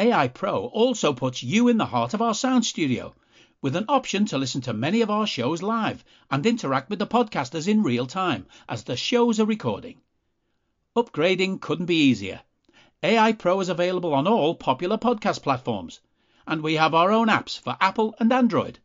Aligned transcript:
AI 0.00 0.28
Pro 0.28 0.64
also 0.68 1.12
puts 1.12 1.42
you 1.42 1.68
in 1.68 1.76
the 1.76 1.84
heart 1.84 2.14
of 2.14 2.22
our 2.22 2.32
sound 2.32 2.64
studio 2.64 3.14
with 3.60 3.76
an 3.76 3.84
option 3.86 4.24
to 4.24 4.38
listen 4.38 4.62
to 4.62 4.72
many 4.72 5.02
of 5.02 5.10
our 5.10 5.26
shows 5.26 5.60
live 5.60 6.02
and 6.30 6.46
interact 6.46 6.88
with 6.88 6.98
the 6.98 7.06
podcasters 7.06 7.68
in 7.68 7.82
real 7.82 8.06
time 8.06 8.46
as 8.66 8.82
the 8.82 8.96
shows 8.96 9.38
are 9.38 9.44
recording. 9.44 10.00
Upgrading 10.96 11.60
couldn't 11.60 11.84
be 11.84 11.96
easier. 11.96 12.40
AI 13.02 13.32
Pro 13.34 13.60
is 13.60 13.68
available 13.68 14.14
on 14.14 14.26
all 14.26 14.54
popular 14.54 14.96
podcast 14.96 15.42
platforms, 15.42 16.00
and 16.46 16.62
we 16.62 16.76
have 16.76 16.94
our 16.94 17.12
own 17.12 17.28
apps 17.28 17.60
for 17.60 17.76
Apple 17.78 18.14
and 18.18 18.32
Android. 18.32 18.78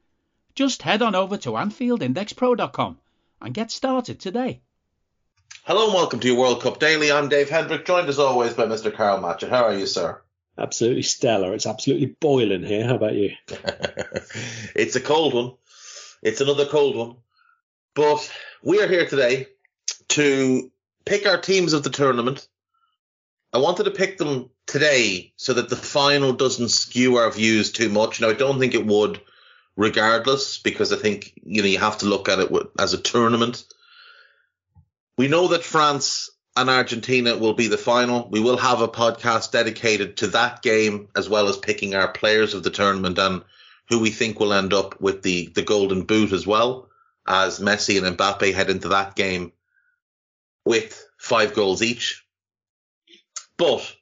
Just 0.54 0.82
head 0.82 1.02
on 1.02 1.16
over 1.16 1.38
to 1.38 1.52
AnfieldIndexPro.com 1.52 3.00
and 3.42 3.54
get 3.54 3.72
started 3.72 4.20
today. 4.20 4.60
Hello 5.64 5.86
and 5.86 5.94
welcome 5.94 6.20
to 6.20 6.28
your 6.28 6.38
World 6.38 6.62
Cup 6.62 6.78
Daily. 6.78 7.10
I'm 7.10 7.30
Dave 7.30 7.50
Hendrick, 7.50 7.86
joined 7.86 8.10
as 8.10 8.20
always 8.20 8.54
by 8.54 8.66
Mr. 8.66 8.94
Karl 8.94 9.22
Matchett. 9.22 9.50
How 9.50 9.64
are 9.64 9.78
you, 9.78 9.88
sir? 9.88 10.22
Absolutely 10.58 11.02
stellar. 11.02 11.54
It's 11.54 11.66
absolutely 11.66 12.16
boiling 12.20 12.64
here. 12.64 12.88
How 12.88 12.96
about 12.96 13.16
you? 13.16 13.32
it's 14.76 14.96
a 14.96 15.02
cold 15.02 15.34
one. 15.34 15.54
It's 16.22 16.42
another 16.42 16.66
cold 16.66 16.96
one. 16.96 17.16
But 17.94 18.32
we 18.64 18.82
are 18.82 18.88
here 18.88 19.06
today 19.06 19.48
to 20.10 20.72
pick 21.06 21.28
our 21.28 21.40
teams 21.40 21.74
of 21.74 21.84
the 21.84 21.90
tournament. 21.90 22.48
I 23.54 23.58
wanted 23.58 23.84
to 23.84 23.92
pick 23.92 24.18
them 24.18 24.50
today 24.66 25.34
so 25.36 25.54
that 25.54 25.70
the 25.70 25.76
final 25.76 26.34
doesn't 26.34 26.70
skew 26.70 27.18
our 27.18 27.32
views 27.32 27.72
too 27.72 27.90
much. 27.90 28.20
Now, 28.20 28.30
I 28.30 28.34
don't 28.34 28.60
think 28.60 28.74
it 28.74 28.86
would 28.86 29.22
regardless 29.76 30.58
because 30.58 30.94
I 30.94 30.98
think, 30.98 31.34
you 31.44 31.62
know, 31.62 31.68
you 31.68 31.80
have 31.80 32.00
to 32.00 32.06
look 32.06 32.30
at 32.30 32.40
it 32.40 32.52
as 32.80 32.94
a 32.94 33.02
tournament. 33.02 33.64
We 35.18 35.28
know 35.28 35.50
that 35.50 35.64
France 35.64 36.30
and 36.56 36.70
Argentina 36.70 37.38
will 37.38 37.54
be 37.54 37.68
the 37.68 37.78
final. 37.78 38.30
We 38.30 38.40
will 38.40 38.58
have 38.58 38.82
a 38.82 38.88
podcast 38.88 39.52
dedicated 39.52 40.18
to 40.18 40.28
that 40.28 40.62
game 40.62 41.10
as 41.16 41.28
well 41.28 41.50
as 41.50 41.58
picking 41.58 41.96
our 41.96 42.12
players 42.12 42.54
of 42.54 42.64
the 42.64 42.70
tournament 42.70 43.18
and 43.18 43.44
who 43.90 44.00
we 44.00 44.10
think 44.10 44.40
will 44.40 44.54
end 44.54 44.74
up 44.74 45.00
with 45.02 45.22
the, 45.22 45.48
the 45.48 45.62
golden 45.62 46.04
boot 46.04 46.32
as 46.32 46.48
well 46.48 46.90
as 47.28 47.60
Messi 47.60 48.02
and 48.02 48.18
Mbappe 48.18 48.54
head 48.54 48.70
into 48.70 48.90
that 48.90 49.16
game 49.16 49.52
with 50.64 51.08
five 51.18 51.54
goals 51.54 51.82
each. 51.82 52.24
But 53.58 53.96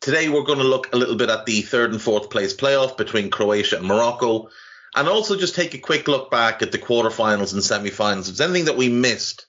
today 0.00 0.28
we're 0.28 0.44
going 0.44 0.58
to 0.58 0.64
look 0.64 0.92
a 0.92 0.96
little 0.96 1.16
bit 1.16 1.30
at 1.30 1.46
the 1.46 1.62
third 1.62 1.92
and 1.92 2.02
fourth 2.02 2.30
place 2.30 2.54
playoff 2.54 2.96
between 2.96 3.30
Croatia 3.30 3.78
and 3.78 3.86
Morocco 3.86 4.48
and 4.94 5.08
also 5.08 5.36
just 5.36 5.54
take 5.54 5.74
a 5.74 5.78
quick 5.78 6.08
look 6.08 6.30
back 6.30 6.62
at 6.62 6.72
the 6.72 6.78
quarterfinals 6.78 7.52
and 7.52 7.62
semi-finals. 7.62 8.28
If 8.28 8.36
there's 8.36 8.50
anything 8.50 8.66
that 8.66 8.76
we 8.76 8.88
missed 8.88 9.46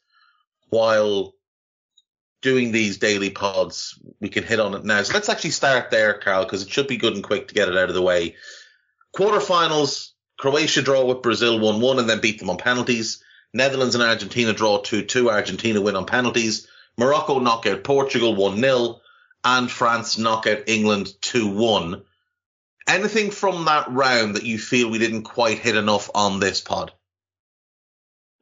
while 0.69 1.32
doing 2.43 2.71
these 2.71 2.97
daily 2.97 3.31
pods, 3.31 3.97
we 4.19 4.29
can 4.29 4.43
hit 4.43 4.59
on 4.59 4.75
it 4.75 4.83
now. 4.83 5.01
So 5.01 5.13
let's 5.13 5.29
actually 5.29 5.51
start 5.51 5.89
there, 5.89 6.13
Karl, 6.13 6.43
because 6.43 6.61
it 6.61 6.69
should 6.69 6.87
be 6.87 6.97
good 6.97 7.15
and 7.15 7.23
quick 7.23 7.47
to 7.47 7.55
get 7.55 7.69
it 7.69 7.77
out 7.77 7.89
of 7.89 7.95
the 7.95 8.01
way. 8.01 8.35
Quarterfinals, 9.15 10.11
Croatia 10.37 10.83
draw 10.83 11.05
with 11.05 11.23
Brazil 11.23 11.57
1-1 11.59 11.99
and 11.99 12.09
then 12.09 12.19
beat 12.19 12.39
them 12.39 12.49
on 12.49 12.57
penalties. 12.57 13.23
Netherlands 13.53 13.95
and 13.95 14.03
Argentina 14.03 14.53
draw 14.53 14.79
2-2. 14.81 15.31
Argentina 15.31 15.81
win 15.81 15.95
on 15.95 16.05
penalties. 16.05 16.67
Morocco 16.97 17.39
knock 17.39 17.65
out 17.65 17.83
Portugal 17.83 18.35
1-0 18.35 18.99
and 19.43 19.71
France 19.71 20.17
knock 20.17 20.45
out 20.45 20.67
England 20.67 21.07
2-1. 21.21 22.03
Anything 22.87 23.31
from 23.31 23.65
that 23.65 23.91
round 23.91 24.35
that 24.35 24.43
you 24.43 24.59
feel 24.59 24.89
we 24.89 24.99
didn't 24.99 25.23
quite 25.23 25.59
hit 25.59 25.75
enough 25.75 26.09
on 26.13 26.39
this 26.39 26.59
pod? 26.59 26.91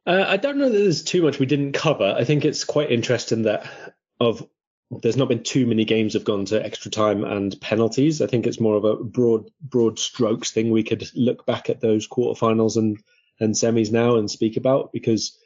Uh, 0.06 0.24
I 0.26 0.36
don't 0.36 0.58
know 0.58 0.68
that 0.68 0.78
there's 0.78 1.04
too 1.04 1.22
much 1.22 1.38
we 1.38 1.46
didn't 1.46 1.72
cover. 1.72 2.14
I 2.16 2.24
think 2.24 2.44
it's 2.44 2.64
quite 2.64 2.90
interesting 2.90 3.42
that 3.42 3.70
of 4.18 4.46
there's 4.90 5.16
not 5.16 5.28
been 5.28 5.42
too 5.42 5.66
many 5.66 5.84
games 5.84 6.14
have 6.14 6.24
gone 6.24 6.44
to 6.46 6.64
extra 6.64 6.90
time 6.90 7.24
and 7.24 7.58
penalties. 7.60 8.20
I 8.20 8.26
think 8.26 8.46
it's 8.46 8.60
more 8.60 8.76
of 8.76 8.84
a 8.84 8.96
broad 8.96 9.50
broad 9.60 9.98
strokes 9.98 10.50
thing. 10.50 10.70
We 10.70 10.82
could 10.82 11.08
look 11.14 11.46
back 11.46 11.70
at 11.70 11.80
those 11.80 12.08
quarterfinals 12.08 12.76
and 12.76 12.98
and 13.40 13.54
semis 13.54 13.90
now 13.90 14.16
and 14.16 14.30
speak 14.30 14.56
about 14.56 14.92
because 14.92 15.38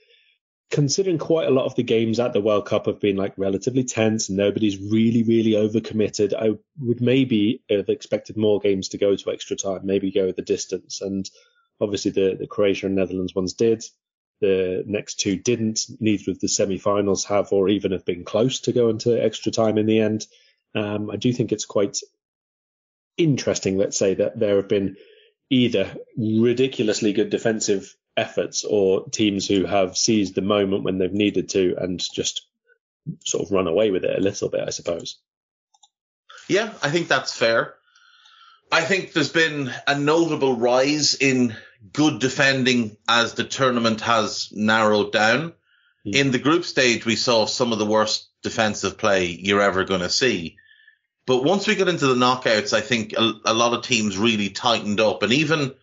considering 0.71 1.19
quite 1.19 1.47
a 1.47 1.53
lot 1.53 1.67
of 1.67 1.75
the 1.77 1.83
games 1.83 2.19
at 2.19 2.33
the 2.33 2.41
World 2.41 2.67
Cup 2.67 2.87
have 2.87 3.01
been 3.01 3.17
like 3.17 3.35
relatively 3.37 3.85
tense 3.85 4.29
and 4.29 4.37
nobody's 4.37 4.79
really, 4.79 5.23
really 5.23 5.53
overcommitted, 5.53 6.35
I 6.35 6.59
would 6.81 7.01
maybe 7.01 7.63
have 7.71 7.89
expected 7.89 8.37
more 8.37 8.59
games 8.59 8.89
to 8.89 8.99
go 8.99 9.15
to 9.15 9.33
extra 9.33 9.57
time, 9.57 9.83
maybe 9.85 10.11
go 10.11 10.33
the 10.33 10.43
distance. 10.43 11.01
And 11.01 11.29
obviously 11.81 12.11
the, 12.11 12.37
the 12.39 12.47
Croatia 12.47 12.87
and 12.87 12.97
Netherlands 12.97 13.35
ones 13.35 13.53
did. 13.53 13.85
The 14.41 14.85
next 14.87 15.21
two 15.21 15.37
didn't. 15.37 15.87
Neither 16.01 16.31
of 16.31 16.41
the 16.41 16.49
semi-finals 16.49 17.25
have, 17.27 17.53
or 17.53 17.69
even 17.69 17.93
have 17.93 18.05
been 18.05 18.25
close 18.25 18.61
to 18.61 18.73
going 18.73 18.99
to 18.99 19.23
extra 19.23 19.51
time 19.53 19.79
in 19.79 19.87
the 19.87 20.01
end. 20.01 20.27
Um, 20.75 21.11
I 21.11 21.17
do 21.17 21.33
think 21.33 21.53
it's 21.53 21.65
quite 21.65 21.99
interesting, 23.17 23.79
let's 23.79 23.97
say, 23.97 24.15
that 24.15 24.39
there 24.39 24.57
have 24.57 24.69
been 24.69 24.97
either 25.49 25.97
ridiculously 26.17 27.13
good 27.13 27.31
defensive 27.31 27.95
efforts 28.17 28.65
or 28.65 29.09
teams 29.09 29.47
who 29.47 29.65
have 29.65 29.97
seized 29.97 30.35
the 30.35 30.43
moment 30.43 30.83
when 30.83 30.99
they've 30.99 31.13
needed 31.13 31.51
to 31.51 31.77
and 31.79 32.01
just 32.13 32.47
sort 33.25 33.45
of 33.45 33.53
run 33.53 33.67
away 33.67 33.91
with 33.91 34.05
it 34.05 34.19
a 34.19 34.23
little 34.23 34.49
bit, 34.49 34.65
I 34.67 34.71
suppose. 34.71 35.19
Yeah, 36.49 36.73
I 36.83 36.91
think 36.91 37.09
that's 37.09 37.37
fair. 37.37 37.75
I 38.71 38.81
think 38.83 39.13
there's 39.13 39.33
been 39.33 39.73
a 39.87 39.99
notable 39.99 40.57
rise 40.57 41.15
in 41.15 41.57
good 41.93 42.21
defending 42.21 42.97
as 43.09 43.35
the 43.35 43.45
tournament 43.45 44.01
has 44.03 44.51
narrowed 44.53 45.13
down. 45.13 45.53
Mm. 46.07 46.15
In 46.15 46.31
the 46.31 46.39
group 46.39 46.65
stage, 46.65 47.05
we 47.05 47.17
saw 47.17 47.47
some 47.47 47.73
of 47.73 47.79
the 47.79 47.87
worst 47.87 48.29
defensive 48.43 48.99
play 48.99 49.27
you're 49.27 49.63
ever 49.63 49.85
going 49.85 50.01
to 50.01 50.11
see. 50.11 50.57
But 51.27 51.43
once 51.43 51.67
we 51.67 51.75
got 51.75 51.89
into 51.89 52.07
the 52.07 52.15
knockouts, 52.15 52.73
I 52.73 52.81
think 52.81 53.13
a, 53.15 53.33
a 53.45 53.55
lot 53.55 53.73
of 53.73 53.85
teams 53.85 54.17
really 54.17 54.51
tightened 54.51 55.01
up 55.01 55.23
and 55.23 55.33
even, 55.33 55.75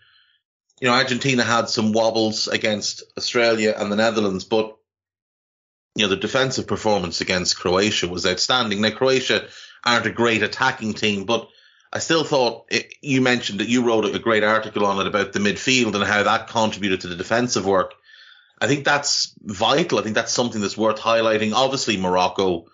you 0.79 0.87
know, 0.87 0.93
Argentina 0.93 1.43
had 1.43 1.69
some 1.69 1.91
wobbles 1.91 2.47
against 2.47 3.03
Australia 3.17 3.73
and 3.77 3.91
the 3.91 3.97
Netherlands, 3.97 4.45
but 4.45 4.77
you 5.95 6.05
know, 6.05 6.09
the 6.09 6.17
defensive 6.17 6.65
performance 6.65 7.21
against 7.21 7.59
Croatia 7.59 8.07
was 8.07 8.25
outstanding. 8.25 8.81
Now, 8.81 8.91
Croatia 8.91 9.47
aren't 9.85 10.07
a 10.07 10.11
great 10.11 10.41
attacking 10.41 10.93
team, 10.93 11.25
but 11.25 11.49
I 11.93 11.99
still 11.99 12.23
thought 12.23 12.65
it, 12.71 12.95
you 13.01 13.21
mentioned 13.21 13.59
that 13.59 13.69
you 13.69 13.83
wrote 13.83 14.05
a 14.05 14.17
great 14.17 14.43
article 14.43 14.83
on 14.85 14.99
it 14.99 15.05
about 15.05 15.31
the 15.31 15.39
midfield 15.39 15.93
and 15.93 16.03
how 16.03 16.23
that 16.23 16.47
contributed 16.47 17.01
to 17.01 17.07
the 17.07 17.15
defensive 17.15 17.67
work. 17.67 17.93
I 18.59 18.65
think 18.65 18.83
that's 18.83 19.35
vital. 19.39 19.99
I 19.99 20.01
think 20.01 20.15
that's 20.15 20.31
something 20.31 20.59
that's 20.59 20.77
worth 20.77 20.99
highlighting. 20.99 21.53
Obviously, 21.53 21.97
Morocco 21.97 22.65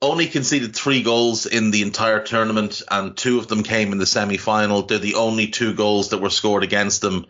only 0.00 0.26
conceded 0.26 0.74
three 0.74 1.04
goals 1.04 1.46
in 1.46 1.70
the 1.70 1.82
entire 1.82 2.20
tournament, 2.20 2.82
and 2.90 3.16
two 3.16 3.38
of 3.38 3.46
them 3.46 3.62
came 3.62 3.92
in 3.92 3.98
the 3.98 4.06
semi 4.06 4.36
final. 4.36 4.82
They're 4.82 4.98
the 4.98 5.14
only 5.14 5.46
two 5.46 5.72
goals 5.72 6.08
that 6.08 6.20
were 6.20 6.30
scored 6.30 6.64
against 6.64 7.02
them 7.02 7.26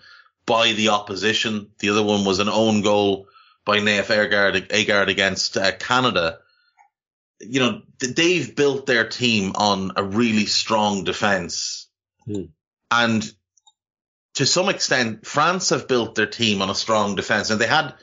by 0.46 0.72
the 0.72 0.88
opposition. 0.88 1.68
The 1.80 1.90
other 1.90 2.02
one 2.02 2.24
was 2.24 2.38
an 2.38 2.48
own 2.48 2.80
goal 2.80 3.28
by 3.66 3.78
Nayef 3.78 4.06
Aguerd 4.06 5.08
against 5.08 5.58
uh, 5.58 5.72
Canada. 5.72 6.38
You 7.42 7.60
know, 7.60 7.82
they've 7.98 8.54
built 8.54 8.86
their 8.86 9.08
team 9.08 9.52
on 9.56 9.92
a 9.96 10.02
really 10.02 10.46
strong 10.46 11.04
defense. 11.04 11.88
Hmm. 12.24 12.44
And 12.90 13.34
to 14.34 14.46
some 14.46 14.68
extent, 14.68 15.26
France 15.26 15.70
have 15.70 15.88
built 15.88 16.14
their 16.14 16.26
team 16.26 16.62
on 16.62 16.70
a 16.70 16.74
strong 16.74 17.16
defense. 17.16 17.50
And 17.50 17.60
they 17.60 17.66
had 17.66 17.94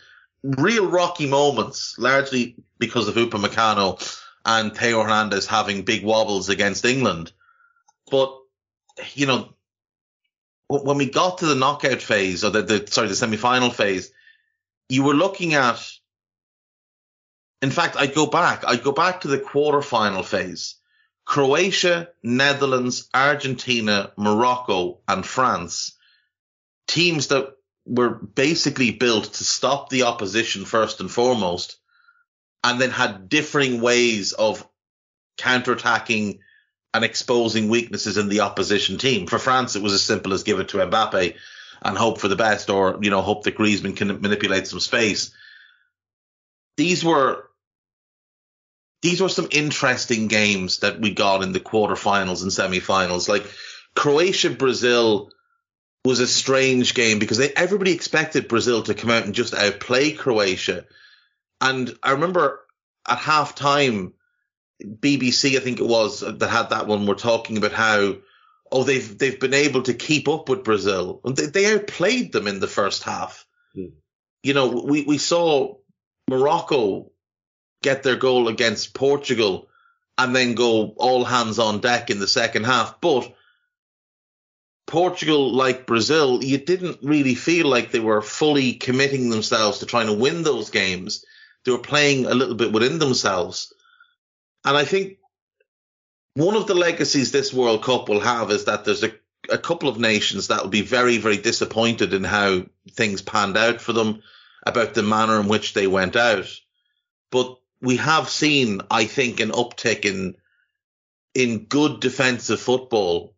real 0.44 0.88
rocky 0.88 1.26
moments, 1.26 1.96
largely 1.98 2.56
because 2.78 3.08
of 3.08 3.16
Upamecano 3.16 4.00
and 4.46 4.76
Theo 4.76 5.04
Hernandez 5.04 5.46
having 5.46 5.84
big 5.84 6.04
wobbles 6.04 6.50
against 6.50 6.86
England. 6.86 7.32
But, 8.10 8.36
you 9.14 9.26
know, 9.26 9.54
when 10.68 10.98
we 10.98 11.10
got 11.10 11.40
to 11.40 11.46
the 11.46 11.56
knockout 11.56 12.02
phase 12.02 12.44
or 12.44 12.52
the, 12.52 12.62
the 12.62 12.88
sorry, 12.88 13.08
the 13.08 13.16
semi-final 13.16 13.72
phase, 13.72 14.12
you 14.88 15.04
were 15.04 15.14
looking 15.14 15.54
at, 15.56 15.84
in 17.62 17.72
fact, 17.72 17.98
I'd 17.98 18.16
go 18.16 18.26
back, 18.26 18.64
I'd 18.66 18.84
go 18.84 18.92
back 18.92 19.22
to 19.22 19.28
the 19.28 19.40
quarterfinal 19.40 20.24
phase. 20.24 20.76
Croatia, 21.26 22.10
Netherlands, 22.24 23.08
Argentina, 23.14 24.12
Morocco, 24.18 25.00
and 25.08 25.26
France. 25.26 25.96
Teams 26.88 27.28
that 27.28 27.54
were 27.86 28.10
basically 28.10 28.92
built 28.92 29.34
to 29.34 29.44
stop 29.44 29.90
the 29.90 30.04
opposition 30.04 30.66
first 30.66 31.02
and 31.02 31.12
foremost, 31.12 31.78
and 32.64 32.80
then 32.80 32.92
had 32.92 33.30
differing 33.30 33.82
ways 33.82 34.32
of 34.34 34.68
counterattacking 35.38 36.40
and 36.94 37.06
exposing 37.06 37.70
weaknesses 37.70 38.18
in 38.18 38.30
the 38.30 38.40
opposition 38.40 38.98
team. 38.98 39.28
For 39.28 39.38
France, 39.38 39.76
it 39.76 39.84
was 39.84 39.94
as 39.94 40.02
simple 40.02 40.34
as 40.34 40.44
give 40.44 40.60
it 40.60 40.70
to 40.70 40.78
Mbappe 40.78 41.36
and 41.82 41.98
hope 41.98 42.20
for 42.20 42.28
the 42.28 42.36
best, 42.36 42.70
or 42.70 42.98
you 43.02 43.10
know, 43.10 43.22
hope 43.22 43.44
that 43.44 43.58
Griezmann 43.58 43.96
can 43.96 44.22
manipulate 44.22 44.68
some 44.68 44.80
space. 44.80 45.32
These 46.76 47.04
were 47.04 47.49
these 49.02 49.22
were 49.22 49.30
some 49.30 49.48
interesting 49.52 50.28
games 50.28 50.80
that 50.80 51.00
we 51.00 51.14
got 51.14 51.44
in 51.44 51.52
the 51.52 51.60
quarterfinals 51.60 52.42
and 52.42 52.52
semifinals. 52.52 53.30
Like 53.30 53.46
Croatia 53.96 54.50
Brazil 54.50 55.32
was 56.06 56.20
a 56.20 56.28
strange 56.28 56.94
game 56.94 57.20
because 57.20 57.38
they, 57.38 57.54
everybody 57.54 57.92
expected 57.92 58.48
Brazil 58.48 58.84
to 58.84 58.94
come 58.94 59.10
out 59.10 59.26
and 59.26 59.36
just 59.36 59.54
outplay 59.54 60.12
Croatia. 60.12 60.86
And 61.62 61.94
I 62.04 62.12
remember 62.12 62.60
at 63.08 63.18
half 63.18 63.56
time, 63.56 64.14
BBC, 64.84 65.58
I 65.58 65.60
think 65.60 65.80
it 65.80 65.88
was, 65.88 66.22
that 66.22 66.50
had 66.50 66.70
that 66.70 66.88
one, 66.88 67.06
were 67.06 67.16
talking 67.16 67.58
about 67.58 67.74
how 67.74 68.16
oh, 68.72 68.84
they've 68.84 69.18
they've 69.18 69.40
been 69.40 69.54
able 69.54 69.84
to 69.84 69.94
keep 69.94 70.28
up 70.28 70.50
with 70.50 70.64
Brazil. 70.64 71.22
They, 71.26 71.48
they 71.48 71.74
outplayed 71.74 72.32
them 72.32 72.48
in 72.48 72.60
the 72.60 72.68
first 72.68 73.04
half. 73.04 73.46
Hmm. 73.74 73.88
You 74.44 74.54
know, 74.54 74.68
we, 74.68 75.04
we 75.04 75.18
saw 75.18 75.76
Morocco 76.30 77.12
get 77.82 78.04
their 78.04 78.16
goal 78.16 78.48
against 78.48 78.94
Portugal 78.94 79.70
and 80.18 80.36
then 80.36 80.54
go 80.54 80.94
all 80.98 81.24
hands 81.24 81.60
on 81.60 81.80
deck 81.80 82.10
in 82.10 82.20
the 82.20 82.28
second 82.28 82.66
half. 82.66 83.00
But 83.00 83.34
Portugal, 84.86 85.54
like 85.54 85.86
Brazil, 85.86 86.44
you 86.44 86.58
didn't 86.58 87.00
really 87.02 87.36
feel 87.36 87.68
like 87.68 87.92
they 87.92 88.00
were 88.00 88.22
fully 88.22 88.74
committing 88.74 89.30
themselves 89.30 89.80
to 89.80 89.86
trying 89.86 90.08
to 90.08 90.14
win 90.14 90.44
those 90.44 90.72
games. 90.72 91.24
They 91.64 91.72
were 91.72 91.78
playing 91.78 92.26
a 92.26 92.34
little 92.34 92.56
bit 92.56 92.72
within 92.72 93.00
themselves. 93.00 93.72
And 94.66 94.76
I 94.76 94.86
think 94.86 95.20
one 96.34 96.56
of 96.56 96.68
the 96.68 96.76
legacies 96.76 97.32
this 97.32 97.54
World 97.54 97.84
Cup 97.84 98.10
will 98.10 98.20
have 98.20 98.52
is 98.52 98.66
that 98.66 98.84
there's 98.84 99.04
a, 99.04 99.12
a 99.50 99.58
couple 99.58 99.90
of 99.90 100.00
nations 100.00 100.48
that 100.48 100.62
will 100.64 100.70
be 100.70 100.82
very, 100.82 101.18
very 101.18 101.38
disappointed 101.38 102.14
in 102.14 102.24
how 102.24 102.64
things 102.92 103.22
panned 103.22 103.58
out 103.58 103.80
for 103.82 103.94
them, 103.94 104.22
about 104.66 104.94
the 104.94 105.04
manner 105.04 105.40
in 105.40 105.48
which 105.48 105.74
they 105.74 105.88
went 105.88 106.16
out. 106.16 106.48
But 107.32 107.59
we 107.82 107.98
have 107.98 108.30
seen, 108.30 108.82
I 108.92 109.06
think, 109.06 109.40
an 109.40 109.52
uptick 109.52 110.06
in 110.06 110.36
in 111.34 111.66
good 111.66 112.00
defensive 112.00 112.60
football 112.60 113.36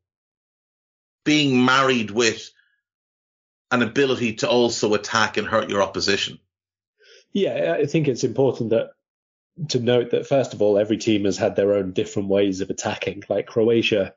being 1.23 1.63
married 1.65 2.09
with 2.09 2.49
an 3.69 3.81
ability 3.81 4.35
to 4.35 4.49
also 4.49 4.93
attack 4.93 5.37
and 5.37 5.47
hurt 5.47 5.69
your 5.69 5.81
opposition. 5.81 6.39
Yeah, 7.31 7.77
I 7.79 7.85
think 7.85 8.07
it's 8.07 8.23
important 8.23 8.71
that 8.71 8.91
to 9.69 9.79
note 9.79 10.11
that 10.11 10.27
first 10.27 10.53
of 10.53 10.61
all, 10.61 10.77
every 10.77 10.97
team 10.97 11.25
has 11.25 11.37
had 11.37 11.55
their 11.55 11.73
own 11.73 11.91
different 11.91 12.29
ways 12.29 12.61
of 12.61 12.69
attacking. 12.69 13.23
Like 13.29 13.47
Croatia, 13.47 14.13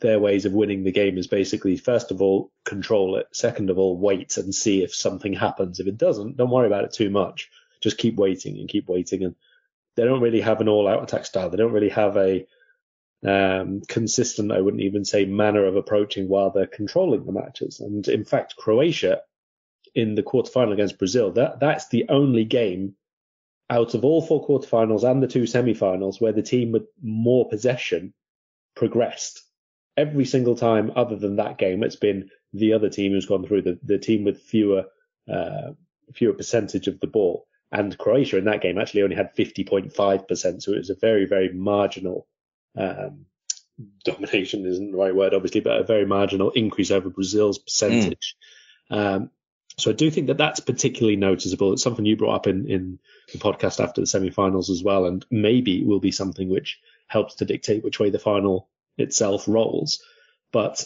their 0.00 0.20
ways 0.20 0.44
of 0.44 0.52
winning 0.52 0.84
the 0.84 0.92
game 0.92 1.18
is 1.18 1.26
basically 1.26 1.76
first 1.76 2.10
of 2.10 2.20
all 2.20 2.52
control 2.64 3.16
it, 3.16 3.26
second 3.32 3.70
of 3.70 3.78
all 3.78 3.96
wait 3.96 4.36
and 4.36 4.54
see 4.54 4.82
if 4.82 4.94
something 4.94 5.32
happens. 5.32 5.80
If 5.80 5.86
it 5.86 5.98
doesn't, 5.98 6.36
don't 6.36 6.50
worry 6.50 6.66
about 6.66 6.84
it 6.84 6.92
too 6.92 7.10
much. 7.10 7.50
Just 7.80 7.98
keep 7.98 8.16
waiting 8.16 8.58
and 8.58 8.68
keep 8.68 8.88
waiting. 8.88 9.24
And 9.24 9.34
they 9.96 10.04
don't 10.04 10.22
really 10.22 10.40
have 10.40 10.60
an 10.60 10.68
all-out 10.68 11.02
attack 11.02 11.26
style. 11.26 11.50
They 11.50 11.56
don't 11.56 11.72
really 11.72 11.90
have 11.90 12.16
a 12.16 12.46
um, 13.26 13.82
consistent, 13.88 14.52
I 14.52 14.60
wouldn't 14.60 14.82
even 14.82 15.04
say 15.04 15.24
manner 15.24 15.64
of 15.64 15.76
approaching 15.76 16.28
while 16.28 16.50
they're 16.50 16.66
controlling 16.66 17.24
the 17.24 17.32
matches. 17.32 17.80
And 17.80 18.06
in 18.08 18.24
fact, 18.24 18.56
Croatia 18.56 19.22
in 19.94 20.14
the 20.14 20.22
quarterfinal 20.22 20.72
against 20.72 20.98
Brazil, 20.98 21.32
that 21.32 21.60
that's 21.60 21.88
the 21.88 22.06
only 22.08 22.44
game 22.44 22.96
out 23.70 23.94
of 23.94 24.04
all 24.04 24.22
four 24.22 24.46
quarterfinals 24.46 25.08
and 25.08 25.22
the 25.22 25.28
two 25.28 25.42
semifinals 25.42 26.20
where 26.20 26.32
the 26.32 26.42
team 26.42 26.72
with 26.72 26.86
more 27.02 27.48
possession 27.48 28.12
progressed. 28.74 29.42
Every 29.96 30.24
single 30.24 30.56
time 30.56 30.92
other 30.96 31.16
than 31.16 31.36
that 31.36 31.58
game, 31.58 31.82
it's 31.82 31.96
been 31.96 32.30
the 32.52 32.72
other 32.72 32.88
team 32.88 33.12
who's 33.12 33.26
gone 33.26 33.46
through 33.46 33.62
the, 33.62 33.78
the 33.82 33.98
team 33.98 34.24
with 34.24 34.42
fewer, 34.42 34.84
uh, 35.32 35.72
fewer 36.12 36.32
percentage 36.32 36.88
of 36.88 36.98
the 37.00 37.06
ball. 37.06 37.46
And 37.72 37.96
Croatia 37.96 38.36
in 38.36 38.44
that 38.44 38.60
game 38.60 38.78
actually 38.78 39.02
only 39.02 39.16
had 39.16 39.34
50.5%. 39.34 40.62
So 40.62 40.72
it 40.72 40.78
was 40.78 40.90
a 40.90 40.94
very, 40.94 41.24
very 41.24 41.50
marginal, 41.50 42.26
um, 42.76 43.24
domination 44.04 44.66
isn't 44.66 44.92
the 44.92 44.98
right 44.98 45.14
word, 45.14 45.32
obviously, 45.32 45.62
but 45.62 45.80
a 45.80 45.84
very 45.84 46.04
marginal 46.04 46.50
increase 46.50 46.90
over 46.90 47.08
Brazil's 47.08 47.58
percentage. 47.58 48.36
Mm. 48.90 48.96
Um, 48.96 49.30
so 49.78 49.90
I 49.90 49.94
do 49.94 50.10
think 50.10 50.26
that 50.26 50.36
that's 50.36 50.60
particularly 50.60 51.16
noticeable. 51.16 51.72
It's 51.72 51.82
something 51.82 52.04
you 52.04 52.16
brought 52.16 52.36
up 52.36 52.46
in, 52.46 52.68
in 52.68 52.98
the 53.32 53.38
podcast 53.38 53.82
after 53.82 54.02
the 54.02 54.06
semi-finals 54.06 54.68
as 54.68 54.82
well, 54.82 55.06
and 55.06 55.24
maybe 55.30 55.82
will 55.82 55.98
be 55.98 56.10
something 56.10 56.50
which 56.50 56.78
helps 57.06 57.36
to 57.36 57.46
dictate 57.46 57.82
which 57.82 57.98
way 57.98 58.10
the 58.10 58.18
final 58.18 58.68
itself 58.98 59.48
rolls. 59.48 60.02
But 60.52 60.84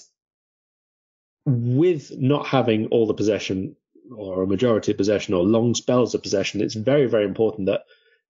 with 1.45 2.17
not 2.17 2.47
having 2.47 2.87
all 2.87 3.09
the 3.09 3.15
possession 3.15 3.75
or 4.15 4.43
a 4.43 4.47
majority 4.47 4.93
of 4.93 4.99
possession 4.99 5.35
or 5.35 5.43
long 5.43 5.75
spells 5.75 6.15
of 6.15 6.23
possession, 6.23 6.61
it's 6.61 6.75
very, 6.75 7.07
very 7.07 7.25
important 7.25 7.67
that 7.67 7.83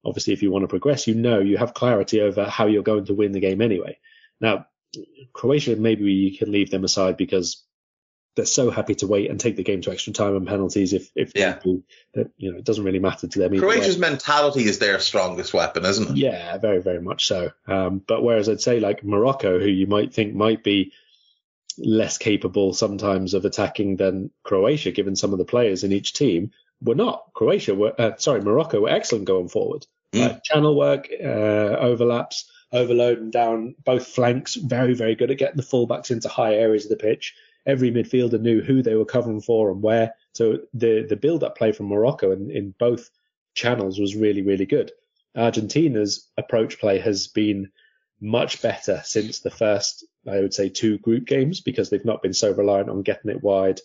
obviously 0.04 0.32
if 0.32 0.42
you 0.42 0.50
want 0.50 0.62
to 0.62 0.68
progress, 0.68 1.06
you 1.06 1.14
know 1.14 1.40
you 1.40 1.56
have 1.56 1.74
clarity 1.74 2.20
over 2.20 2.44
how 2.44 2.66
you're 2.66 2.82
going 2.82 3.06
to 3.06 3.14
win 3.14 3.32
the 3.32 3.40
game 3.40 3.60
anyway. 3.60 3.98
Now, 4.40 4.66
Croatia, 5.32 5.76
maybe 5.76 6.12
you 6.12 6.36
can 6.36 6.52
leave 6.52 6.70
them 6.70 6.84
aside 6.84 7.16
because 7.16 7.62
they're 8.36 8.44
so 8.44 8.70
happy 8.70 8.94
to 8.94 9.06
wait 9.06 9.30
and 9.30 9.40
take 9.40 9.56
the 9.56 9.64
game 9.64 9.80
to 9.80 9.90
extra 9.90 10.12
time 10.12 10.36
and 10.36 10.46
penalties 10.46 10.92
if 10.92 11.10
if 11.16 11.32
yeah. 11.34 11.58
that 12.14 12.30
you 12.36 12.52
know 12.52 12.58
it 12.58 12.64
doesn't 12.64 12.84
really 12.84 12.98
matter 12.98 13.26
to 13.26 13.38
them. 13.38 13.58
Croatia's 13.58 13.96
way. 13.96 14.10
mentality 14.10 14.64
is 14.64 14.78
their 14.78 15.00
strongest 15.00 15.54
weapon, 15.54 15.84
isn't 15.84 16.10
it? 16.10 16.16
Yeah, 16.16 16.56
very 16.58 16.80
very 16.80 17.00
much 17.00 17.26
so. 17.26 17.50
Um, 17.66 18.02
but 18.06 18.22
whereas 18.22 18.48
I'd 18.48 18.60
say 18.60 18.78
like 18.78 19.02
Morocco, 19.02 19.58
who 19.58 19.66
you 19.66 19.86
might 19.86 20.12
think 20.12 20.34
might 20.34 20.62
be 20.62 20.92
less 21.78 22.18
capable 22.18 22.72
sometimes 22.72 23.34
of 23.34 23.44
attacking 23.44 23.96
than 23.96 24.30
Croatia, 24.42 24.90
given 24.90 25.16
some 25.16 25.32
of 25.32 25.38
the 25.38 25.44
players 25.44 25.84
in 25.84 25.92
each 25.92 26.12
team, 26.12 26.50
were 26.82 26.94
not. 26.94 27.30
Croatia 27.34 27.74
were 27.74 27.94
uh, 27.98 28.16
sorry, 28.16 28.40
Morocco 28.40 28.80
were 28.80 28.90
excellent 28.90 29.24
going 29.24 29.48
forward. 29.48 29.86
Mm. 30.12 30.22
Uh, 30.22 30.38
channel 30.44 30.76
work, 30.76 31.08
uh, 31.22 31.26
overlaps, 31.26 32.50
overloading 32.72 33.30
down 33.30 33.74
both 33.84 34.06
flanks, 34.06 34.54
very 34.54 34.94
very 34.94 35.14
good 35.14 35.30
at 35.30 35.38
getting 35.38 35.56
the 35.56 35.62
fullbacks 35.62 36.10
into 36.10 36.28
high 36.28 36.54
areas 36.54 36.84
of 36.84 36.90
the 36.90 36.96
pitch 36.96 37.34
every 37.66 37.90
midfielder 37.90 38.40
knew 38.40 38.62
who 38.62 38.80
they 38.80 38.94
were 38.94 39.04
covering 39.04 39.40
for 39.40 39.70
and 39.70 39.82
where. 39.82 40.14
So 40.34 40.60
the 40.72 41.04
the 41.06 41.16
build 41.16 41.42
up 41.42 41.58
play 41.58 41.72
from 41.72 41.86
Morocco 41.86 42.30
in, 42.30 42.50
in 42.50 42.74
both 42.78 43.10
channels 43.54 43.98
was 43.98 44.14
really 44.14 44.42
really 44.42 44.66
good. 44.66 44.92
Argentina's 45.36 46.28
approach 46.38 46.78
play 46.78 46.98
has 46.98 47.26
been 47.26 47.70
much 48.20 48.62
better 48.62 49.02
since 49.04 49.40
the 49.40 49.50
first, 49.50 50.04
I 50.26 50.40
would 50.40 50.54
say, 50.54 50.68
two 50.68 50.98
group 50.98 51.26
games 51.26 51.60
because 51.60 51.90
they've 51.90 52.04
not 52.04 52.22
been 52.22 52.32
so 52.32 52.52
reliant 52.52 52.88
on 52.88 53.02
getting 53.02 53.30
it 53.30 53.42
wide, 53.42 53.80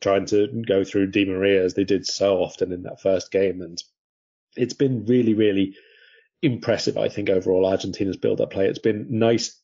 trying 0.00 0.26
to 0.26 0.62
go 0.66 0.84
through 0.84 1.10
Di 1.10 1.24
Maria 1.24 1.64
as 1.64 1.74
they 1.74 1.84
did 1.84 2.06
so 2.06 2.38
often 2.38 2.72
in 2.72 2.82
that 2.84 3.00
first 3.00 3.30
game. 3.30 3.62
And 3.62 3.82
it's 4.56 4.74
been 4.74 5.06
really, 5.06 5.34
really 5.34 5.76
impressive. 6.42 6.96
I 6.96 7.08
think 7.08 7.30
overall 7.30 7.66
Argentina's 7.66 8.16
build-up 8.16 8.52
play. 8.52 8.68
It's 8.68 8.78
been 8.78 9.18
nice 9.18 9.60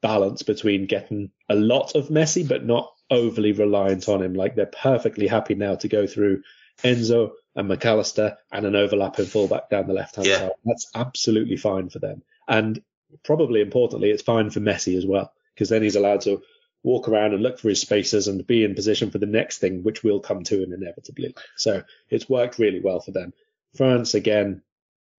balance 0.00 0.42
between 0.42 0.86
getting 0.86 1.30
a 1.48 1.54
lot 1.54 1.94
of 1.94 2.08
Messi, 2.08 2.46
but 2.46 2.64
not 2.64 2.92
overly 3.10 3.52
reliant 3.52 4.08
on 4.08 4.22
him. 4.22 4.34
Like 4.34 4.54
they're 4.54 4.66
perfectly 4.66 5.26
happy 5.26 5.56
now 5.56 5.74
to 5.76 5.88
go 5.88 6.06
through 6.06 6.42
Enzo 6.82 7.32
and 7.56 7.68
Mac 7.68 7.84
Allister 7.84 8.38
and 8.52 8.64
an 8.64 8.76
overlapping 8.76 9.26
fullback 9.26 9.68
down 9.68 9.88
the 9.88 9.92
left 9.92 10.16
hand 10.16 10.28
yeah. 10.28 10.38
side. 10.38 10.52
That's 10.64 10.90
absolutely 10.94 11.56
fine 11.56 11.90
for 11.90 11.98
them. 11.98 12.22
And 12.48 12.80
probably 13.24 13.60
importantly, 13.60 14.10
it's 14.10 14.22
fine 14.22 14.50
for 14.50 14.60
Messi 14.60 14.96
as 14.96 15.06
well, 15.06 15.32
because 15.54 15.68
then 15.68 15.82
he's 15.82 15.96
allowed 15.96 16.22
to 16.22 16.42
walk 16.82 17.08
around 17.08 17.34
and 17.34 17.42
look 17.42 17.58
for 17.58 17.68
his 17.68 17.80
spaces 17.80 18.28
and 18.28 18.46
be 18.46 18.64
in 18.64 18.74
position 18.74 19.10
for 19.10 19.18
the 19.18 19.26
next 19.26 19.58
thing, 19.58 19.82
which 19.82 20.02
will 20.02 20.20
come 20.20 20.42
to 20.44 20.62
him 20.62 20.72
inevitably. 20.72 21.34
So 21.56 21.82
it's 22.08 22.28
worked 22.28 22.58
really 22.58 22.80
well 22.80 23.00
for 23.00 23.10
them. 23.10 23.32
France, 23.76 24.14
again, 24.14 24.62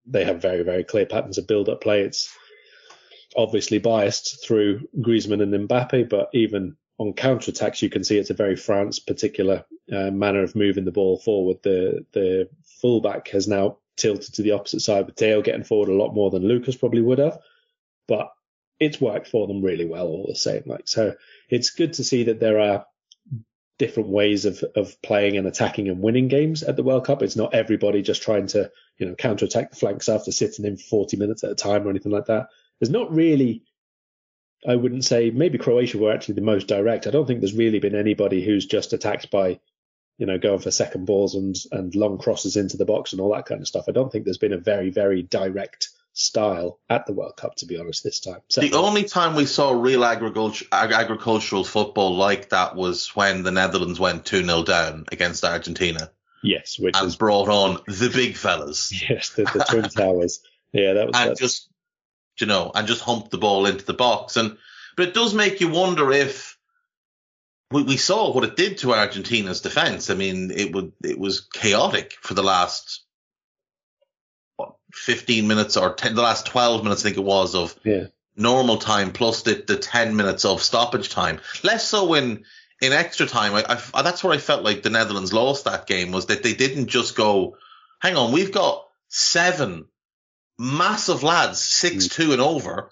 they 0.05 0.25
have 0.25 0.41
very, 0.41 0.63
very 0.63 0.83
clear 0.83 1.05
patterns 1.05 1.37
of 1.37 1.47
build 1.47 1.69
up 1.69 1.81
play. 1.81 2.01
It's 2.01 2.35
obviously 3.35 3.77
biased 3.77 4.45
through 4.45 4.87
Griezmann 4.99 5.41
and 5.41 5.69
Mbappe, 5.69 6.09
but 6.09 6.29
even 6.33 6.75
on 6.97 7.13
counter 7.13 7.51
attacks, 7.51 7.81
you 7.81 7.89
can 7.89 8.03
see 8.03 8.17
it's 8.17 8.29
a 8.29 8.35
very 8.35 8.55
France 8.55 8.99
particular 8.99 9.65
uh, 9.91 10.11
manner 10.11 10.43
of 10.43 10.55
moving 10.55 10.85
the 10.85 10.91
ball 10.91 11.17
forward. 11.17 11.57
The 11.63 12.05
the 12.11 12.49
fullback 12.81 13.29
has 13.29 13.47
now 13.47 13.77
tilted 13.97 14.33
to 14.33 14.41
the 14.41 14.51
opposite 14.51 14.81
side 14.81 15.05
with 15.05 15.15
Theo 15.15 15.41
getting 15.41 15.63
forward 15.63 15.89
a 15.89 15.95
lot 15.95 16.13
more 16.13 16.29
than 16.29 16.47
Lucas 16.47 16.75
probably 16.75 17.01
would 17.01 17.19
have, 17.19 17.39
but 18.07 18.31
it's 18.79 18.99
worked 18.99 19.27
for 19.27 19.47
them 19.47 19.61
really 19.61 19.85
well 19.85 20.07
all 20.07 20.25
the 20.27 20.35
same. 20.35 20.63
Like 20.65 20.87
so, 20.87 21.15
it's 21.49 21.69
good 21.69 21.93
to 21.93 22.03
see 22.03 22.23
that 22.23 22.39
there 22.39 22.59
are 22.59 22.85
different 23.77 24.09
ways 24.09 24.45
of 24.45 24.63
of 24.75 24.99
playing 25.01 25.37
and 25.37 25.47
attacking 25.47 25.87
and 25.89 26.01
winning 26.01 26.27
games 26.27 26.63
at 26.63 26.75
the 26.75 26.83
World 26.83 27.05
Cup. 27.05 27.21
It's 27.21 27.35
not 27.35 27.53
everybody 27.53 28.01
just 28.01 28.21
trying 28.21 28.47
to 28.47 28.71
you 28.97 29.05
know 29.05 29.15
counter 29.15 29.45
attack 29.45 29.69
the 29.71 29.75
flanks 29.75 30.09
after 30.09 30.31
sitting 30.31 30.65
in 30.65 30.77
40 30.77 31.17
minutes 31.17 31.43
at 31.43 31.51
a 31.51 31.55
time 31.55 31.87
or 31.87 31.89
anything 31.91 32.11
like 32.11 32.25
that. 32.25 32.49
There's 32.79 32.89
not 32.89 33.13
really. 33.13 33.63
I 34.67 34.75
wouldn't 34.75 35.05
say 35.05 35.31
maybe 35.31 35.57
Croatia 35.57 35.97
were 35.97 36.11
actually 36.11 36.35
the 36.35 36.41
most 36.41 36.67
direct. 36.67 37.07
I 37.07 37.11
don't 37.11 37.25
think 37.25 37.39
there's 37.39 37.55
really 37.55 37.79
been 37.79 37.95
anybody 37.95 38.45
who's 38.45 38.67
just 38.67 38.93
attacked 38.93 39.31
by, 39.31 39.59
you 40.19 40.27
know, 40.27 40.37
going 40.37 40.59
for 40.59 40.69
second 40.69 41.05
balls 41.05 41.35
and 41.35 41.55
and 41.71 41.95
long 41.95 42.17
crosses 42.17 42.57
into 42.57 42.77
the 42.77 42.85
box 42.85 43.13
and 43.13 43.21
all 43.21 43.33
that 43.33 43.45
kind 43.45 43.61
of 43.61 43.67
stuff. 43.67 43.85
I 43.87 43.91
don't 43.91 44.11
think 44.11 44.25
there's 44.25 44.37
been 44.37 44.53
a 44.53 44.59
very 44.59 44.89
very 44.89 45.21
direct 45.21 45.89
style 46.13 46.79
at 46.89 47.05
the 47.05 47.13
World 47.13 47.37
Cup, 47.37 47.55
to 47.55 47.65
be 47.65 47.77
honest, 47.77 48.03
this 48.03 48.19
time. 48.19 48.41
So, 48.49 48.61
the 48.61 48.73
only 48.73 49.03
time 49.03 49.35
we 49.35 49.45
saw 49.45 49.71
real 49.71 50.03
agriculture, 50.03 50.65
agricultural 50.71 51.63
football 51.63 52.15
like 52.15 52.49
that 52.49 52.75
was 52.75 53.15
when 53.15 53.43
the 53.43 53.51
Netherlands 53.51 53.99
went 53.99 54.25
2 54.25 54.43
0 54.43 54.63
down 54.63 55.05
against 55.11 55.43
Argentina. 55.43 56.11
Yes, 56.43 56.79
which 56.79 56.97
and 56.97 57.07
is, 57.07 57.15
brought 57.15 57.49
on 57.49 57.79
the 57.87 58.09
big 58.13 58.35
fellas. 58.35 58.91
Yes, 59.09 59.29
the, 59.29 59.43
the 59.43 59.65
Twin 59.69 59.83
Towers. 59.89 60.41
Yeah, 60.73 60.93
that 60.93 61.07
was. 61.07 61.15
And 61.15 61.37
just, 61.37 61.69
you 62.39 62.47
know, 62.47 62.71
and 62.73 62.87
just 62.87 63.01
humped 63.01 63.31
the 63.31 63.37
ball 63.37 63.65
into 63.65 63.85
the 63.85 63.93
box. 63.93 64.37
And, 64.37 64.57
but 64.97 65.07
it 65.07 65.13
does 65.13 65.33
make 65.33 65.61
you 65.61 65.69
wonder 65.69 66.11
if 66.11 66.57
we, 67.71 67.83
we 67.83 67.97
saw 67.97 68.33
what 68.33 68.43
it 68.43 68.55
did 68.55 68.79
to 68.79 68.93
Argentina's 68.93 69.61
defense. 69.61 70.09
I 70.09 70.15
mean, 70.15 70.51
it 70.51 70.73
would, 70.73 70.93
it 71.03 71.19
was 71.19 71.41
chaotic 71.41 72.15
for 72.21 72.33
the 72.33 72.43
last 72.43 73.03
15 74.93 75.47
minutes 75.47 75.77
or 75.77 75.93
10, 75.93 76.15
the 76.15 76.21
last 76.21 76.45
12 76.45 76.83
minutes, 76.83 77.01
I 77.01 77.09
think 77.09 77.17
it 77.17 77.23
was, 77.23 77.55
of 77.55 77.75
yeah. 77.83 78.07
normal 78.35 78.77
time 78.77 79.11
plus 79.11 79.43
the, 79.43 79.63
the 79.65 79.77
10 79.77 80.15
minutes 80.15 80.45
of 80.45 80.61
stoppage 80.61 81.09
time. 81.09 81.39
Less 81.63 81.87
so 81.87 82.13
in, 82.13 82.43
in 82.81 82.93
extra 82.93 83.25
time. 83.25 83.53
I, 83.53 83.79
I, 83.93 84.01
that's 84.01 84.23
where 84.23 84.33
I 84.33 84.37
felt 84.37 84.63
like 84.63 84.83
the 84.83 84.89
Netherlands 84.89 85.33
lost 85.33 85.65
that 85.65 85.87
game 85.87 86.11
was 86.11 86.27
that 86.27 86.43
they 86.43 86.53
didn't 86.53 86.87
just 86.87 87.15
go, 87.15 87.57
hang 87.99 88.15
on, 88.15 88.31
we've 88.31 88.51
got 88.51 88.87
seven 89.07 89.85
massive 90.61 91.23
lads, 91.23 91.59
six 91.59 92.07
mm. 92.07 92.11
two 92.11 92.31
and 92.33 92.41
over. 92.41 92.91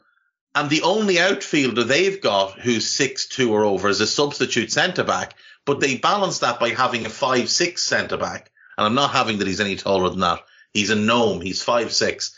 And 0.55 0.69
the 0.69 0.81
only 0.81 1.19
outfielder 1.19 1.83
they've 1.83 2.19
got 2.19 2.59
who's 2.59 2.89
six 2.89 3.27
two 3.27 3.53
or 3.53 3.63
over 3.63 3.87
is 3.87 4.01
a 4.01 4.07
substitute 4.07 4.71
centre 4.71 5.03
back, 5.03 5.35
but 5.65 5.79
they 5.79 5.97
balance 5.97 6.39
that 6.39 6.59
by 6.59 6.69
having 6.69 7.05
a 7.05 7.09
five 7.09 7.49
six 7.49 7.83
centre 7.83 8.17
back. 8.17 8.51
And 8.77 8.87
I'm 8.87 8.95
not 8.95 9.11
having 9.11 9.37
that 9.37 9.47
he's 9.47 9.59
any 9.59 9.75
taller 9.75 10.09
than 10.09 10.21
that. 10.21 10.39
He's 10.73 10.89
a 10.89 10.95
gnome. 10.95 11.41
He's 11.41 11.61
five 11.61 11.91
six. 11.91 12.35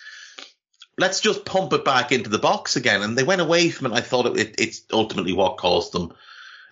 Let's 0.98 1.20
just 1.20 1.46
pump 1.46 1.74
it 1.74 1.86
back 1.86 2.12
into 2.12 2.30
the 2.30 2.40
box 2.40 2.76
again. 2.76 3.02
And 3.02 3.18
they 3.18 3.24
went 3.24 3.42
away 3.42 3.70
from 3.70 3.92
it. 3.92 3.96
I 3.96 4.02
thought 4.02 4.28
it, 4.28 4.38
it, 4.38 4.56
it's 4.60 4.82
ultimately 4.92 5.34
what 5.34 5.58
caused 5.58 5.94
them. 5.94 6.14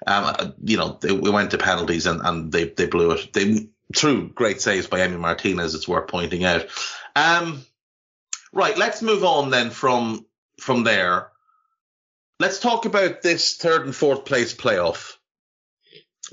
Um, 0.08 0.24
uh, 0.25 0.51
you 0.63 0.78
know, 0.78 0.98
they, 1.01 1.12
we 1.12 1.30
went 1.30 1.51
to 1.51 1.58
penalties 1.58 2.06
and, 2.06 2.22
and 2.24 2.51
they, 2.51 2.66
they 2.66 2.86
blew 2.86 3.12
it. 3.12 3.34
They 3.34 3.70
through 3.96 4.30
great 4.30 4.62
saves 4.62 4.88
by 4.88 5.00
Emi 5.00 5.20
Martinez. 5.20 5.74
It's 5.74 5.88
worth 5.88 6.08
pointing 6.08 6.44
out. 6.44 6.68
Um, 7.16 7.66
right. 8.54 8.78
Let's 8.78 9.01
move 9.01 9.24
on 9.24 9.50
then 9.50 9.72
from, 9.72 10.25
from 10.60 10.84
there. 10.84 11.32
Let's 12.39 12.60
talk 12.60 12.86
about 12.86 13.22
this 13.22 13.58
third 13.58 13.86
and 13.86 13.96
fourth 13.96 14.25
place 14.25 14.54
playoff. 14.54 15.16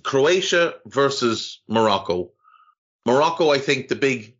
Croatia 0.03 0.75
versus 0.85 1.61
Morocco. 1.67 2.33
Morocco, 3.07 3.51
I 3.51 3.59
think 3.59 3.89
the 3.89 3.97
big 3.97 4.36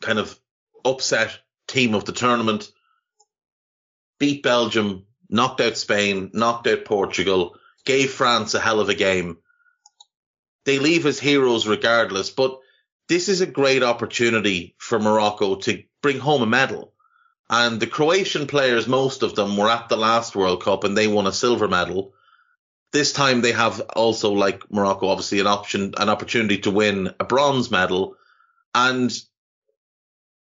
kind 0.00 0.18
of 0.18 0.38
upset 0.84 1.38
team 1.66 1.94
of 1.94 2.04
the 2.04 2.12
tournament, 2.12 2.70
beat 4.18 4.42
Belgium, 4.42 5.06
knocked 5.28 5.60
out 5.60 5.76
Spain, 5.76 6.30
knocked 6.32 6.66
out 6.66 6.84
Portugal, 6.84 7.56
gave 7.84 8.12
France 8.12 8.54
a 8.54 8.60
hell 8.60 8.80
of 8.80 8.88
a 8.88 8.94
game. 8.94 9.38
They 10.64 10.78
leave 10.78 11.06
as 11.06 11.18
heroes 11.18 11.66
regardless, 11.66 12.30
but 12.30 12.58
this 13.08 13.28
is 13.28 13.40
a 13.40 13.46
great 13.46 13.82
opportunity 13.82 14.74
for 14.78 14.98
Morocco 14.98 15.56
to 15.56 15.82
bring 16.02 16.18
home 16.18 16.42
a 16.42 16.46
medal. 16.46 16.92
And 17.48 17.78
the 17.78 17.86
Croatian 17.86 18.48
players, 18.48 18.88
most 18.88 19.22
of 19.22 19.36
them 19.36 19.56
were 19.56 19.70
at 19.70 19.88
the 19.88 19.96
last 19.96 20.34
World 20.34 20.62
Cup 20.62 20.82
and 20.82 20.96
they 20.96 21.06
won 21.06 21.28
a 21.28 21.32
silver 21.32 21.68
medal. 21.68 22.12
This 22.92 23.12
time 23.12 23.40
they 23.40 23.52
have 23.52 23.80
also, 23.80 24.32
like 24.32 24.70
Morocco, 24.72 25.08
obviously 25.08 25.38
an 25.38 25.46
option, 25.46 25.94
an 25.96 26.08
opportunity 26.08 26.58
to 26.58 26.70
win 26.72 27.14
a 27.20 27.24
bronze 27.24 27.70
medal. 27.70 28.16
And 28.74 29.16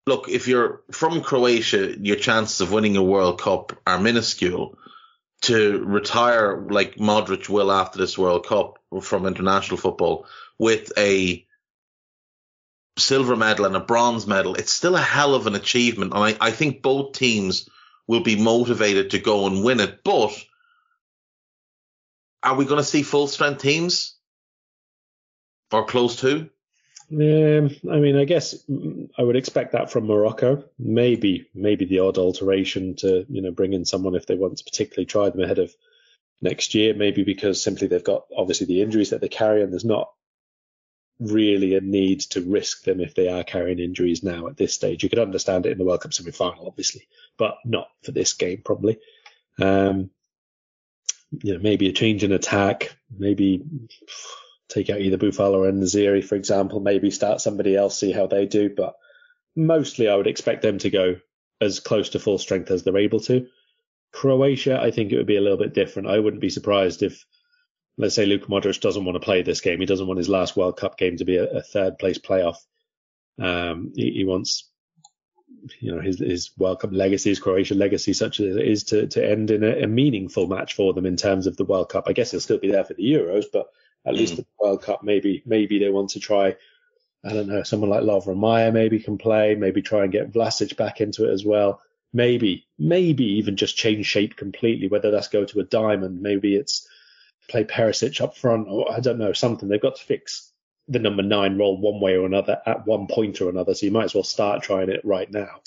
look, 0.05 0.29
if 0.29 0.47
you're 0.47 0.81
from 0.91 1.21
Croatia, 1.21 1.97
your 1.99 2.17
chances 2.17 2.61
of 2.61 2.71
winning 2.71 2.97
a 2.97 3.03
World 3.03 3.39
Cup 3.39 3.79
are 3.85 3.99
minuscule. 3.99 4.77
To 5.43 5.83
retire 5.83 6.65
like 6.69 6.95
Modric 6.95 7.49
will 7.49 7.69
after 7.69 7.99
this 7.99 8.17
World 8.17 8.47
Cup 8.47 8.79
from 9.01 9.25
international 9.25 9.75
football 9.75 10.25
with 10.57 10.93
a 10.97 11.45
silver 12.97 13.35
medal 13.35 13.65
and 13.65 13.75
a 13.75 13.81
bronze 13.81 14.25
medal, 14.25 14.55
it's 14.55 14.71
still 14.71 14.95
a 14.95 15.01
hell 15.01 15.35
of 15.35 15.45
an 15.45 15.55
achievement. 15.55 16.13
And 16.13 16.23
I, 16.23 16.37
I 16.39 16.51
think 16.51 16.81
both 16.81 17.11
teams 17.11 17.67
will 18.07 18.21
be 18.21 18.41
motivated 18.41 19.11
to 19.11 19.19
go 19.19 19.45
and 19.47 19.65
win 19.65 19.81
it. 19.81 20.01
But 20.05 20.31
are 22.41 22.55
we 22.55 22.63
going 22.63 22.79
to 22.79 22.83
see 22.83 23.03
full 23.03 23.27
strength 23.27 23.61
teams 23.61 24.15
or 25.73 25.85
close 25.85 26.17
to? 26.21 26.49
Um, 27.11 27.69
I 27.91 27.99
mean, 27.99 28.15
I 28.17 28.25
guess 28.25 28.55
I 29.17 29.23
would 29.23 29.35
expect 29.35 29.73
that 29.73 29.91
from 29.91 30.07
Morocco. 30.07 30.63
Maybe, 30.79 31.49
maybe 31.53 31.85
the 31.85 31.99
odd 31.99 32.17
alteration 32.17 32.95
to 32.97 33.25
you 33.29 33.41
know 33.41 33.51
bring 33.51 33.73
in 33.73 33.85
someone 33.85 34.15
if 34.15 34.25
they 34.25 34.35
want 34.35 34.57
to 34.57 34.63
particularly 34.63 35.05
try 35.05 35.29
them 35.29 35.41
ahead 35.41 35.59
of 35.59 35.73
next 36.41 36.73
year. 36.73 36.93
Maybe 36.93 37.23
because 37.23 37.61
simply 37.61 37.87
they've 37.87 38.03
got 38.03 38.25
obviously 38.35 38.67
the 38.67 38.81
injuries 38.81 39.11
that 39.11 39.21
they 39.21 39.29
carry, 39.29 39.61
and 39.61 39.71
there's 39.71 39.85
not 39.85 40.11
really 41.19 41.75
a 41.75 41.81
need 41.81 42.21
to 42.21 42.41
risk 42.41 42.83
them 42.83 42.99
if 42.99 43.15
they 43.15 43.29
are 43.29 43.43
carrying 43.43 43.79
injuries 43.79 44.23
now 44.23 44.47
at 44.47 44.57
this 44.57 44.73
stage. 44.73 45.03
You 45.03 45.09
could 45.09 45.19
understand 45.19 45.65
it 45.65 45.71
in 45.71 45.77
the 45.77 45.83
World 45.83 46.01
Cup 46.01 46.13
semi-final, 46.13 46.67
obviously, 46.67 47.07
but 47.37 47.57
not 47.65 47.89
for 48.03 48.11
this 48.11 48.33
game 48.33 48.61
probably. 48.63 48.99
Um, 49.61 50.09
you 51.41 51.53
know, 51.53 51.59
maybe 51.59 51.89
a 51.89 51.93
change 51.93 52.23
in 52.23 52.31
attack, 52.31 52.95
maybe 53.15 53.63
take 54.73 54.89
out 54.89 55.01
either 55.01 55.17
Boufal 55.17 55.53
or 55.53 55.67
En-Nesyri, 55.67 56.23
for 56.23 56.35
example, 56.35 56.79
maybe 56.79 57.11
start 57.11 57.41
somebody 57.41 57.75
else, 57.75 57.97
see 57.97 58.11
how 58.11 58.27
they 58.27 58.45
do. 58.45 58.73
But 58.75 58.95
mostly 59.55 60.09
I 60.09 60.15
would 60.15 60.27
expect 60.27 60.61
them 60.61 60.79
to 60.79 60.89
go 60.89 61.15
as 61.61 61.79
close 61.79 62.09
to 62.09 62.19
full 62.19 62.37
strength 62.37 62.71
as 62.71 62.83
they're 62.83 62.97
able 62.97 63.19
to. 63.21 63.47
Croatia, 64.11 64.79
I 64.79 64.91
think 64.91 65.11
it 65.11 65.17
would 65.17 65.27
be 65.27 65.37
a 65.37 65.41
little 65.41 65.57
bit 65.57 65.73
different. 65.73 66.09
I 66.09 66.19
wouldn't 66.19 66.41
be 66.41 66.49
surprised 66.49 67.03
if, 67.03 67.25
let's 67.97 68.15
say, 68.15 68.25
Luka 68.25 68.47
Modric 68.47 68.79
doesn't 68.79 69.05
want 69.05 69.15
to 69.15 69.25
play 69.25 69.41
this 69.41 69.61
game. 69.61 69.79
He 69.79 69.85
doesn't 69.85 70.07
want 70.07 70.19
his 70.19 70.29
last 70.29 70.55
World 70.55 70.77
Cup 70.77 70.97
game 70.97 71.17
to 71.17 71.25
be 71.25 71.37
a, 71.37 71.45
a 71.45 71.61
third 71.61 71.97
place 71.97 72.19
playoff. 72.19 72.57
Um, 73.41 73.91
he, 73.95 74.11
he, 74.11 74.25
wants, 74.25 74.69
you 75.79 75.95
know, 75.95 76.01
his, 76.01 76.19
his 76.19 76.51
World 76.57 76.81
Cup 76.81 76.91
legacy, 76.93 77.29
his 77.29 77.39
Croatian 77.39 77.79
legacy, 77.79 78.13
such 78.13 78.39
as 78.39 78.55
it 78.55 78.67
is, 78.67 78.83
to, 78.85 79.07
to 79.07 79.27
end 79.27 79.49
in 79.49 79.63
a, 79.63 79.83
a 79.83 79.87
meaningful 79.87 80.47
match 80.47 80.75
for 80.75 80.93
them 80.93 81.07
in 81.07 81.17
terms 81.17 81.47
of 81.47 81.57
the 81.57 81.65
World 81.65 81.89
Cup. 81.89 82.05
I 82.07 82.13
guess 82.13 82.31
he'll 82.31 82.39
still 82.39 82.59
be 82.59 82.71
there 82.71 82.85
for 82.85 82.93
the 82.93 83.03
Euros, 83.03 83.45
but 83.51 83.67
at 84.05 84.13
mm. 84.13 84.17
least 84.17 84.35
the 84.37 84.45
World 84.59 84.81
Cup. 84.81 85.03
Maybe 85.03 85.43
maybe 85.45 85.79
they 85.79 85.89
want 85.89 86.11
to 86.11 86.19
try. 86.19 86.55
I 87.25 87.33
don't 87.33 87.47
know. 87.47 87.63
Someone 87.63 87.89
like 87.89 88.03
Lovro 88.03 88.35
Majer 88.35 88.73
maybe 88.73 88.99
can 88.99 89.17
play. 89.17 89.55
Maybe 89.55 89.81
try 89.81 90.03
and 90.03 90.11
get 90.11 90.31
Vlasic 90.31 90.75
back 90.75 90.99
into 90.99 91.29
it 91.29 91.33
as 91.33 91.45
well. 91.45 91.81
Maybe 92.11 92.67
maybe 92.77 93.25
even 93.37 93.55
just 93.55 93.77
change 93.77 94.05
shape 94.05 94.35
completely. 94.35 94.87
Whether 94.87 95.11
that's 95.11 95.29
go 95.29 95.45
to 95.45 95.59
a 95.59 95.63
diamond. 95.63 96.21
Maybe 96.21 96.55
it's 96.55 96.87
play 97.47 97.63
Perisic 97.63 98.21
up 98.21 98.37
front, 98.37 98.67
or 98.69 98.91
I 98.91 98.99
don't 98.99 99.19
know 99.19 99.33
something. 99.33 99.67
They've 99.67 99.81
got 99.81 99.95
to 99.95 100.03
fix 100.03 100.51
the 100.87 100.99
number 100.99 101.23
nine 101.23 101.57
role 101.57 101.79
one 101.79 102.01
way 102.01 102.15
or 102.15 102.25
another 102.25 102.61
at 102.65 102.85
one 102.85 103.07
point 103.07 103.41
or 103.41 103.49
another. 103.49 103.73
So 103.73 103.85
you 103.85 103.91
might 103.91 104.05
as 104.05 104.13
well 104.13 104.23
start 104.23 104.63
trying 104.63 104.89
it 104.89 105.01
right 105.05 105.31
now. 105.31 105.61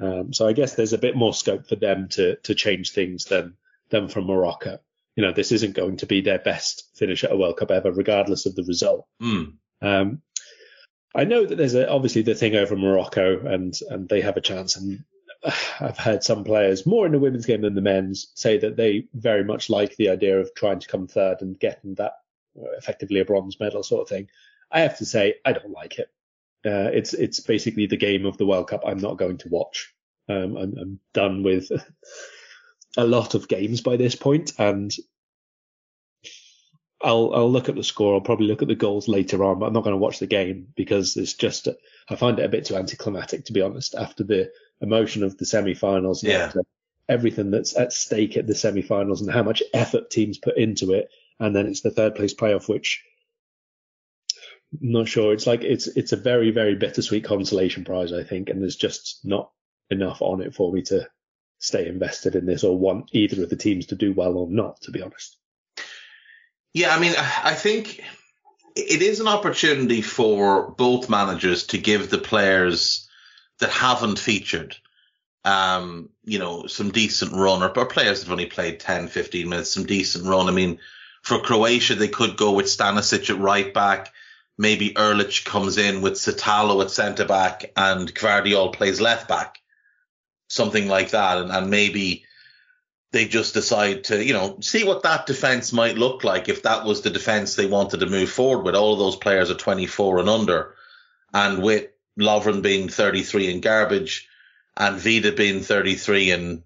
Um, 0.00 0.32
so 0.32 0.46
I 0.46 0.52
guess 0.52 0.74
there's 0.74 0.92
a 0.92 0.98
bit 0.98 1.16
more 1.16 1.34
scope 1.34 1.68
for 1.68 1.76
them 1.76 2.08
to 2.10 2.36
to 2.36 2.54
change 2.54 2.92
things 2.92 3.24
than 3.24 3.56
than 3.90 4.08
from 4.08 4.24
Morocco. 4.24 4.78
You 5.20 5.26
know, 5.26 5.32
this 5.34 5.52
isn't 5.52 5.76
going 5.76 5.98
to 5.98 6.06
be 6.06 6.22
their 6.22 6.38
best 6.38 6.88
finish 6.94 7.24
at 7.24 7.30
a 7.30 7.36
World 7.36 7.58
Cup 7.58 7.70
ever, 7.70 7.92
regardless 7.92 8.46
of 8.46 8.54
the 8.54 8.64
result. 8.64 9.06
Mm. 9.20 9.52
Um, 9.82 10.22
I 11.14 11.24
know 11.24 11.44
that 11.44 11.56
there's 11.56 11.74
a, 11.74 11.90
obviously 11.90 12.22
the 12.22 12.34
thing 12.34 12.56
over 12.56 12.74
Morocco, 12.74 13.38
and 13.46 13.78
and 13.90 14.08
they 14.08 14.22
have 14.22 14.38
a 14.38 14.40
chance. 14.40 14.76
And 14.76 15.04
I've 15.78 15.98
heard 15.98 16.24
some 16.24 16.42
players 16.42 16.86
more 16.86 17.04
in 17.04 17.12
the 17.12 17.18
women's 17.18 17.44
game 17.44 17.60
than 17.60 17.74
the 17.74 17.82
men's 17.82 18.32
say 18.34 18.56
that 18.60 18.78
they 18.78 19.08
very 19.12 19.44
much 19.44 19.68
like 19.68 19.94
the 19.96 20.08
idea 20.08 20.40
of 20.40 20.54
trying 20.54 20.78
to 20.78 20.88
come 20.88 21.06
third 21.06 21.42
and 21.42 21.60
getting 21.60 21.96
that 21.96 22.12
uh, 22.58 22.70
effectively 22.78 23.20
a 23.20 23.26
bronze 23.26 23.60
medal 23.60 23.82
sort 23.82 24.00
of 24.00 24.08
thing. 24.08 24.28
I 24.70 24.80
have 24.80 24.96
to 24.98 25.04
say 25.04 25.34
I 25.44 25.52
don't 25.52 25.70
like 25.70 25.98
it. 25.98 26.08
Uh, 26.64 26.88
it's 26.94 27.12
it's 27.12 27.40
basically 27.40 27.84
the 27.84 27.98
game 27.98 28.24
of 28.24 28.38
the 28.38 28.46
World 28.46 28.68
Cup. 28.68 28.84
I'm 28.86 29.00
not 29.00 29.18
going 29.18 29.36
to 29.36 29.50
watch. 29.50 29.92
Um, 30.30 30.56
I'm, 30.56 30.78
I'm 30.78 31.00
done 31.12 31.42
with 31.42 31.70
a 32.96 33.04
lot 33.04 33.34
of 33.34 33.48
games 33.48 33.82
by 33.82 33.98
this 33.98 34.14
point, 34.14 34.52
and 34.58 34.90
I'll 37.02 37.32
I'll 37.34 37.50
look 37.50 37.68
at 37.68 37.74
the 37.74 37.84
score. 37.84 38.14
I'll 38.14 38.20
probably 38.20 38.46
look 38.46 38.62
at 38.62 38.68
the 38.68 38.74
goals 38.74 39.08
later 39.08 39.42
on, 39.44 39.58
but 39.58 39.66
I'm 39.66 39.72
not 39.72 39.84
going 39.84 39.94
to 39.94 39.98
watch 39.98 40.18
the 40.18 40.26
game 40.26 40.68
because 40.76 41.16
it's 41.16 41.34
just 41.34 41.68
I 42.08 42.16
find 42.16 42.38
it 42.38 42.44
a 42.44 42.48
bit 42.48 42.66
too 42.66 42.76
anticlimactic 42.76 43.46
to 43.46 43.52
be 43.52 43.62
honest. 43.62 43.94
After 43.94 44.24
the 44.24 44.50
emotion 44.80 45.22
of 45.22 45.38
the 45.38 45.46
semi-finals, 45.46 46.22
yeah. 46.22 46.52
everything 47.08 47.50
that's 47.50 47.76
at 47.76 47.92
stake 47.92 48.36
at 48.36 48.46
the 48.46 48.54
semi-finals 48.54 49.22
and 49.22 49.30
how 49.30 49.42
much 49.42 49.62
effort 49.72 50.10
teams 50.10 50.38
put 50.38 50.58
into 50.58 50.92
it, 50.92 51.08
and 51.38 51.56
then 51.56 51.66
it's 51.66 51.80
the 51.80 51.90
third 51.90 52.14
place 52.14 52.34
playoff, 52.34 52.68
which 52.68 53.02
I'm 54.80 54.92
not 54.92 55.08
sure. 55.08 55.32
It's 55.32 55.46
like 55.46 55.62
it's 55.62 55.86
it's 55.86 56.12
a 56.12 56.18
very 56.18 56.50
very 56.50 56.74
bittersweet 56.74 57.24
consolation 57.24 57.84
prize, 57.84 58.12
I 58.12 58.24
think, 58.24 58.50
and 58.50 58.60
there's 58.60 58.76
just 58.76 59.20
not 59.24 59.50
enough 59.90 60.20
on 60.20 60.42
it 60.42 60.54
for 60.54 60.70
me 60.70 60.82
to 60.82 61.08
stay 61.58 61.86
invested 61.86 62.36
in 62.36 62.46
this 62.46 62.64
or 62.64 62.78
want 62.78 63.10
either 63.12 63.42
of 63.42 63.50
the 63.50 63.56
teams 63.56 63.86
to 63.86 63.94
do 63.94 64.12
well 64.12 64.36
or 64.36 64.50
not. 64.50 64.82
To 64.82 64.90
be 64.90 65.00
honest. 65.00 65.38
Yeah, 66.72 66.94
I 66.94 67.00
mean, 67.00 67.14
I 67.16 67.54
think 67.54 68.00
it 68.76 69.02
is 69.02 69.20
an 69.20 69.28
opportunity 69.28 70.02
for 70.02 70.70
both 70.70 71.10
managers 71.10 71.66
to 71.68 71.78
give 71.78 72.10
the 72.10 72.18
players 72.18 73.08
that 73.58 73.70
haven't 73.70 74.18
featured, 74.18 74.76
um, 75.44 76.10
you 76.24 76.38
know, 76.38 76.66
some 76.66 76.90
decent 76.90 77.32
run 77.32 77.62
or, 77.62 77.76
or 77.76 77.86
players 77.86 78.20
that 78.20 78.26
have 78.26 78.32
only 78.32 78.46
played 78.46 78.80
10, 78.80 79.08
15 79.08 79.48
minutes, 79.48 79.70
some 79.70 79.84
decent 79.84 80.26
run. 80.26 80.48
I 80.48 80.52
mean, 80.52 80.78
for 81.22 81.40
Croatia, 81.40 81.96
they 81.96 82.08
could 82.08 82.36
go 82.36 82.52
with 82.52 82.66
Stanisic 82.66 83.28
at 83.30 83.38
right 83.38 83.74
back. 83.74 84.12
Maybe 84.56 84.90
Erlic 84.90 85.44
comes 85.44 85.76
in 85.76 86.02
with 86.02 86.14
Sutalo 86.14 86.82
at 86.82 86.90
centre 86.90 87.24
back 87.24 87.72
and 87.76 88.14
Gvardiol 88.14 88.72
plays 88.72 89.00
left 89.00 89.28
back. 89.28 89.58
Something 90.48 90.88
like 90.88 91.10
that. 91.10 91.38
And, 91.38 91.50
and 91.50 91.70
maybe, 91.70 92.24
they 93.12 93.26
just 93.26 93.54
decide 93.54 94.04
to, 94.04 94.24
you 94.24 94.32
know, 94.32 94.58
see 94.60 94.84
what 94.84 95.02
that 95.02 95.26
defense 95.26 95.72
might 95.72 95.98
look 95.98 96.22
like 96.22 96.48
if 96.48 96.62
that 96.62 96.84
was 96.84 97.02
the 97.02 97.10
defense 97.10 97.54
they 97.54 97.66
wanted 97.66 98.00
to 98.00 98.06
move 98.06 98.30
forward 98.30 98.64
with. 98.64 98.76
All 98.76 98.92
of 98.92 98.98
those 98.98 99.16
players 99.16 99.50
are 99.50 99.56
24 99.56 100.20
and 100.20 100.28
under. 100.28 100.74
And 101.34 101.62
with 101.62 101.88
Lovren 102.18 102.62
being 102.62 102.88
33 102.88 103.52
and 103.52 103.62
garbage 103.62 104.28
and 104.76 104.96
Vida 104.96 105.32
being 105.32 105.62
33 105.62 106.30
and 106.30 106.62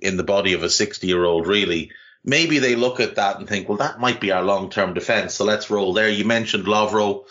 in 0.00 0.16
the 0.16 0.24
body 0.24 0.52
of 0.52 0.62
a 0.62 0.70
60 0.70 1.06
year 1.06 1.24
old, 1.24 1.46
really, 1.46 1.90
maybe 2.22 2.58
they 2.58 2.76
look 2.76 3.00
at 3.00 3.16
that 3.16 3.38
and 3.38 3.48
think, 3.48 3.68
well, 3.68 3.78
that 3.78 4.00
might 4.00 4.20
be 4.20 4.32
our 4.32 4.42
long 4.42 4.68
term 4.68 4.92
defense. 4.92 5.34
So 5.34 5.44
let's 5.44 5.70
roll 5.70 5.94
there. 5.94 6.10
You 6.10 6.26
mentioned 6.26 6.66
Lovro. 6.66 7.24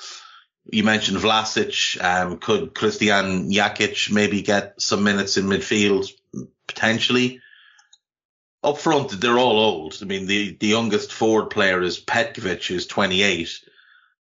You 0.71 0.83
mentioned 0.83 1.17
Vlasic. 1.19 2.03
Um, 2.03 2.39
could 2.39 2.73
Kristijan 2.73 3.53
Jakic 3.53 4.11
maybe 4.11 4.41
get 4.41 4.81
some 4.81 5.03
minutes 5.03 5.37
in 5.37 5.45
midfield 5.45 6.11
potentially? 6.65 7.41
Up 8.65 8.77
front, 8.77 9.21
they're 9.21 9.37
all 9.37 9.59
old. 9.59 9.97
I 10.01 10.05
mean, 10.05 10.25
the, 10.25 10.55
the 10.59 10.67
youngest 10.67 11.13
forward 11.13 11.49
player 11.49 11.81
is 11.81 11.99
Petkovic, 11.99 12.65
who's 12.67 12.87
28. 12.87 13.61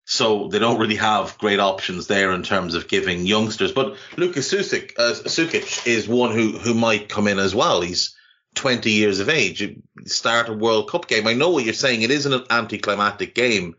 So 0.05 0.49
they 0.49 0.59
don't 0.59 0.79
really 0.79 0.97
have 0.97 1.37
great 1.37 1.59
options 1.59 2.07
there 2.07 2.33
in 2.33 2.43
terms 2.43 2.75
of 2.75 2.89
giving 2.89 3.25
youngsters. 3.25 3.71
But 3.71 3.95
Lucas 4.17 4.51
Susic, 4.51 4.91
uh, 4.97 5.13
Sukic 5.13 5.87
is 5.87 6.07
one 6.07 6.33
who, 6.33 6.57
who 6.57 6.73
might 6.73 7.09
come 7.09 7.27
in 7.27 7.39
as 7.39 7.55
well. 7.55 7.81
He's 7.81 8.15
20 8.55 8.91
years 8.91 9.19
of 9.19 9.29
age. 9.29 9.77
Start 10.05 10.49
a 10.49 10.53
World 10.53 10.89
Cup 10.89 11.07
game. 11.07 11.25
I 11.25 11.33
know 11.33 11.49
what 11.49 11.63
you're 11.63 11.73
saying. 11.73 12.01
It 12.01 12.11
isn't 12.11 12.33
an 12.33 12.45
anticlimactic 12.49 13.33
game, 13.33 13.75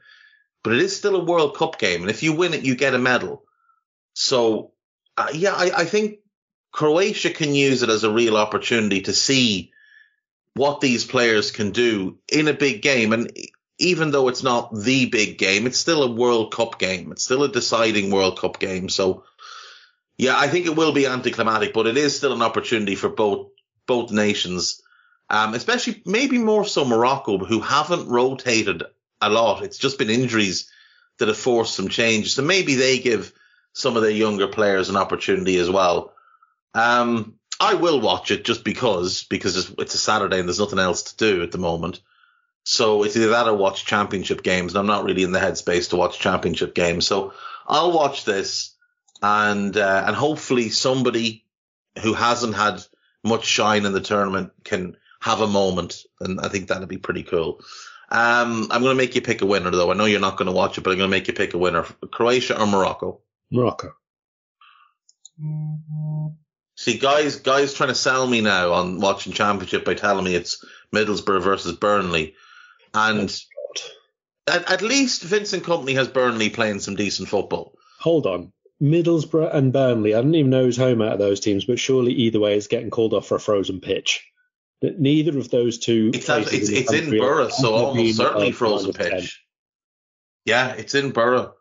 but 0.63 0.73
it 0.73 0.81
is 0.81 0.97
still 0.97 1.17
a 1.17 1.25
World 1.25 1.57
Cup 1.57 1.79
game. 1.79 2.01
And 2.01 2.11
if 2.11 2.23
you 2.23 2.33
win 2.33 2.55
it, 2.55 2.65
you 2.65 2.75
get 2.75 2.95
a 2.95 2.99
medal. 2.99 3.45
So, 4.15 4.73
uh, 5.17 5.29
yeah, 5.35 5.53
I, 5.53 5.71
I 5.77 5.85
think 5.85 6.21
Croatia 6.73 7.31
can 7.31 7.55
use 7.55 7.83
it 7.83 7.91
as 7.91 8.03
a 8.03 8.11
real 8.11 8.37
opportunity 8.37 9.03
to 9.03 9.13
see 9.13 9.73
what 10.55 10.81
these 10.81 11.05
players 11.05 11.51
can 11.51 11.71
do 11.71 12.19
in 12.33 12.49
a 12.49 12.55
big 12.55 12.83
game. 12.83 13.13
And 13.13 13.31
even 13.79 14.11
though 14.11 14.29
it's 14.29 14.43
not 14.43 14.75
the 14.75 15.07
big 15.07 15.39
game, 15.39 15.67
it's 15.67 15.79
still 15.79 16.03
a 16.03 16.13
World 16.13 16.53
Cup 16.53 16.79
game. 16.79 17.13
It's 17.13 17.25
still 17.25 17.43
a 17.43 17.53
deciding 17.53 18.11
World 18.11 18.39
Cup 18.39 18.59
game. 18.59 18.89
So, 18.89 19.25
yeah, 20.17 20.39
I 20.39 20.49
think 20.49 20.67
it 20.67 20.77
will 20.77 20.93
be 20.93 21.07
anticlimactic, 21.07 21.75
but 21.75 21.87
it 21.87 21.97
is 21.97 22.17
still 22.17 22.33
an 22.33 22.43
opportunity 22.43 22.95
for 22.95 23.09
both 23.09 23.49
both 23.87 24.13
nations, 24.13 24.81
um, 25.29 25.53
especially 25.53 26.03
maybe 26.07 26.39
more 26.39 26.65
so 26.65 26.85
Morocco, 26.85 27.37
who 27.39 27.61
haven't 27.61 28.09
rotated 28.09 28.83
a 29.21 29.29
lot. 29.29 29.63
It's 29.63 29.77
just 29.77 29.99
been 29.99 30.09
injuries 30.09 30.71
that 31.19 31.29
have 31.29 31.37
forced 31.37 31.75
some 31.75 31.89
change. 31.89 32.35
So 32.35 32.43
maybe 32.43 32.77
they 32.77 32.99
give 32.99 33.33
some 33.73 33.97
of 33.97 34.03
their 34.03 34.11
younger 34.11 34.47
players 34.47 34.89
an 34.89 34.97
opportunity 34.97 35.59
as 35.59 35.69
well. 35.69 36.15
Um, 36.75 37.35
I 37.61 37.75
will 37.75 38.01
watch 38.01 38.31
it 38.31 38.45
just 38.45 38.65
because 38.65 39.25
because 39.25 39.57
it's, 39.57 39.73
it's, 39.79 39.95
a 39.95 39.99
Saturday 39.99 40.39
and 40.39 40.49
there's 40.49 40.59
nothing 40.59 40.79
else 40.79 41.03
to 41.05 41.17
do 41.17 41.43
at 41.43 41.53
the 41.53 41.59
moment. 41.59 42.01
So 42.65 43.03
it's 43.03 43.17
either 43.17 43.29
that 43.29 43.47
or 43.47 43.55
watch 43.55 43.85
championship 43.85 44.43
games, 44.43 44.73
and 44.73 44.79
I'm 44.79 44.87
not 44.87 45.05
really 45.05 45.23
in 45.23 45.33
the 45.33 45.39
headspace 45.39 45.91
to 45.91 45.97
watch 45.97 46.19
championship 46.19 46.75
games. 46.75 47.07
So 47.07 47.35
I'll 47.67 47.93
watch 47.93 48.25
this, 48.25 48.75
and 49.23 49.77
uh, 49.77 50.05
and 50.07 50.17
hopefully 50.17 50.71
somebody 50.71 51.45
who 52.03 52.15
hasn't 52.15 52.55
had 52.55 52.83
much 53.23 53.45
shine 53.45 53.85
in 53.85 53.93
the 53.93 54.01
tournament 54.01 54.53
can 54.65 54.97
have 55.21 55.41
a 55.41 55.47
moment, 55.47 56.05
and 56.21 56.41
I 56.41 56.49
think 56.49 56.69
that'd 56.69 56.89
be 56.89 56.99
pretty 56.99 57.23
cool. 57.23 57.61
Um, 58.11 58.69
I'm 58.71 58.83
going 58.83 58.97
to 58.97 59.03
make 59.03 59.15
you 59.15 59.23
pick 59.23 59.43
a 59.43 59.47
winner, 59.47 59.71
though. 59.71 59.91
I 59.91 59.95
know 59.95 60.05
you're 60.05 60.21
not 60.21 60.37
going 60.37 60.47
to 60.47 60.53
watch 60.53 60.79
it, 60.79 60.83
but 60.83 60.91
I'm 60.91 60.99
going 60.99 61.11
to 61.11 61.17
make 61.17 61.29
you 61.29 61.35
pick 61.35 61.55
a 61.55 61.59
winner: 61.59 61.85
Croatia 62.11 62.59
or 62.59 62.67
Morocco. 62.67 63.21
Morocco. 63.51 63.95
See, 66.77 66.99
guys, 66.99 67.37
guys 67.37 67.73
trying 67.73 67.91
to 67.91 67.95
sell 67.95 68.27
me 68.27 68.41
now 68.41 68.73
on 68.73 69.01
watching 69.01 69.33
Championship 69.33 69.85
by 69.85 69.95
telling 69.95 70.25
me 70.25 70.35
it's 70.35 70.65
Middlesbrough 70.95 71.43
versus 71.43 71.77
Burnley, 71.77 72.35
and 72.93 73.35
at, 74.47 74.71
at 74.71 74.83
least 74.83 75.23
Vincent 75.23 75.63
Kompany 75.63 75.95
has 75.95 76.09
Burnley 76.09 76.51
playing 76.51 76.81
some 76.81 76.97
decent 76.97 77.29
football. 77.29 77.77
Hold 78.01 78.27
on, 78.27 78.53
Middlesbrough 78.83 79.55
and 79.55 79.73
Burnley. 79.73 80.15
I 80.15 80.21
don't 80.21 80.35
even 80.35 80.51
know 80.51 80.65
who's 80.65 80.77
home 80.77 81.01
out 81.01 81.13
of 81.13 81.19
those 81.21 81.41
teams, 81.41 81.65
but 81.65 81.79
surely 81.79 82.13
either 82.13 82.41
way 82.41 82.57
is 82.57 82.67
getting 82.67 82.91
called 82.91 83.15
off 83.15 83.27
for 83.27 83.37
a 83.37 83.41
frozen 83.41 83.81
pitch. 83.81 84.29
Neither 84.83 85.39
of 85.39 85.51
those 85.51 85.79
two. 85.79 86.11
It's, 86.13 86.29
it's, 86.29 86.69
in, 86.69 86.77
it's 86.77 86.93
in 86.93 87.11
Boro, 87.17 87.49
so 87.49 87.75
almost 87.75 88.17
certainly 88.17 88.53
frozen 88.53 88.93
pitch. 88.93 89.11
10. 89.11 89.23
Yeah, 90.45 90.73
it's 90.73 90.95
in 90.95 91.13
Boro. 91.13 91.55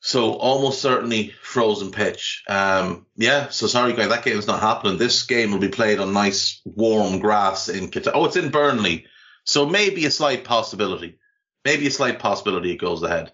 So 0.00 0.34
almost 0.34 0.80
certainly 0.80 1.34
frozen 1.42 1.90
pitch. 1.90 2.44
Um, 2.48 3.06
yeah. 3.16 3.48
So 3.48 3.66
sorry, 3.66 3.94
guys, 3.94 4.08
that 4.10 4.24
game's 4.24 4.46
not 4.46 4.60
happening. 4.60 4.96
This 4.96 5.24
game 5.24 5.50
will 5.50 5.58
be 5.58 5.68
played 5.68 5.98
on 5.98 6.12
nice 6.12 6.60
warm 6.64 7.18
grass 7.18 7.68
in 7.68 7.90
Qatar. 7.90 8.12
Oh, 8.14 8.24
it's 8.24 8.36
in 8.36 8.50
Burnley. 8.50 9.06
So 9.44 9.66
maybe 9.66 10.06
a 10.06 10.10
slight 10.10 10.44
possibility. 10.44 11.18
Maybe 11.64 11.86
a 11.86 11.90
slight 11.90 12.18
possibility 12.20 12.70
it 12.72 12.76
goes 12.78 13.02
ahead. 13.02 13.32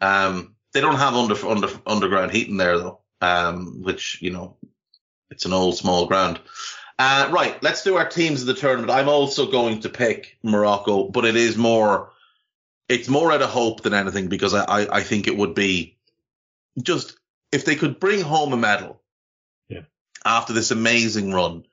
Um, 0.00 0.54
they 0.74 0.82
don't 0.82 0.98
have 0.98 1.14
under, 1.14 1.46
under, 1.46 1.68
underground 1.86 2.32
heating 2.32 2.58
there 2.58 2.78
though. 2.78 3.00
Um, 3.22 3.82
which, 3.82 4.20
you 4.20 4.30
know, 4.30 4.58
it's 5.30 5.46
an 5.46 5.54
old 5.54 5.78
small 5.78 6.06
ground. 6.06 6.38
Uh, 6.98 7.28
right. 7.30 7.62
Let's 7.62 7.82
do 7.82 7.96
our 7.96 8.08
teams 8.08 8.42
of 8.42 8.46
the 8.46 8.54
tournament. 8.54 8.90
I'm 8.90 9.08
also 9.08 9.50
going 9.50 9.80
to 9.80 9.88
pick 9.88 10.36
Morocco, 10.42 11.08
but 11.08 11.24
it 11.24 11.36
is 11.36 11.56
more, 11.56 12.12
it's 12.88 13.08
more 13.08 13.32
out 13.32 13.42
of 13.42 13.50
hope 13.50 13.82
than 13.82 13.94
anything 13.94 14.28
because 14.28 14.54
I, 14.54 14.64
I, 14.64 14.96
I 14.98 15.02
think 15.02 15.26
it 15.26 15.36
would 15.36 15.54
be 15.54 15.96
just 16.80 17.16
if 17.52 17.64
they 17.64 17.76
could 17.76 18.00
bring 18.00 18.20
home 18.20 18.52
a 18.52 18.56
medal 18.56 19.00
yeah. 19.68 19.82
after 20.24 20.52
this 20.52 20.70
amazing 20.70 21.32
run 21.32 21.64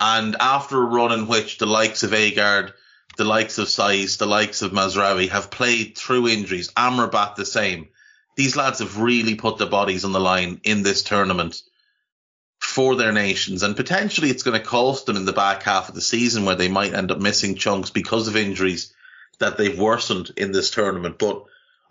and 0.00 0.36
after 0.40 0.82
a 0.82 0.86
run 0.86 1.12
in 1.12 1.28
which 1.28 1.58
the 1.58 1.66
likes 1.66 2.02
of 2.02 2.10
Aguerd, 2.10 2.72
the 3.16 3.24
likes 3.24 3.58
of 3.58 3.68
Saiss, 3.68 4.18
the 4.18 4.26
likes 4.26 4.62
of 4.62 4.72
Mazraoui 4.72 5.28
have 5.28 5.50
played 5.50 5.96
through 5.96 6.28
injuries, 6.28 6.72
Amrabat 6.72 7.36
the 7.36 7.46
same. 7.46 7.88
These 8.36 8.56
lads 8.56 8.80
have 8.80 8.98
really 8.98 9.36
put 9.36 9.58
their 9.58 9.68
bodies 9.68 10.04
on 10.04 10.12
the 10.12 10.20
line 10.20 10.60
in 10.64 10.82
this 10.82 11.04
tournament 11.04 11.62
for 12.58 12.96
their 12.96 13.12
nations 13.12 13.62
and 13.62 13.76
potentially 13.76 14.30
it's 14.30 14.42
going 14.42 14.58
to 14.58 14.66
cost 14.66 15.06
them 15.06 15.16
in 15.16 15.26
the 15.26 15.32
back 15.34 15.62
half 15.62 15.88
of 15.88 15.94
the 15.94 16.00
season 16.00 16.44
where 16.44 16.54
they 16.54 16.68
might 16.68 16.94
end 16.94 17.10
up 17.10 17.20
missing 17.20 17.54
chunks 17.54 17.90
because 17.90 18.26
of 18.26 18.36
injuries 18.36 18.92
that 19.38 19.56
they've 19.56 19.78
worsened 19.78 20.30
in 20.36 20.52
this 20.52 20.70
tournament. 20.70 21.18
But 21.18 21.44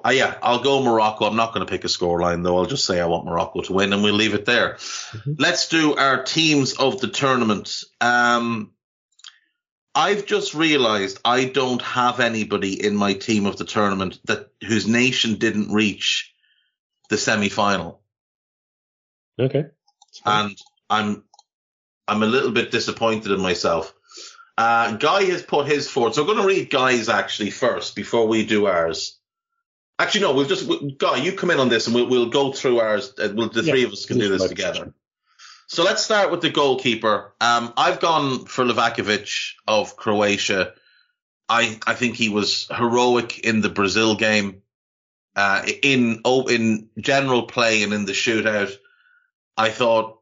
Uh, 0.06 0.10
yeah, 0.10 0.36
I'll 0.42 0.62
go 0.62 0.84
Morocco. 0.84 1.26
I'm 1.26 1.38
not 1.38 1.54
going 1.54 1.66
to 1.66 1.72
pick 1.72 1.86
a 1.86 1.88
scoreline 1.88 2.44
though. 2.44 2.58
I'll 2.58 2.66
just 2.66 2.86
say 2.86 3.00
I 3.00 3.06
want 3.06 3.26
Morocco 3.26 3.62
to 3.62 3.74
win, 3.74 3.94
and 3.94 4.04
we'll 4.04 4.16
leave 4.16 4.34
it 4.34 4.46
there. 4.46 4.74
Mm-hmm. 4.74 5.34
Let's 5.38 5.70
do 5.70 5.96
our 5.96 6.24
teams 6.24 6.74
of 6.74 7.00
the 7.00 7.08
tournament. 7.08 7.84
Um, 8.02 8.72
I've 9.96 10.26
just 10.26 10.56
realised 10.56 11.20
I 11.24 11.46
don't 11.46 11.82
have 11.82 12.20
anybody 12.20 12.84
in 12.84 12.96
my 12.96 13.14
team 13.14 13.46
of 13.46 13.58
the 13.58 13.66
tournament 13.66 14.20
that 14.26 14.50
whose 14.62 14.88
nation 14.88 15.36
didn't 15.36 15.72
reach 15.72 16.34
the 17.10 17.18
semi 17.18 17.50
final. 17.50 18.02
Okay. 19.40 19.66
And 20.26 20.58
I'm 20.90 21.24
I'm 22.08 22.24
a 22.24 22.28
little 22.28 22.52
bit 22.52 22.72
disappointed 22.72 23.32
in 23.32 23.40
myself. 23.40 23.94
Uh, 24.58 24.96
Guy 24.98 25.24
has 25.26 25.42
put 25.42 25.68
his 25.68 25.90
forward, 25.90 26.14
so 26.14 26.22
I'm 26.22 26.28
going 26.28 26.42
to 26.42 26.48
read 26.48 26.70
Guy's 26.70 27.10
actually 27.10 27.50
first 27.50 27.96
before 27.96 28.28
we 28.28 28.46
do 28.46 28.68
ours. 28.68 29.18
Actually, 29.98 30.22
no, 30.22 30.34
we'll 30.34 30.46
just 30.46 30.70
Guy, 30.98 31.18
you 31.18 31.34
come 31.34 31.52
in 31.52 31.60
on 31.60 31.70
this, 31.70 31.88
and 31.88 31.96
we'll 31.96 32.08
we'll 32.08 32.30
go 32.30 32.52
through 32.52 32.80
ours. 32.80 33.14
Uh, 33.18 33.30
we'll, 33.34 33.50
the 33.50 33.64
yeah, 33.64 33.72
three 33.72 33.84
of 33.84 33.92
us 33.92 34.06
can 34.06 34.20
do 34.20 34.30
this 34.30 34.48
together. 34.48 34.94
So 35.68 35.84
let's 35.84 36.04
start 36.04 36.30
with 36.30 36.42
the 36.42 36.50
goalkeeper. 36.50 37.34
Um, 37.42 37.74
I've 37.78 38.00
gone 38.00 38.46
for 38.46 38.64
Livakovic 38.64 39.54
of 39.68 39.96
Croatia. 39.96 40.74
I 41.50 41.80
I 41.88 41.96
think 41.96 42.16
he 42.16 42.30
was 42.30 42.68
heroic 42.70 43.40
in 43.40 43.62
the 43.62 43.70
Brazil 43.70 44.16
game. 44.16 44.62
Uh, 45.36 45.66
in 45.82 46.22
oh, 46.26 46.46
in 46.46 46.90
general 47.00 47.44
play 47.44 47.82
and 47.82 47.94
in 47.94 48.06
the 48.06 48.12
shootout, 48.12 48.72
I 49.58 49.70
thought 49.70 50.20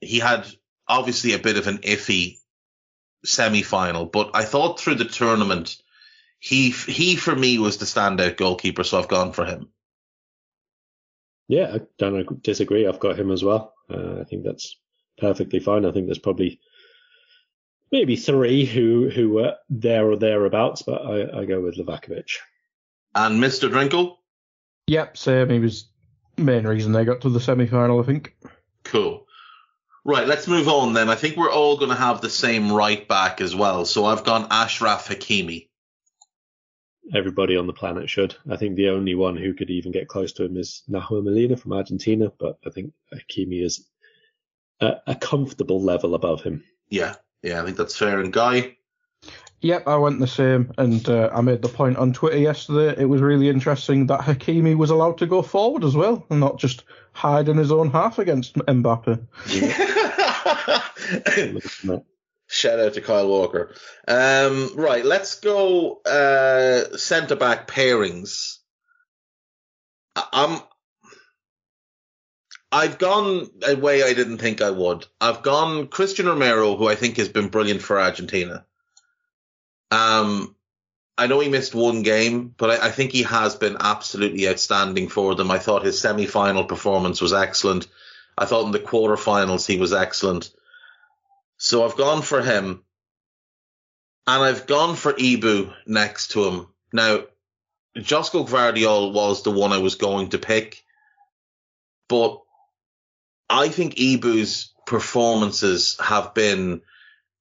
he 0.00 0.20
had 0.20 0.46
obviously 0.86 1.32
a 1.32 1.38
bit 1.38 1.56
of 1.56 1.66
an 1.66 1.78
iffy 1.78 2.38
semi-final, 3.24 4.06
but 4.06 4.30
I 4.34 4.44
thought 4.44 4.80
through 4.80 4.96
the 4.96 5.04
tournament, 5.04 5.76
he 6.38 6.70
he 6.70 7.16
for 7.16 7.34
me 7.34 7.58
was 7.58 7.78
the 7.78 7.84
standout 7.84 8.36
goalkeeper, 8.36 8.84
so 8.84 8.98
I've 8.98 9.08
gone 9.08 9.32
for 9.32 9.44
him. 9.44 9.68
Yeah, 11.48 11.74
I 11.74 11.80
don't 11.98 12.42
disagree. 12.42 12.86
I've 12.86 13.00
got 13.00 13.18
him 13.18 13.30
as 13.30 13.44
well. 13.44 13.74
Uh, 13.88 14.20
I 14.20 14.24
think 14.24 14.44
that's 14.44 14.76
perfectly 15.18 15.60
fine. 15.60 15.84
I 15.84 15.92
think 15.92 16.06
there's 16.06 16.18
probably 16.18 16.60
maybe 17.90 18.16
three 18.16 18.64
who 18.64 19.10
who 19.10 19.30
were 19.30 19.56
there 19.68 20.10
or 20.10 20.16
thereabouts, 20.16 20.82
but 20.82 21.02
I, 21.02 21.40
I 21.40 21.44
go 21.44 21.60
with 21.60 21.76
Livakovic. 21.76 22.38
And 23.14 23.42
Mr. 23.42 23.70
Drinkle? 23.70 24.16
Yep, 24.86 25.16
same. 25.16 25.50
He 25.50 25.58
was 25.58 25.86
main 26.38 26.66
reason 26.66 26.92
they 26.92 27.04
got 27.04 27.20
to 27.20 27.28
the 27.28 27.40
semi 27.40 27.66
final, 27.66 28.00
I 28.00 28.04
think. 28.04 28.34
Cool. 28.84 29.26
Right, 30.04 30.26
let's 30.26 30.48
move 30.48 30.68
on 30.68 30.94
then. 30.94 31.08
I 31.08 31.14
think 31.14 31.36
we're 31.36 31.52
all 31.52 31.76
going 31.76 31.90
to 31.90 31.96
have 31.96 32.20
the 32.20 32.30
same 32.30 32.72
right 32.72 33.06
back 33.06 33.40
as 33.40 33.54
well. 33.54 33.84
So 33.84 34.04
I've 34.04 34.24
gone 34.24 34.48
Achraf 34.48 35.06
Hakimi. 35.06 35.68
Everybody 37.14 37.56
on 37.56 37.68
the 37.68 37.72
planet 37.72 38.10
should. 38.10 38.34
I 38.50 38.56
think 38.56 38.74
the 38.74 38.88
only 38.88 39.14
one 39.14 39.36
who 39.36 39.54
could 39.54 39.70
even 39.70 39.92
get 39.92 40.08
close 40.08 40.32
to 40.34 40.44
him 40.44 40.56
is 40.56 40.82
Nahuel 40.90 41.22
Molina 41.22 41.56
from 41.56 41.72
Argentina, 41.72 42.32
but 42.36 42.58
I 42.66 42.70
think 42.70 42.92
Hakimi 43.14 43.62
is 43.62 43.86
a, 44.80 44.94
a 45.06 45.14
comfortable 45.14 45.80
level 45.80 46.14
above 46.14 46.42
him. 46.42 46.64
Yeah, 46.88 47.14
yeah, 47.42 47.62
I 47.62 47.64
think 47.64 47.76
that's 47.76 47.96
fair. 47.96 48.18
And 48.18 48.32
Guy? 48.32 48.76
Yep, 49.60 49.86
I 49.86 49.96
went 49.96 50.18
the 50.18 50.26
same, 50.26 50.72
and 50.76 51.08
uh, 51.08 51.30
I 51.32 51.40
made 51.40 51.62
the 51.62 51.68
point 51.68 51.96
on 51.96 52.12
Twitter 52.12 52.38
yesterday. 52.38 53.00
It 53.00 53.06
was 53.06 53.20
really 53.20 53.48
interesting 53.48 54.08
that 54.08 54.20
Hakimi 54.20 54.76
was 54.76 54.90
allowed 54.90 55.18
to 55.18 55.26
go 55.26 55.40
forward 55.42 55.84
as 55.84 55.94
well, 55.94 56.26
and 56.30 56.40
not 56.40 56.58
just 56.58 56.82
hide 57.12 57.48
in 57.48 57.56
his 57.56 57.70
own 57.70 57.90
half 57.90 58.18
against 58.18 58.56
Mbappe. 58.56 59.24
Shout 62.48 62.80
out 62.80 62.94
to 62.94 63.00
Kyle 63.00 63.28
Walker. 63.28 63.74
Um, 64.06 64.72
right, 64.74 65.04
let's 65.04 65.40
go 65.40 66.02
uh, 66.02 66.96
centre 66.96 67.36
back 67.36 67.66
pairings. 67.66 68.58
I'm 70.14 70.60
I've 72.70 72.98
gone 72.98 73.48
a 73.66 73.76
way 73.76 74.02
I 74.02 74.14
didn't 74.14 74.38
think 74.38 74.62
I 74.62 74.70
would. 74.70 75.06
I've 75.20 75.42
gone 75.42 75.88
Cristian 75.88 76.26
Romero, 76.26 76.76
who 76.76 76.88
I 76.88 76.94
think 76.94 77.18
has 77.18 77.28
been 77.28 77.48
brilliant 77.48 77.82
for 77.82 78.00
Argentina. 78.00 78.64
Um, 79.90 80.56
I 81.18 81.26
know 81.26 81.40
he 81.40 81.50
missed 81.50 81.74
one 81.74 82.02
game, 82.02 82.54
but 82.56 82.70
I, 82.70 82.86
I, 82.86 82.90
think 82.90 83.12
he 83.12 83.24
has 83.24 83.54
been 83.54 83.76
absolutely 83.78 84.48
outstanding 84.48 85.08
for 85.08 85.34
them. 85.34 85.50
I 85.50 85.58
thought 85.58 85.84
his 85.84 86.00
semi-final 86.00 86.64
performance 86.64 87.20
was 87.20 87.34
excellent. 87.34 87.88
I 88.36 88.46
thought 88.46 88.66
in 88.66 88.72
the 88.72 88.78
quarterfinals 88.78 89.66
he 89.66 89.78
was 89.78 89.92
excellent. 89.92 90.50
So 91.58 91.84
I've 91.84 91.96
gone 91.96 92.22
for 92.22 92.42
him, 92.42 92.82
and 94.26 94.42
I've 94.42 94.66
gone 94.66 94.96
for 94.96 95.12
Ibou 95.12 95.72
next 95.86 96.32
to 96.32 96.44
him. 96.44 96.66
Now, 96.92 97.24
Josko 97.96 98.48
Gvardiol 98.48 99.12
was 99.12 99.42
the 99.42 99.50
one 99.50 99.72
I 99.72 99.78
was 99.78 99.96
going 99.96 100.30
to 100.30 100.38
pick, 100.38 100.82
but 102.08 102.40
I 103.48 103.68
think 103.68 103.96
Ibou's 103.96 104.72
performances 104.86 105.96
have 106.00 106.34
been 106.34 106.80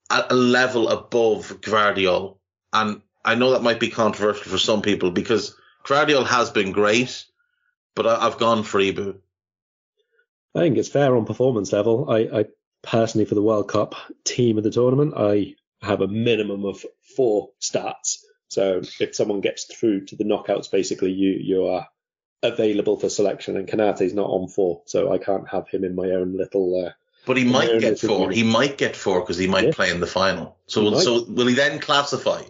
at 0.10 0.32
a 0.32 0.36
level 0.36 0.90
above 0.90 1.62
Gvardiol. 1.62 2.38
And 2.74 3.02
I 3.24 3.36
know 3.36 3.52
that 3.52 3.64
might 3.64 3.80
be 3.80 3.90
controversial 3.90 4.52
for 4.52 4.58
some 4.58 4.82
people 4.82 5.12
because 5.12 5.56
Gvardiol 5.86 6.28
has 6.28 6.50
been 6.50 6.74
great, 6.74 7.26
but 7.96 8.06
I, 8.06 8.20
have 8.24 8.38
gone 8.38 8.64
for 8.64 8.80
Ibou. 8.80 9.18
I 10.56 10.60
think 10.60 10.78
it's 10.78 10.90
fair 10.90 11.16
on 11.16 11.26
performance 11.26 11.72
level. 11.72 12.10
I, 12.10 12.40
I 12.40 12.46
personally, 12.82 13.26
for 13.26 13.36
the 13.36 13.42
World 13.42 13.70
Cup 13.70 13.96
team 14.24 14.58
of 14.58 14.64
the 14.64 14.72
tournament, 14.72 15.14
I 15.16 15.56
have 15.82 16.02
a 16.02 16.08
minimum 16.08 16.66
of 16.66 16.86
four 17.16 17.50
stats. 17.62 18.18
So 18.50 18.82
if 19.00 19.16
someone 19.16 19.42
gets 19.42 19.64
through 19.64 20.06
to 20.08 20.16
the 20.16 20.26
knockouts, 20.26 20.70
basically 20.70 21.12
you 21.12 21.32
you 21.32 21.68
are 21.68 21.88
available 22.44 22.98
for 22.98 23.10
selection, 23.10 23.56
and 23.56 24.02
is 24.02 24.14
not 24.14 24.30
on 24.30 24.48
four, 24.50 24.82
so 24.86 25.12
I 25.12 25.18
can't 25.18 25.48
have 25.50 25.70
him 25.70 25.84
in 25.84 25.96
my 25.96 26.10
own 26.12 26.36
little. 26.36 26.86
Uh, 26.86 26.92
but 27.26 27.38
he 27.38 27.46
might 27.46 27.80
get 27.80 28.00
four. 28.00 28.32
He 28.32 28.44
might 28.44 28.78
get 28.78 28.96
four 28.96 29.22
because 29.22 29.38
he 29.38 29.48
might 29.48 29.68
yeah. 29.68 29.74
play 29.74 29.92
in 29.92 30.00
the 30.00 30.08
final. 30.08 30.58
So, 30.66 30.96
so 30.96 31.24
will 31.26 31.48
he 31.48 31.54
then 31.54 31.80
classify? 31.80 32.42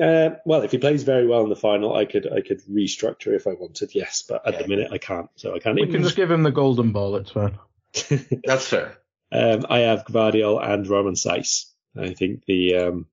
Uh, 0.00 0.30
well, 0.44 0.62
if 0.62 0.72
he 0.72 0.78
plays 0.78 1.04
very 1.04 1.26
well 1.26 1.42
in 1.42 1.48
the 1.48 1.56
final, 1.56 1.94
I 1.94 2.04
could 2.04 2.30
I 2.32 2.40
could 2.40 2.62
restructure 2.64 3.34
if 3.34 3.46
I 3.46 3.52
wanted. 3.52 3.94
Yes, 3.94 4.24
but 4.28 4.46
at 4.46 4.54
yeah. 4.54 4.62
the 4.62 4.68
minute 4.68 4.88
I 4.92 4.98
can't. 4.98 5.30
So 5.36 5.54
I 5.54 5.58
can't. 5.58 5.76
We 5.76 5.82
even... 5.82 5.94
can 5.94 6.02
just 6.02 6.16
give 6.16 6.30
him 6.30 6.42
the 6.42 6.50
golden 6.50 6.92
ball. 6.92 7.16
It's 7.16 7.30
fine. 7.30 7.58
That's 8.44 8.66
fair. 8.66 8.98
Um, 9.30 9.66
I 9.68 9.80
have 9.80 10.04
Gvardiol 10.04 10.62
and 10.62 10.86
Roman 10.86 11.14
Saïss. 11.14 11.66
I 11.96 12.12
think 12.12 12.44
the 12.46 12.76
um, 12.76 13.06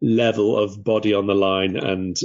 level 0.00 0.58
of 0.58 0.82
body 0.82 1.14
on 1.14 1.26
the 1.26 1.34
line 1.34 1.76
and 1.76 2.16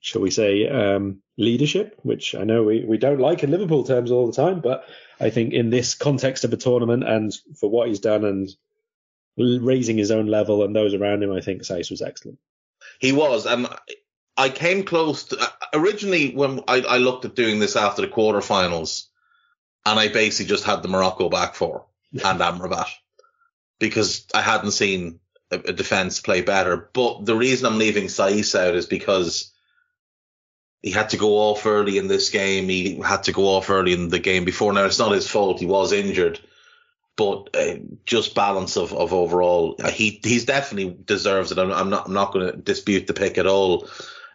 shall 0.00 0.22
we 0.22 0.30
say, 0.30 0.68
um, 0.68 1.22
leadership, 1.36 1.98
which 2.02 2.34
I 2.34 2.44
know 2.44 2.62
we, 2.62 2.84
we 2.84 2.98
don't 2.98 3.20
like 3.20 3.42
in 3.42 3.50
Liverpool 3.50 3.84
terms 3.84 4.10
all 4.10 4.26
the 4.26 4.32
time, 4.32 4.60
but 4.60 4.84
I 5.18 5.30
think 5.30 5.52
in 5.52 5.70
this 5.70 5.94
context 5.94 6.44
of 6.44 6.52
a 6.52 6.56
tournament 6.56 7.04
and 7.04 7.32
for 7.58 7.68
what 7.68 7.88
he's 7.88 8.00
done 8.00 8.24
and 8.24 8.48
raising 9.40 9.98
his 9.98 10.10
own 10.10 10.26
level 10.26 10.64
and 10.64 10.74
those 10.74 10.94
around 10.94 11.22
him, 11.22 11.32
I 11.32 11.40
think 11.40 11.62
Saïss 11.62 11.90
was 11.90 12.02
excellent. 12.02 12.38
He 12.98 13.12
was, 13.12 13.46
and 13.46 13.68
I 14.36 14.48
came 14.48 14.84
close 14.84 15.24
to 15.24 15.52
originally 15.74 16.34
when 16.34 16.60
I, 16.66 16.80
I 16.80 16.98
looked 16.98 17.24
at 17.24 17.34
doing 17.34 17.58
this 17.58 17.76
after 17.76 18.02
the 18.02 18.08
quarterfinals, 18.08 19.06
and 19.84 19.98
I 19.98 20.08
basically 20.08 20.48
just 20.48 20.64
had 20.64 20.82
the 20.82 20.88
Morocco 20.88 21.28
back 21.28 21.54
four 21.54 21.86
and 22.12 22.40
Amrabat 22.40 22.88
because 23.78 24.26
I 24.34 24.42
hadn't 24.42 24.72
seen 24.72 25.20
a, 25.50 25.56
a 25.56 25.72
defense 25.72 26.20
play 26.20 26.42
better. 26.42 26.88
But 26.92 27.24
the 27.24 27.36
reason 27.36 27.66
I'm 27.66 27.78
leaving 27.78 28.06
Saïss 28.06 28.58
out 28.58 28.74
is 28.74 28.86
because 28.86 29.52
he 30.82 30.90
had 30.90 31.10
to 31.10 31.16
go 31.16 31.36
off 31.36 31.66
early 31.66 31.98
in 31.98 32.08
this 32.08 32.30
game. 32.30 32.68
He 32.68 32.96
had 32.96 33.24
to 33.24 33.32
go 33.32 33.44
off 33.44 33.68
early 33.68 33.92
in 33.92 34.08
the 34.08 34.18
game 34.18 34.44
before. 34.44 34.72
Now 34.72 34.84
it's 34.86 34.98
not 34.98 35.12
his 35.12 35.28
fault; 35.28 35.60
he 35.60 35.66
was 35.66 35.92
injured, 35.92 36.40
but 37.16 37.54
uh, 37.54 37.76
just 38.06 38.34
balance 38.34 38.76
of, 38.76 38.92
of 38.94 39.12
overall, 39.12 39.76
uh, 39.78 39.90
he 39.90 40.20
he's 40.22 40.44
definitely 40.44 40.96
deserves 41.04 41.52
it. 41.52 41.58
I'm, 41.58 41.70
I'm 41.72 41.90
not 41.90 42.06
I'm 42.06 42.14
not 42.14 42.32
going 42.32 42.50
to 42.50 42.56
dispute 42.56 43.06
the 43.06 43.14
pick 43.14 43.38
at 43.38 43.46
all. 43.46 43.88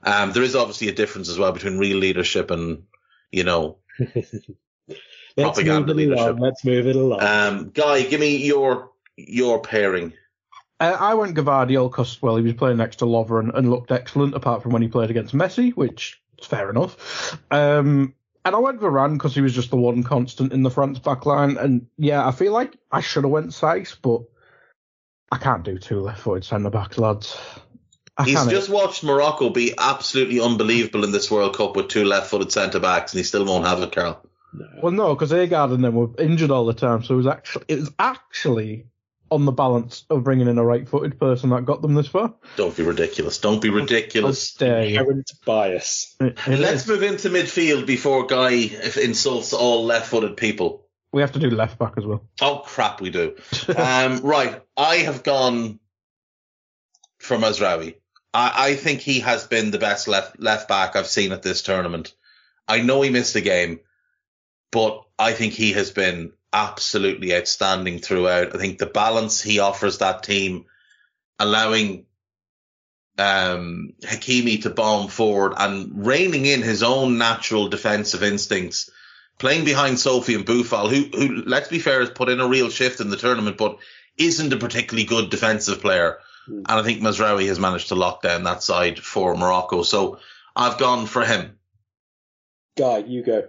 Um, 0.04 0.32
there 0.34 0.44
is 0.44 0.56
obviously 0.56 0.90
a 0.90 0.94
difference 0.94 1.30
as 1.30 1.40
well 1.40 1.52
between 1.52 1.80
real 1.80 1.98
leadership 1.98 2.52
and 2.52 2.84
you 3.32 3.44
know 3.44 3.78
propaganda 5.38 5.94
leadership. 5.94 6.38
Let's 6.40 6.64
move 6.64 6.88
it 6.88 6.96
along. 6.96 7.22
Um, 7.22 7.70
Guy, 7.72 8.04
give 8.04 8.20
me 8.20 8.38
your 8.38 8.92
your 9.18 9.62
pairing. 9.62 10.14
Uh, 10.80 10.98
I 11.00 11.14
went 11.14 11.36
Gvardiol 11.36 11.90
because 11.90 12.22
well 12.22 12.36
he 12.36 12.44
was 12.44 12.54
playing 12.54 12.78
next 12.78 12.98
to 12.98 13.06
Lovren 13.06 13.40
and, 13.46 13.54
and 13.56 13.70
looked 13.70 13.92
excellent 13.92 14.36
apart 14.36 14.62
from 14.62 14.74
when 14.74 14.82
he 14.82 14.88
played 14.88 15.10
against 15.10 15.34
Messi, 15.34 15.72
which 15.74 16.22
is 16.38 16.46
fair 16.46 16.70
enough. 16.70 17.40
Um, 17.50 18.14
and 18.45 18.55
I 18.55 18.60
went 18.60 18.79
Varane 18.79 19.13
because 19.13 19.34
he 19.34 19.41
was 19.41 19.53
just 19.53 19.71
the 19.71 19.75
one 19.75 20.03
constant 20.03 20.53
in 20.53 20.62
the 20.62 20.69
front 20.69 21.03
back 21.03 21.25
line. 21.25 21.58
And 21.58 21.88
yeah, 21.97 22.25
I 22.25 22.31
feel 22.31 22.53
like 22.53 22.77
I 22.91 23.01
should 23.01 23.23
have 23.23 23.31
went 23.31 23.47
Saïss, 23.47 23.97
but 23.99 24.21
I 25.31 25.38
can't 25.38 25.63
do 25.63 25.79
two 25.79 25.99
left 25.99 26.21
footed 26.21 26.45
centre 26.45 26.69
backs, 26.69 26.99
lads. 26.99 27.36
I 28.17 28.23
He's 28.23 28.36
can't. 28.36 28.49
just 28.49 28.69
watched 28.69 29.03
Morocco 29.03 29.49
be 29.49 29.73
absolutely 29.77 30.39
unbelievable 30.39 31.03
in 31.03 31.12
this 31.12 31.29
World 31.29 31.58
Cup 31.58 31.75
with 31.75 31.89
two 31.89 32.05
left 32.05 32.29
footed 32.29 32.51
centre 32.51 32.79
backs, 32.79 33.12
and 33.12 33.17
he 33.19 33.23
still 33.23 33.45
won't 33.45 33.65
have 33.65 33.81
it, 33.81 33.91
Karl. 33.91 34.23
Well, 34.81 34.93
no, 34.93 35.15
because 35.15 35.31
Aguerd 35.31 35.73
and 35.73 35.84
them 35.84 35.95
were 35.95 36.10
injured 36.17 36.51
all 36.51 36.65
the 36.65 36.73
time, 36.73 37.03
so 37.03 37.15
it 37.15 37.17
was 37.17 37.27
actually 37.27 37.65
it 37.67 37.79
was 37.79 37.91
actually 37.99 38.86
on 39.32 39.46
the 39.46 39.52
balance 39.52 40.06
of 40.10 40.24
bringing 40.24 40.48
in 40.48 40.58
a 40.58 40.64
right-footed 40.64 41.20
person 41.20 41.50
that 41.50 41.66
got 41.66 41.82
them 41.82 41.94
this 41.96 42.08
far. 42.08 42.34
Don't 42.58 42.76
be 42.78 42.84
ridiculous. 42.84 43.40
Don't 43.40 43.62
be 43.62 43.70
ridiculous. 43.70 44.56
How 44.60 44.66
dare 44.68 44.84
you? 44.86 45.00
Inherent 45.00 45.32
bias. 45.46 46.16
It- 46.20 46.38
it 46.48 46.60
Let's 46.60 46.84
is. 46.84 46.88
move 46.88 47.04
into 47.04 47.30
midfield 47.30 47.86
before 47.86 48.28
Guy 48.28 48.52
insults 49.02 49.54
all 49.54 49.84
left-footed 49.86 50.38
people. 50.38 50.86
We 51.12 51.22
have 51.22 51.32
to 51.32 51.40
do 51.40 51.50
left 51.50 51.80
back 51.80 51.94
as 51.98 52.06
well. 52.06 52.28
Oh 52.42 52.62
crap, 52.66 53.00
we 53.02 53.10
do. 53.10 53.36
um, 53.76 54.20
right, 54.24 54.62
I 54.78 54.98
have 54.98 55.24
gone 55.24 55.80
for 57.20 57.38
Mazraoui. 57.38 57.96
I, 58.34 58.52
I 58.72 58.76
think 58.76 59.00
he 59.00 59.22
has 59.22 59.48
been 59.48 59.72
the 59.72 59.80
best 59.80 60.08
left 60.08 60.40
left 60.40 60.68
back 60.68 60.96
I've 60.96 61.08
seen 61.08 61.32
at 61.32 61.42
this 61.42 61.62
tournament. 61.62 62.14
I 62.68 62.82
know 62.82 63.02
he 63.02 63.10
missed 63.10 63.36
a 63.36 63.42
game, 63.42 63.80
but 64.72 65.04
I 65.18 65.32
think 65.34 65.54
he 65.54 65.72
has 65.74 65.92
been 65.92 66.34
absolutely 66.56 67.36
outstanding 67.36 68.00
throughout. 68.00 68.56
I 68.56 68.58
think 68.58 68.78
the 68.78 68.86
balance 68.86 69.41
he 69.41 69.60
offers 69.60 69.98
that 69.98 70.24
team, 70.24 70.65
allowing 71.38 72.06
um, 73.18 73.94
Hakimi 74.02 74.62
to 74.63 74.70
bomb 74.70 75.10
forward 75.10 75.54
and 75.58 76.06
reining 76.08 76.46
in 76.46 76.62
his 76.62 76.82
own 76.82 77.18
natural 77.18 77.68
defensive 77.68 78.24
instincts, 78.24 78.89
playing 79.38 79.65
behind 79.65 79.98
Sofiane 79.98 80.46
Boufal, 80.46 80.89
who, 80.89 81.18
who, 81.18 81.44
let's 81.46 81.68
be 81.68 81.80
fair, 81.80 82.00
has 82.00 82.10
put 82.10 82.30
in 82.30 82.39
a 82.39 82.48
real 82.48 82.70
shift 82.70 83.02
in 83.02 83.10
the 83.10 83.18
tournament, 83.18 83.58
but 83.58 83.78
isn't 84.18 84.54
a 84.54 84.58
particularly 84.58 85.06
good 85.06 85.30
defensive 85.30 85.82
player. 85.82 86.20
Mm. 86.48 86.60
And 86.60 86.68
I 86.68 86.84
think 86.84 87.02
Mazraoui 87.02 87.48
has 87.48 87.60
managed 87.60 87.89
to 87.89 87.96
lock 87.96 88.22
down 88.22 88.44
that 88.44 88.63
side 88.63 88.98
for 88.98 89.36
Morocco. 89.36 89.84
So 89.84 90.20
I've 90.56 90.78
gone 90.78 91.06
for 91.06 91.26
him. 91.26 91.60
Guy, 92.78 93.00
you 93.00 93.24
go. 93.24 93.44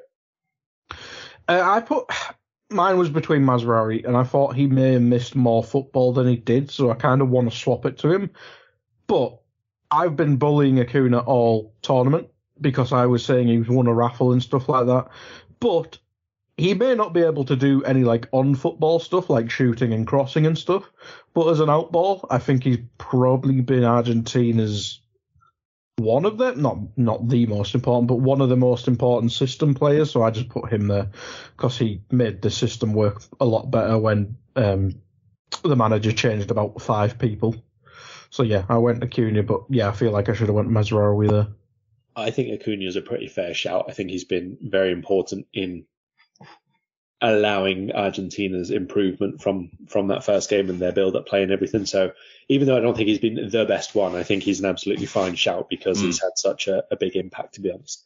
Uh, 1.48 1.62
I 1.62 1.80
put 1.80 2.06
mine 2.70 2.98
was 2.98 3.10
between 3.10 3.42
Mazraoui, 3.42 4.04
and 4.06 4.16
I 4.16 4.24
thought 4.24 4.54
he 4.54 4.66
may 4.66 4.92
have 4.94 5.02
missed 5.02 5.34
more 5.34 5.62
football 5.62 6.12
than 6.12 6.26
he 6.26 6.36
did, 6.36 6.70
so 6.70 6.90
I 6.90 6.94
kind 6.94 7.20
of 7.20 7.30
want 7.30 7.50
to 7.50 7.56
swap 7.56 7.86
it 7.86 7.98
to 7.98 8.12
him. 8.12 8.30
But 9.06 9.38
I've 9.90 10.16
been 10.16 10.36
bullying 10.36 10.80
Acuna 10.80 11.20
all 11.20 11.74
tournament 11.82 12.28
because 12.60 12.92
I 12.92 13.06
was 13.06 13.24
saying 13.24 13.48
he 13.48 13.58
was 13.58 13.68
won 13.68 13.86
a 13.86 13.94
raffle 13.94 14.32
and 14.32 14.42
stuff 14.42 14.68
like 14.68 14.86
that. 14.86 15.08
But 15.60 15.98
he 16.56 16.74
may 16.74 16.94
not 16.94 17.12
be 17.12 17.20
able 17.20 17.44
to 17.44 17.56
do 17.56 17.82
any 17.84 18.02
like 18.02 18.28
on 18.32 18.54
football 18.54 18.98
stuff 18.98 19.28
like 19.28 19.50
shooting 19.50 19.92
and 19.92 20.06
crossing 20.06 20.46
and 20.46 20.56
stuff. 20.56 20.90
But 21.34 21.48
as 21.48 21.60
an 21.60 21.68
outball, 21.68 22.26
I 22.30 22.38
think 22.38 22.64
he's 22.64 22.78
probably 22.98 23.60
been 23.60 23.84
Argentina's 23.84 25.00
one 25.96 26.26
of 26.26 26.38
them, 26.38 26.60
not 26.60 26.78
not 26.96 27.28
the 27.28 27.46
most 27.46 27.74
important, 27.74 28.08
but 28.08 28.16
one 28.16 28.40
of 28.40 28.48
the 28.48 28.56
most 28.56 28.86
important 28.86 29.32
system 29.32 29.74
players. 29.74 30.10
So 30.10 30.22
I 30.22 30.30
just 30.30 30.48
put 30.48 30.70
him 30.72 30.88
there 30.88 31.10
because 31.56 31.78
he 31.78 32.02
made 32.10 32.42
the 32.42 32.50
system 32.50 32.92
work 32.92 33.22
a 33.40 33.44
lot 33.44 33.70
better 33.70 33.98
when 33.98 34.36
um, 34.56 35.00
the 35.62 35.76
manager 35.76 36.12
changed 36.12 36.50
about 36.50 36.80
five 36.80 37.18
people. 37.18 37.56
So 38.30 38.42
yeah, 38.42 38.64
I 38.68 38.78
went 38.78 39.02
Acuna, 39.02 39.42
but 39.42 39.62
yeah, 39.70 39.88
I 39.88 39.92
feel 39.92 40.10
like 40.10 40.28
I 40.28 40.34
should 40.34 40.48
have 40.48 40.56
went 40.56 40.68
Mazraoui 40.68 41.30
there. 41.30 41.48
I 42.14 42.30
think 42.30 42.52
Acuna 42.52 42.86
is 42.86 42.96
a 42.96 43.02
pretty 43.02 43.28
fair 43.28 43.54
shout. 43.54 43.86
I 43.88 43.92
think 43.92 44.10
he's 44.10 44.24
been 44.24 44.58
very 44.60 44.92
important 44.92 45.46
in 45.52 45.86
allowing 47.20 47.92
Argentina's 47.92 48.70
improvement 48.70 49.40
from 49.40 49.70
from 49.88 50.08
that 50.08 50.24
first 50.24 50.50
game 50.50 50.68
and 50.68 50.78
their 50.78 50.92
build 50.92 51.16
up 51.16 51.26
play 51.26 51.42
and 51.42 51.50
everything. 51.52 51.86
So 51.86 52.12
even 52.48 52.66
though 52.66 52.76
I 52.76 52.80
don't 52.80 52.94
think 52.96 53.08
he's 53.08 53.18
been 53.18 53.48
the 53.48 53.64
best 53.64 53.94
one, 53.94 54.14
I 54.14 54.22
think 54.22 54.42
he's 54.42 54.60
an 54.60 54.66
absolutely 54.66 55.06
fine 55.06 55.34
shout 55.34 55.68
because 55.70 55.98
Mm. 56.00 56.06
he's 56.06 56.20
had 56.20 56.36
such 56.36 56.68
a, 56.68 56.84
a 56.90 56.96
big 56.96 57.16
impact 57.16 57.54
to 57.54 57.60
be 57.62 57.70
honest. 57.72 58.04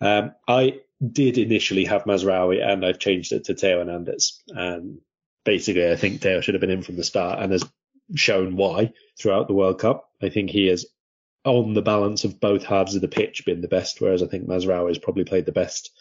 Um, 0.00 0.32
I 0.46 0.80
did 1.12 1.38
initially 1.38 1.84
have 1.84 2.04
Mazraoui 2.04 2.60
and 2.64 2.84
I've 2.84 2.98
changed 2.98 3.32
it 3.32 3.44
to 3.44 3.54
Theo 3.54 3.78
Hernandez. 3.78 4.42
Um, 4.56 5.00
basically, 5.44 5.90
I 5.90 5.96
think 5.96 6.20
Theo 6.20 6.40
should 6.40 6.54
have 6.54 6.60
been 6.60 6.70
in 6.70 6.82
from 6.82 6.96
the 6.96 7.04
start 7.04 7.40
and 7.40 7.52
has 7.52 7.64
shown 8.14 8.56
why 8.56 8.92
throughout 9.20 9.46
the 9.46 9.54
World 9.54 9.78
Cup. 9.78 10.10
I 10.20 10.30
think 10.30 10.50
he 10.50 10.66
has 10.66 10.86
on 11.44 11.74
the 11.74 11.82
balance 11.82 12.24
of 12.24 12.40
both 12.40 12.64
halves 12.64 12.96
of 12.96 13.00
the 13.02 13.08
pitch 13.08 13.44
been 13.46 13.60
the 13.60 13.68
best, 13.68 14.00
whereas 14.00 14.22
I 14.22 14.26
think 14.26 14.48
Mazraoui 14.48 14.88
has 14.88 14.98
probably 14.98 15.24
played 15.24 15.46
the 15.46 15.52
best 15.52 15.92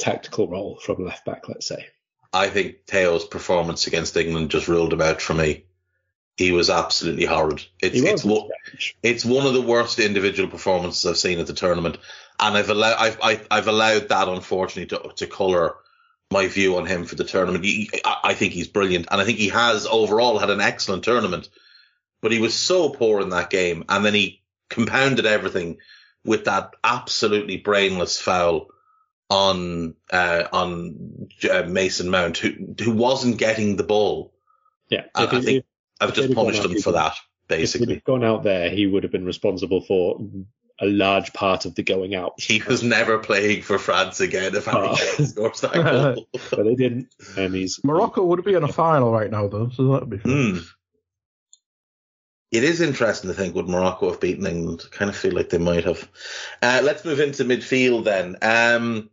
tactical 0.00 0.48
role 0.48 0.78
from 0.80 1.04
left 1.04 1.24
back, 1.24 1.48
let's 1.48 1.66
say. 1.66 1.86
I 2.32 2.48
think 2.48 2.86
Theo's 2.86 3.24
performance 3.24 3.86
against 3.86 4.16
England 4.16 4.50
just 4.50 4.68
ruled 4.68 4.92
him 4.92 5.00
out 5.00 5.20
for 5.20 5.34
me. 5.34 5.64
He 6.36 6.52
was 6.52 6.70
absolutely 6.70 7.26
horrid. 7.26 7.62
It's, 7.82 8.00
it's, 8.00 8.24
one- 8.24 8.48
it's 9.02 9.24
one 9.24 9.46
of 9.46 9.52
the 9.52 9.60
worst 9.60 9.98
individual 9.98 10.48
performances 10.48 11.04
I've 11.04 11.18
seen 11.18 11.38
at 11.38 11.46
the 11.46 11.52
tournament, 11.52 11.98
and 12.38 12.56
I've 12.56 12.70
allowed 12.70 12.96
I've 12.96 13.18
I, 13.22 13.40
I've 13.50 13.68
allowed 13.68 14.08
that 14.08 14.28
unfortunately 14.28 14.96
to 14.96 15.12
to 15.16 15.26
colour 15.26 15.74
my 16.30 16.46
view 16.46 16.76
on 16.76 16.86
him 16.86 17.04
for 17.04 17.16
the 17.16 17.24
tournament. 17.24 17.64
He, 17.64 17.90
I, 18.04 18.16
I 18.24 18.34
think 18.34 18.54
he's 18.54 18.68
brilliant, 18.68 19.08
and 19.10 19.20
I 19.20 19.24
think 19.24 19.38
he 19.38 19.48
has 19.48 19.86
overall 19.86 20.38
had 20.38 20.48
an 20.50 20.60
excellent 20.60 21.04
tournament. 21.04 21.50
But 22.22 22.32
he 22.32 22.38
was 22.38 22.54
so 22.54 22.88
poor 22.90 23.20
in 23.20 23.30
that 23.30 23.50
game, 23.50 23.84
and 23.88 24.04
then 24.04 24.14
he 24.14 24.40
compounded 24.70 25.26
everything 25.26 25.78
with 26.24 26.44
that 26.44 26.74
absolutely 26.84 27.56
brainless 27.58 28.18
foul 28.20 28.68
on 29.30 29.94
uh, 30.12 30.44
on 30.52 31.28
uh, 31.50 31.62
Mason 31.62 32.10
Mount, 32.10 32.36
who 32.38 32.52
who 32.82 32.90
wasn't 32.92 33.38
getting 33.38 33.76
the 33.76 33.84
ball. 33.84 34.34
Yeah, 34.90 35.04
I- 35.14 35.24
if 35.24 35.32
I 35.32 35.36
he- 35.36 35.42
think 35.42 35.58
if- 35.58 35.64
I've 36.02 36.08
If 36.10 36.14
just 36.16 36.34
punished 36.34 36.60
out, 36.60 36.66
him 36.66 36.72
he 36.76 36.82
for 36.82 36.90
would- 36.90 36.96
that, 36.96 37.12
if 37.12 37.18
he'd 37.48 37.56
basically. 37.56 37.94
have 37.94 38.04
gone 38.04 38.24
out 38.24 38.42
there, 38.42 38.70
he 38.70 38.86
would 38.86 39.02
have 39.04 39.12
been 39.12 39.24
responsible 39.26 39.82
for 39.82 40.18
a 40.82 40.86
large 40.86 41.32
part 41.34 41.66
of 41.66 41.74
the 41.74 41.82
going 41.82 42.14
out. 42.14 42.32
He 42.40 42.62
was 42.66 42.82
never 42.82 43.18
playing 43.18 43.60
for 43.62 43.78
France 43.78 44.18
again 44.20 44.54
if 44.54 44.64
Harry 44.64 44.88
Oh. 44.88 44.96
Kane 44.96 45.26
scores 45.26 45.60
that 45.60 45.72
goal. 46.14 46.26
but 46.50 46.64
they 46.64 46.74
didn't, 46.74 47.08
and 47.36 47.54
he's 47.54 47.78
Morocco 47.84 48.24
would 48.24 48.42
be 48.44 48.54
in 48.54 48.62
a 48.64 48.68
final 48.72 49.12
right 49.12 49.30
now 49.30 49.46
though, 49.46 49.68
so 49.68 49.92
that'd 49.92 50.08
be 50.08 50.16
fun. 50.18 50.32
Hmm. 50.54 50.58
It 52.50 52.64
is 52.64 52.80
interesting 52.80 53.28
to 53.30 53.34
think 53.34 53.54
would 53.54 53.68
Morocco 53.68 54.10
have 54.10 54.20
beaten 54.20 54.44
England. 54.46 54.82
I 54.84 54.96
kind 54.96 55.08
of 55.08 55.16
feel 55.16 55.32
like 55.34 55.50
they 55.50 55.58
might 55.58 55.84
have. 55.84 56.08
Uh, 56.60 56.80
let's 56.82 57.04
move 57.04 57.20
into 57.20 57.44
midfield 57.44 58.04
then. 58.04 58.36
Um, 58.42 59.10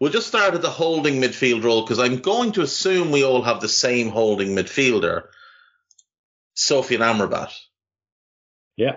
we'll 0.00 0.12
just 0.12 0.28
start 0.28 0.54
at 0.54 0.62
the 0.62 0.70
holding 0.70 1.20
midfield 1.20 1.64
role 1.64 1.82
because 1.82 1.98
I'm 1.98 2.18
going 2.18 2.52
to 2.52 2.62
assume 2.62 3.10
we 3.10 3.24
all 3.24 3.42
have 3.42 3.60
the 3.60 3.68
same 3.68 4.08
holding 4.08 4.54
midfielder, 4.54 5.24
Sofyan 6.56 7.00
Amrabat. 7.00 7.52
yeah. 8.76 8.96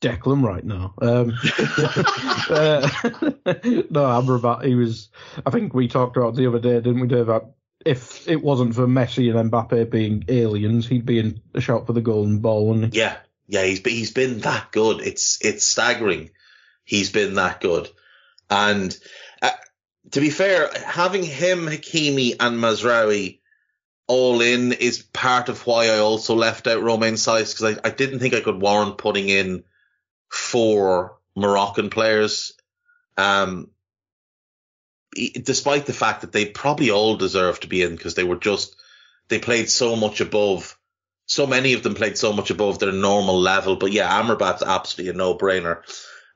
Declan 0.00 0.44
right 0.44 0.64
now. 0.64 0.92
Um, 1.00 1.30
uh, 2.50 2.88
no, 3.90 4.04
Amrabat, 4.04 4.64
he 4.64 4.74
was. 4.74 5.08
I 5.46 5.50
think 5.50 5.72
we 5.72 5.88
talked 5.88 6.18
about 6.18 6.34
the 6.34 6.46
other 6.46 6.58
day, 6.58 6.74
didn't 6.74 7.00
we, 7.00 7.08
Dave? 7.08 7.26
That 7.26 7.54
if 7.86 8.28
it 8.28 8.42
wasn't 8.42 8.74
for 8.74 8.86
Messi 8.86 9.34
and 9.34 9.50
Mbappe 9.50 9.90
being 9.90 10.24
aliens, 10.28 10.86
he'd 10.86 11.06
be 11.06 11.18
in 11.18 11.40
a 11.54 11.60
shout 11.60 11.86
for 11.86 11.94
the 11.94 12.02
golden 12.02 12.40
ball, 12.40 12.66
wouldn't 12.68 12.92
he? 12.92 13.00
Yeah, 13.00 13.16
yeah, 13.46 13.64
he's 13.64 13.80
been, 13.80 13.92
he's 13.94 14.12
been 14.12 14.40
that 14.40 14.72
good. 14.72 15.00
It's 15.00 15.38
it's 15.42 15.66
staggering. 15.66 16.30
He's 16.84 17.10
been 17.10 17.34
that 17.34 17.60
good, 17.60 17.88
and 18.50 18.94
to 20.10 20.20
be 20.20 20.30
fair, 20.30 20.70
having 20.84 21.22
him, 21.22 21.66
Hakimi, 21.66 22.36
and 22.38 22.58
Mazraoui 22.58 23.40
all 24.06 24.42
in 24.42 24.72
is 24.72 25.02
part 25.02 25.48
of 25.48 25.66
why 25.66 25.86
I 25.86 25.98
also 25.98 26.34
left 26.34 26.66
out 26.66 26.82
Romain 26.82 27.14
Saïss 27.14 27.54
because 27.54 27.78
I, 27.78 27.88
I 27.88 27.90
didn't 27.90 28.18
think 28.18 28.34
I 28.34 28.40
could 28.40 28.60
warrant 28.60 28.98
putting 28.98 29.28
in 29.28 29.64
four 30.28 31.18
Moroccan 31.34 31.90
players. 31.90 32.52
Um, 33.16 33.70
despite 35.14 35.86
the 35.86 35.92
fact 35.92 36.22
that 36.22 36.32
they 36.32 36.44
probably 36.44 36.90
all 36.90 37.16
deserve 37.16 37.60
to 37.60 37.68
be 37.68 37.82
in 37.82 37.94
because 37.94 38.14
they 38.14 38.24
were 38.24 38.36
just 38.36 38.76
they 39.28 39.38
played 39.38 39.70
so 39.70 39.94
much 39.96 40.20
above 40.20 40.76
so 41.26 41.46
many 41.46 41.72
of 41.72 41.82
them 41.82 41.94
played 41.94 42.18
so 42.18 42.32
much 42.32 42.50
above 42.50 42.78
their 42.78 42.92
normal 42.92 43.40
level. 43.40 43.76
But 43.76 43.92
yeah, 43.92 44.20
Amrabat's 44.20 44.62
absolutely 44.62 45.14
a 45.14 45.16
no-brainer. 45.16 45.82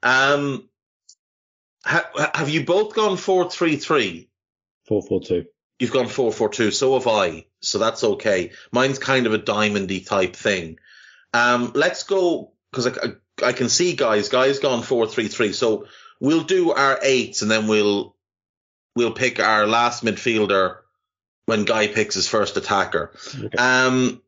Um, 0.02 0.67
ha- 1.84 2.30
have 2.34 2.48
you 2.48 2.64
both 2.64 2.94
gone 2.94 3.16
four 3.16 3.50
three 3.50 3.76
three? 3.76 4.28
Four 4.86 5.02
four 5.02 5.20
two. 5.20 5.46
You've 5.78 5.92
gone 5.92 6.08
four 6.08 6.32
four 6.32 6.48
two. 6.48 6.70
So 6.70 6.94
have 6.94 7.06
I. 7.06 7.46
So 7.60 7.78
that's 7.78 8.04
okay. 8.04 8.52
Mine's 8.72 8.98
kind 8.98 9.26
of 9.26 9.34
a 9.34 9.38
diamondy 9.38 10.06
type 10.06 10.34
thing. 10.34 10.78
Um, 11.32 11.72
let's 11.74 12.04
go 12.04 12.52
because 12.70 12.86
I, 12.86 12.90
I, 12.90 13.48
I 13.48 13.52
can 13.52 13.68
see 13.68 13.94
guys. 13.94 14.28
Guys 14.28 14.58
gone 14.58 14.82
four 14.82 15.06
three 15.06 15.28
three. 15.28 15.52
So 15.52 15.86
we'll 16.20 16.44
do 16.44 16.72
our 16.72 16.98
eights 17.02 17.42
and 17.42 17.50
then 17.50 17.68
we'll 17.68 18.16
we'll 18.96 19.12
pick 19.12 19.38
our 19.40 19.66
last 19.66 20.04
midfielder 20.04 20.78
when 21.46 21.64
Guy 21.64 21.86
picks 21.86 22.14
his 22.14 22.28
first 22.28 22.56
attacker. 22.56 23.12
Okay. 23.38 23.56
Um, 23.56 24.20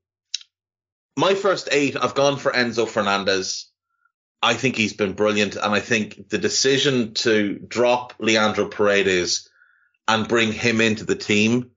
my 1.17 1.35
first 1.35 1.69
eight, 1.71 1.97
I've 2.01 2.15
gone 2.15 2.39
for 2.39 2.53
Enzo 2.53 2.89
Fernandez. 2.89 3.70
I 4.43 4.55
think 4.55 4.77
he's 4.77 4.95
been 4.95 5.13
brilliant, 5.13 5.57
and 5.57 5.75
I 5.75 5.81
think 5.81 6.29
the 6.31 6.39
decision 6.39 7.15
to 7.15 7.59
drop 7.59 8.15
Leandro 8.19 8.69
Paredes 8.69 9.49
and 10.09 10.29
bring 10.29 10.53
him 10.53 10.81
into 10.81 11.05
the 11.05 11.15
team 11.15 11.73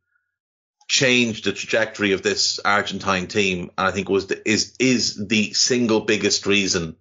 changed 0.88 1.45
the 1.45 1.54
trajectory 1.54 2.13
of 2.13 2.23
this 2.23 2.60
Argentine 2.63 3.28
team, 3.28 3.71
and 3.78 3.88
I 3.88 3.91
think 3.91 4.10
was 4.10 4.28
the, 4.28 4.49
is 4.49 4.76
is 4.80 5.28
the 5.28 5.54
single 5.54 6.02
biggest 6.02 6.45
reason 6.45 6.95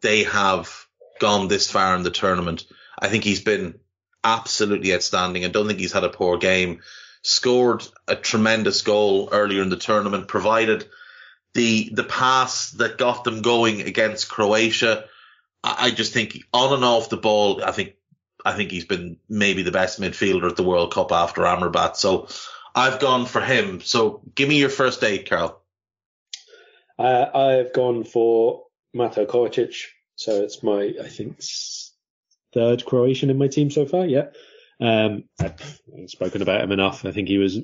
they 0.00 0.24
have 0.24 0.86
gone 1.20 1.48
this 1.48 1.70
far 1.70 1.96
in 1.96 2.02
the 2.02 2.10
tournament. 2.10 2.64
I 2.98 3.08
think 3.08 3.24
he's 3.24 3.40
been 3.40 3.80
absolutely 4.22 4.94
outstanding. 4.94 5.44
I 5.44 5.48
don't 5.48 5.66
think 5.66 5.78
he's 5.80 5.92
had 5.92 6.04
a 6.04 6.10
poor 6.10 6.38
game. 6.38 6.80
scored 7.22 7.82
a 8.06 8.14
tremendous 8.14 8.82
goal 8.82 9.30
earlier 9.32 9.62
in 9.62 9.68
the 9.68 9.76
tournament, 9.76 10.28
provided 10.28 10.88
the 11.56 11.88
the 11.92 12.04
pass 12.04 12.70
that 12.72 12.98
got 12.98 13.24
them 13.24 13.42
going 13.42 13.80
against 13.80 14.28
Croatia. 14.28 15.06
I, 15.64 15.86
I 15.86 15.90
just 15.90 16.12
think 16.12 16.44
on 16.52 16.74
and 16.74 16.84
off 16.84 17.08
the 17.08 17.16
ball, 17.16 17.64
I 17.64 17.72
think 17.72 17.94
I 18.44 18.52
think 18.52 18.70
he's 18.70 18.84
been 18.84 19.16
maybe 19.28 19.62
the 19.62 19.72
best 19.72 19.98
midfielder 19.98 20.48
at 20.48 20.56
the 20.56 20.62
World 20.62 20.92
Cup 20.92 21.10
after 21.10 21.42
Amrabat. 21.42 21.96
So 21.96 22.28
I've 22.74 23.00
gone 23.00 23.24
for 23.24 23.40
him. 23.40 23.80
So 23.80 24.20
give 24.34 24.48
me 24.48 24.58
your 24.58 24.68
first 24.68 25.02
eight, 25.02 25.28
Karl. 25.28 25.60
Uh, 26.98 27.26
I've 27.34 27.72
gone 27.72 28.04
for 28.04 28.64
Mateo 28.94 29.24
Kovacic. 29.24 29.86
So 30.14 30.42
it's 30.42 30.62
my, 30.62 30.94
I 31.02 31.08
think, 31.08 31.40
third 32.54 32.84
Croatian 32.84 33.30
in 33.30 33.38
my 33.38 33.48
team 33.48 33.70
so 33.70 33.86
far. 33.86 34.06
Yeah. 34.06 34.26
Um, 34.80 35.24
I've 35.40 35.80
spoken 36.06 36.42
about 36.42 36.60
him 36.60 36.72
enough. 36.72 37.04
I 37.04 37.12
think 37.12 37.28
he 37.28 37.38
was 37.38 37.58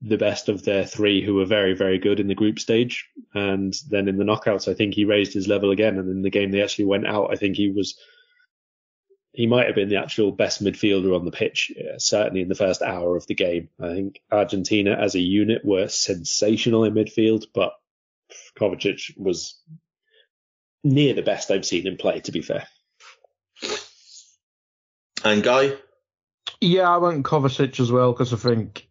the 0.00 0.18
best 0.18 0.48
of 0.48 0.64
their 0.64 0.84
three 0.84 1.24
who 1.24 1.34
were 1.34 1.44
very, 1.44 1.74
very 1.74 1.98
good 1.98 2.20
in 2.20 2.28
the 2.28 2.34
group 2.34 2.58
stage. 2.58 3.08
And 3.34 3.74
then 3.90 4.08
in 4.08 4.16
the 4.16 4.24
knockouts, 4.24 4.68
I 4.68 4.74
think 4.74 4.94
he 4.94 5.04
raised 5.04 5.32
his 5.32 5.48
level 5.48 5.70
again. 5.70 5.98
And 5.98 6.08
in 6.08 6.22
the 6.22 6.30
game 6.30 6.50
they 6.50 6.62
actually 6.62 6.84
went 6.84 7.06
out, 7.06 7.32
I 7.32 7.36
think 7.36 7.56
he 7.56 7.70
was, 7.70 7.98
he 9.32 9.46
might 9.46 9.66
have 9.66 9.74
been 9.74 9.88
the 9.88 9.96
actual 9.96 10.30
best 10.30 10.62
midfielder 10.62 11.16
on 11.16 11.24
the 11.24 11.32
pitch, 11.32 11.72
uh, 11.76 11.98
certainly 11.98 12.42
in 12.42 12.48
the 12.48 12.54
first 12.54 12.80
hour 12.80 13.16
of 13.16 13.26
the 13.26 13.34
game. 13.34 13.70
I 13.80 13.94
think 13.94 14.20
Argentina 14.30 14.92
as 14.92 15.16
a 15.16 15.20
unit 15.20 15.64
were 15.64 15.88
sensational 15.88 16.84
in 16.84 16.94
midfield, 16.94 17.46
but 17.52 17.72
Kovacic 18.56 19.16
was 19.16 19.60
near 20.84 21.14
the 21.14 21.22
best 21.22 21.50
I've 21.50 21.66
seen 21.66 21.86
him 21.86 21.96
play, 21.96 22.20
to 22.20 22.32
be 22.32 22.42
fair. 22.42 22.68
And 25.24 25.42
Guy? 25.42 25.72
Yeah, 26.60 26.88
I 26.88 26.98
went 26.98 27.24
Kovacic 27.24 27.80
as 27.80 27.90
well 27.90 28.12
because 28.12 28.32
I 28.32 28.36
think 28.36 28.87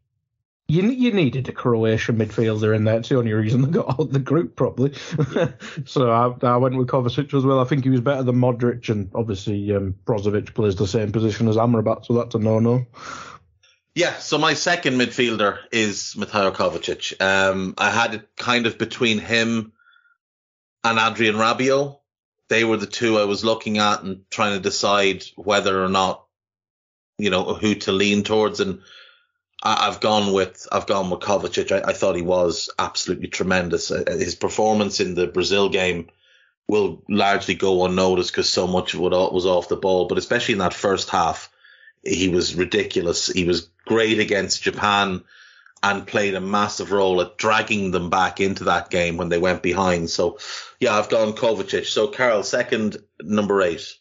you 0.68 0.84
you 0.90 1.14
needed 1.14 1.48
a 1.48 1.54
Croatian 1.54 2.18
midfielder 2.18 2.76
in 2.76 2.84
there. 2.84 2.98
It's 2.98 3.10
the 3.10 3.18
only 3.18 3.34
reason 3.34 3.62
they 3.62 3.70
got 3.70 4.00
out 4.00 4.12
the 4.12 4.20
group, 4.20 4.56
probably. 4.56 4.94
so 5.86 6.12
I, 6.12 6.46
I 6.46 6.58
went 6.58 6.76
with 6.76 6.88
Kovacic 6.88 7.34
as 7.34 7.46
well. 7.46 7.60
I 7.60 7.64
think 7.64 7.84
he 7.86 7.90
was 7.90 8.02
better 8.02 8.24
than 8.24 8.36
Modric, 8.36 8.90
and 8.90 9.10
obviously 9.16 9.74
um, 9.74 9.96
Brozovic 10.06 10.54
plays 10.54 10.76
the 10.76 10.88
same 10.88 11.12
position 11.12 11.48
as 11.48 11.56
Amrabat, 11.56 12.06
so 12.06 12.14
that's 12.14 12.36
a 12.36 12.40
no-no. 12.40 12.86
Yeah, 13.96 14.18
so 14.18 14.38
my 14.38 14.54
second 14.54 14.94
midfielder 15.00 15.58
is 15.72 16.16
Mateo 16.18 16.52
Kovacic. 16.52 17.20
Um, 17.20 17.74
I 17.78 17.90
had 17.90 18.14
it 18.14 18.30
kind 18.36 18.68
of 18.68 18.78
between 18.78 19.20
him 19.20 19.72
and 20.84 21.00
Adrien 21.00 21.36
Rabiot. 21.36 21.98
They 22.50 22.64
were 22.64 22.78
the 22.78 22.86
two 22.86 23.18
I 23.18 23.24
was 23.24 23.44
looking 23.44 23.78
at 23.78 24.04
and 24.04 24.30
trying 24.30 24.54
to 24.54 24.60
decide 24.60 25.24
whether 25.36 25.84
or 25.84 25.90
not, 25.90 26.26
you 27.18 27.30
know, 27.30 27.56
who 27.56 27.76
to 27.76 27.92
lean 27.92 28.24
towards. 28.24 28.60
And 28.60 28.82
I, 29.68 29.86
have 29.86 30.00
gone 30.00 30.32
with 30.32 30.68
I've 30.72 30.88
gone 30.88 31.10
with 31.10 31.20
Kovacic. 31.20 31.72
I, 31.72 31.90
I, 31.90 31.94
thought 31.94 32.16
he 32.16 32.22
was 32.22 32.70
absolutely 32.80 33.28
tremendous. 33.28 33.92
Uh, 33.92 34.04
his 34.08 34.36
performance 34.36 35.00
in 35.00 35.16
the 35.16 35.28
Brazil 35.28 35.70
game 35.70 36.08
will 36.68 37.04
largely 37.10 37.56
go 37.56 37.86
unnoticed 37.86 38.32
because 38.32 38.50
so 38.50 38.68
much 38.68 38.94
of 38.94 39.02
it 39.02 39.34
was 39.34 39.46
off 39.46 39.70
the 39.70 39.76
ball. 39.76 40.08
But 40.08 40.18
especially 40.18 40.54
in 40.54 40.60
that 40.60 40.74
first 40.74 41.10
half, 41.10 41.50
he 42.04 42.30
was 42.30 42.56
ridiculous. 42.56 43.28
He 43.28 43.46
was 43.46 43.70
great 43.86 44.20
against 44.20 44.64
Japan 44.64 45.24
and 45.84 46.08
played 46.08 46.36
a 46.36 46.42
massive 46.42 46.92
role 46.92 47.22
at 47.22 47.38
dragging 47.38 47.92
them 47.92 48.10
back 48.10 48.40
into 48.40 48.66
that 48.66 48.90
game 48.90 49.18
when 49.18 49.30
they 49.30 49.38
went 49.38 49.62
behind. 49.62 50.10
So, 50.10 50.40
yeah, 50.80 50.98
I've 50.98 51.10
gone 51.10 51.34
Kovacic. 51.34 51.86
So, 51.86 52.08
Karl, 52.08 52.44
second, 52.44 52.98
number 53.22 53.62
eight. 53.62 53.98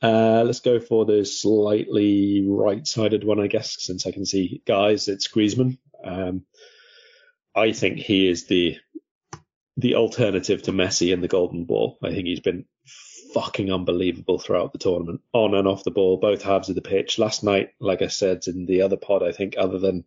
Uh, 0.00 0.42
let's 0.44 0.60
go 0.60 0.78
for 0.78 1.04
the 1.04 1.24
slightly 1.24 2.44
right-sided 2.46 3.24
one, 3.24 3.40
I 3.40 3.48
guess, 3.48 3.76
since 3.82 4.06
I 4.06 4.12
can 4.12 4.24
see 4.24 4.62
guys. 4.66 5.08
It's 5.08 5.28
Griezmann. 5.28 5.78
Um, 6.04 6.44
I 7.54 7.72
think 7.72 7.98
he 7.98 8.28
is 8.28 8.46
the 8.46 8.76
the 9.76 9.94
alternative 9.94 10.62
to 10.62 10.72
Messi 10.72 11.12
in 11.12 11.20
the 11.20 11.28
Golden 11.28 11.64
Ball. 11.64 11.98
I 12.02 12.10
think 12.10 12.26
he's 12.26 12.40
been 12.40 12.64
fucking 13.32 13.72
unbelievable 13.72 14.38
throughout 14.38 14.72
the 14.72 14.78
tournament, 14.78 15.20
on 15.32 15.54
and 15.54 15.68
off 15.68 15.84
the 15.84 15.90
ball, 15.90 16.16
both 16.16 16.42
halves 16.42 16.68
of 16.68 16.74
the 16.74 16.82
pitch. 16.82 17.18
Last 17.18 17.44
night, 17.44 17.70
like 17.80 18.02
I 18.02 18.08
said 18.08 18.46
in 18.46 18.66
the 18.66 18.82
other 18.82 18.96
pod, 18.96 19.22
I 19.22 19.32
think 19.32 19.54
other 19.56 19.78
than 19.78 20.04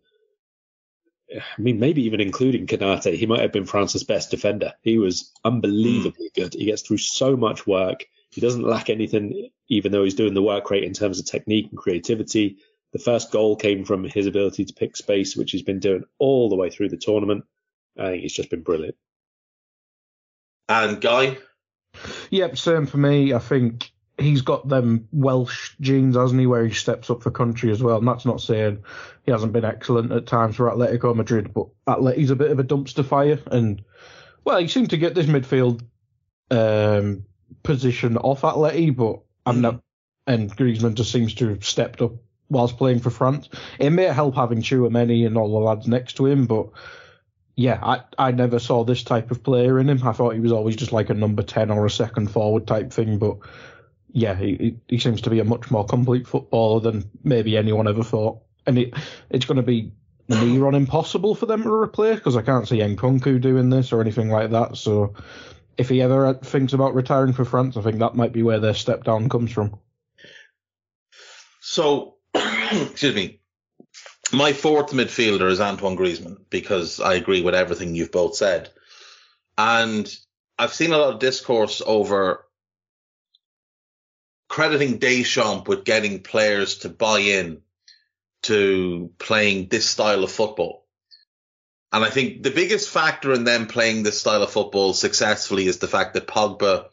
I 1.34 1.60
mean, 1.60 1.78
maybe 1.78 2.02
even 2.04 2.20
including 2.20 2.66
Konate, 2.66 3.14
he 3.14 3.26
might 3.26 3.40
have 3.40 3.52
been 3.52 3.64
France's 3.64 4.04
best 4.04 4.30
defender. 4.30 4.74
He 4.82 4.98
was 4.98 5.32
unbelievably 5.44 6.30
mm. 6.30 6.34
good. 6.34 6.54
He 6.54 6.66
gets 6.66 6.82
through 6.82 6.98
so 6.98 7.36
much 7.36 7.66
work. 7.66 8.04
He 8.32 8.40
doesn't 8.40 8.62
lack 8.64 8.88
anything, 8.88 9.50
even 9.68 9.92
though 9.92 10.04
he's 10.04 10.14
doing 10.14 10.34
the 10.34 10.42
work 10.42 10.70
rate 10.70 10.84
in 10.84 10.94
terms 10.94 11.20
of 11.20 11.26
technique 11.26 11.68
and 11.70 11.78
creativity. 11.78 12.56
The 12.92 12.98
first 12.98 13.30
goal 13.30 13.56
came 13.56 13.84
from 13.84 14.04
his 14.04 14.26
ability 14.26 14.64
to 14.64 14.74
pick 14.74 14.96
space, 14.96 15.36
which 15.36 15.50
he's 15.50 15.62
been 15.62 15.80
doing 15.80 16.04
all 16.18 16.48
the 16.48 16.56
way 16.56 16.70
through 16.70 16.88
the 16.88 16.96
tournament. 16.96 17.44
I 17.98 18.10
think 18.10 18.22
he's 18.22 18.32
just 18.32 18.50
been 18.50 18.62
brilliant. 18.62 18.96
And 20.68 21.00
Guy? 21.00 21.38
Yep, 22.30 22.56
same 22.56 22.86
for 22.86 22.96
me. 22.96 23.34
I 23.34 23.38
think 23.38 23.90
he's 24.16 24.42
got 24.42 24.66
them 24.66 25.08
Welsh 25.12 25.74
genes, 25.80 26.16
hasn't 26.16 26.40
he, 26.40 26.46
where 26.46 26.64
he 26.64 26.72
steps 26.72 27.10
up 27.10 27.22
for 27.22 27.30
country 27.30 27.70
as 27.70 27.82
well. 27.82 27.98
And 27.98 28.08
that's 28.08 28.24
not 28.24 28.40
saying 28.40 28.82
he 29.24 29.32
hasn't 29.32 29.52
been 29.52 29.64
excellent 29.64 30.12
at 30.12 30.26
times 30.26 30.56
for 30.56 30.70
Atletico 30.70 31.14
Madrid, 31.14 31.52
but 31.52 31.68
he's 32.14 32.30
a 32.30 32.36
bit 32.36 32.50
of 32.50 32.58
a 32.58 32.64
dumpster 32.64 33.04
fire. 33.04 33.38
And, 33.46 33.82
well, 34.44 34.58
he 34.58 34.68
seemed 34.68 34.90
to 34.90 34.96
get 34.96 35.14
this 35.14 35.26
midfield 35.26 35.82
um, 36.50 37.26
position 37.62 38.16
off 38.16 38.42
Atleti, 38.42 38.94
but 38.94 39.20
I'm 39.46 39.58
mm. 39.58 39.62
not. 39.62 39.80
And 40.26 40.56
Griezmann 40.56 40.94
just 40.94 41.10
seems 41.10 41.34
to 41.34 41.48
have 41.48 41.64
stepped 41.64 42.00
up 42.00 42.12
whilst 42.48 42.76
playing 42.76 43.00
for 43.00 43.10
France. 43.10 43.48
It 43.80 43.90
may 43.90 44.04
help 44.04 44.36
having 44.36 44.62
Tchouameni 44.62 45.26
and 45.26 45.36
all 45.36 45.50
the 45.50 45.58
lads 45.58 45.88
next 45.88 46.14
to 46.14 46.26
him, 46.26 46.46
but 46.46 46.68
yeah, 47.56 47.78
I, 47.82 48.02
I 48.18 48.30
never 48.30 48.58
saw 48.58 48.84
this 48.84 49.02
type 49.02 49.30
of 49.30 49.42
player 49.42 49.78
in 49.78 49.88
him. 49.88 50.06
I 50.06 50.12
thought 50.12 50.34
he 50.34 50.40
was 50.40 50.52
always 50.52 50.76
just 50.76 50.92
like 50.92 51.10
a 51.10 51.14
number 51.14 51.42
10 51.42 51.70
or 51.70 51.84
a 51.84 51.90
second 51.90 52.30
forward 52.30 52.66
type 52.66 52.92
thing, 52.92 53.18
but 53.18 53.38
yeah, 54.12 54.34
he, 54.34 54.76
he 54.88 54.98
seems 54.98 55.22
to 55.22 55.30
be 55.30 55.40
a 55.40 55.44
much 55.44 55.70
more 55.70 55.84
complete 55.84 56.26
footballer 56.26 56.80
than 56.80 57.10
maybe 57.24 57.56
anyone 57.56 57.88
ever 57.88 58.04
thought. 58.04 58.42
And 58.66 58.78
it, 58.78 58.94
it's 59.30 59.46
going 59.46 59.56
to 59.56 59.62
be 59.62 59.92
near 60.28 60.66
on 60.66 60.74
impossible 60.74 61.34
for 61.34 61.46
them 61.46 61.62
to 61.62 61.72
replace 61.72 62.16
because 62.16 62.36
I 62.36 62.42
can't 62.42 62.68
see 62.68 62.78
Nkunku 62.78 63.40
doing 63.40 63.70
this 63.70 63.92
or 63.92 64.00
anything 64.00 64.30
like 64.30 64.50
that. 64.50 64.76
So 64.76 65.14
if 65.76 65.88
he 65.88 66.02
ever 66.02 66.34
thinks 66.34 66.72
about 66.72 66.94
retiring 66.94 67.32
for 67.32 67.44
France, 67.44 67.76
I 67.76 67.82
think 67.82 67.98
that 67.98 68.14
might 68.14 68.32
be 68.32 68.42
where 68.42 68.60
their 68.60 68.74
step 68.74 69.04
down 69.04 69.28
comes 69.28 69.52
from. 69.52 69.78
So, 71.60 72.16
excuse 72.34 73.14
me. 73.14 73.40
My 74.32 74.52
fourth 74.52 74.92
midfielder 74.92 75.50
is 75.50 75.60
Antoine 75.60 75.96
Griezmann 75.96 76.38
because 76.48 77.00
I 77.00 77.14
agree 77.14 77.42
with 77.42 77.54
everything 77.54 77.94
you've 77.94 78.12
both 78.12 78.34
said. 78.34 78.70
And 79.58 80.10
I've 80.58 80.72
seen 80.72 80.92
a 80.92 80.98
lot 80.98 81.12
of 81.14 81.20
discourse 81.20 81.82
over 81.84 82.46
crediting 84.48 84.98
Deschamps 84.98 85.68
with 85.68 85.84
getting 85.84 86.22
players 86.22 86.78
to 86.78 86.88
buy 86.88 87.20
in 87.20 87.62
to 88.42 89.10
playing 89.18 89.68
this 89.68 89.88
style 89.88 90.24
of 90.24 90.30
football. 90.32 90.81
And 91.92 92.04
I 92.04 92.10
think 92.10 92.42
the 92.42 92.50
biggest 92.50 92.88
factor 92.88 93.32
in 93.32 93.44
them 93.44 93.66
playing 93.66 94.02
this 94.02 94.20
style 94.20 94.42
of 94.42 94.50
football 94.50 94.94
successfully 94.94 95.66
is 95.66 95.78
the 95.78 95.88
fact 95.88 96.14
that 96.14 96.26
Pogba 96.26 96.86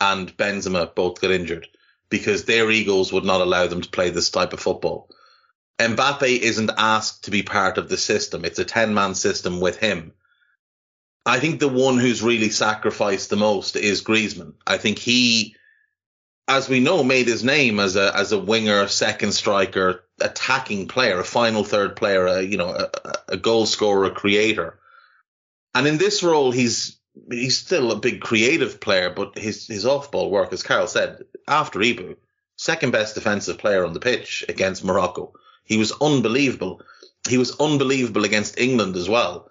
and 0.00 0.36
Benzema 0.36 0.94
both 0.94 1.20
got 1.20 1.32
injured 1.32 1.66
because 2.08 2.44
their 2.44 2.70
egos 2.70 3.12
would 3.12 3.24
not 3.24 3.40
allow 3.40 3.66
them 3.66 3.80
to 3.80 3.88
play 3.88 4.10
this 4.10 4.30
type 4.30 4.52
of 4.52 4.60
football. 4.60 5.08
Mbappe 5.78 6.38
isn't 6.38 6.70
asked 6.78 7.24
to 7.24 7.32
be 7.32 7.42
part 7.42 7.78
of 7.78 7.88
the 7.88 7.96
system. 7.96 8.44
It's 8.44 8.60
a 8.60 8.64
10 8.64 8.94
man 8.94 9.16
system 9.16 9.60
with 9.60 9.76
him. 9.76 10.12
I 11.26 11.40
think 11.40 11.58
the 11.58 11.68
one 11.68 11.98
who's 11.98 12.22
really 12.22 12.50
sacrificed 12.50 13.30
the 13.30 13.36
most 13.36 13.74
is 13.74 14.02
Griezmann. 14.02 14.54
I 14.66 14.76
think 14.76 14.98
he 14.98 15.56
as 16.46 16.68
we 16.68 16.80
know, 16.80 17.02
made 17.02 17.26
his 17.26 17.42
name 17.42 17.80
as 17.80 17.96
a 17.96 18.14
as 18.16 18.32
a 18.32 18.38
winger, 18.38 18.86
second 18.88 19.32
striker, 19.32 20.03
attacking 20.20 20.88
player, 20.88 21.20
a 21.20 21.24
final 21.24 21.64
third 21.64 21.96
player, 21.96 22.26
a, 22.26 22.42
you 22.42 22.56
know, 22.56 22.70
a, 22.70 22.90
a 23.28 23.36
goal 23.36 23.66
scorer, 23.66 24.04
a 24.04 24.10
creator. 24.10 24.78
And 25.74 25.86
in 25.86 25.98
this 25.98 26.22
role, 26.22 26.50
he's 26.50 26.98
he's 27.30 27.58
still 27.58 27.92
a 27.92 27.96
big 27.96 28.20
creative 28.20 28.80
player, 28.80 29.10
but 29.10 29.38
his 29.38 29.66
his 29.66 29.86
off 29.86 30.10
ball 30.10 30.30
work, 30.30 30.52
as 30.52 30.62
Karl 30.62 30.86
said, 30.86 31.24
after 31.48 31.80
Ibou, 31.80 32.16
second 32.56 32.92
best 32.92 33.14
defensive 33.14 33.58
player 33.58 33.84
on 33.84 33.92
the 33.92 34.00
pitch 34.00 34.44
against 34.48 34.84
Morocco. 34.84 35.32
He 35.64 35.76
was 35.76 35.92
unbelievable. 36.00 36.82
He 37.28 37.38
was 37.38 37.58
unbelievable 37.58 38.24
against 38.24 38.58
England 38.58 38.96
as 38.96 39.08
well. 39.08 39.50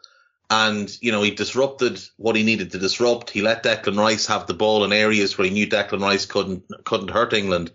And, 0.50 0.96
you 1.02 1.12
know, 1.12 1.24
he 1.24 1.32
disrupted 1.32 2.00
what 2.18 2.36
he 2.36 2.44
needed 2.44 2.72
to 2.72 2.78
disrupt. 2.78 3.32
He 3.32 3.42
let 3.42 3.64
Declan 3.64 3.98
Rice 3.98 4.28
have 4.28 4.46
the 4.46 4.54
ball 4.54 4.84
in 4.84 4.94
areas 4.94 5.36
where 5.36 5.48
he 5.48 5.54
knew 5.54 5.66
Declan 5.66 6.02
Rice 6.02 6.28
couldn't, 6.28 6.64
couldn't 6.84 7.10
hurt 7.10 7.34
England. 7.34 7.72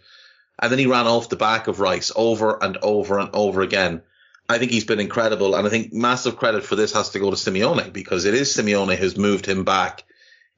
And 0.58 0.72
then 0.72 0.78
he 0.78 0.86
ran 0.86 1.06
off 1.06 1.28
the 1.28 1.36
back 1.36 1.68
of 1.68 1.80
Rice 1.80 2.10
over 2.16 2.62
and 2.62 2.76
over 2.78 3.18
and 3.18 3.30
over 3.32 3.62
again. 3.62 4.02
I 4.48 4.58
think 4.58 4.72
he's 4.72 4.84
been 4.84 5.00
incredible. 5.00 5.54
And 5.54 5.66
I 5.66 5.70
think 5.70 5.92
massive 5.92 6.36
credit 6.36 6.64
for 6.64 6.74
this 6.74 6.92
has 6.92 7.10
to 7.10 7.18
go 7.18 7.30
to 7.30 7.36
Simeone 7.36 7.92
because 7.92 8.24
it 8.24 8.34
is 8.34 8.56
Simeone 8.56 8.96
who's 8.96 9.16
moved 9.16 9.46
him 9.46 9.64
back 9.64 10.04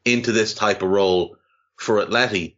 into 0.04 0.32
this 0.32 0.54
type 0.54 0.82
of 0.82 0.88
role 0.88 1.36
for 1.76 2.04
Atleti. 2.04 2.54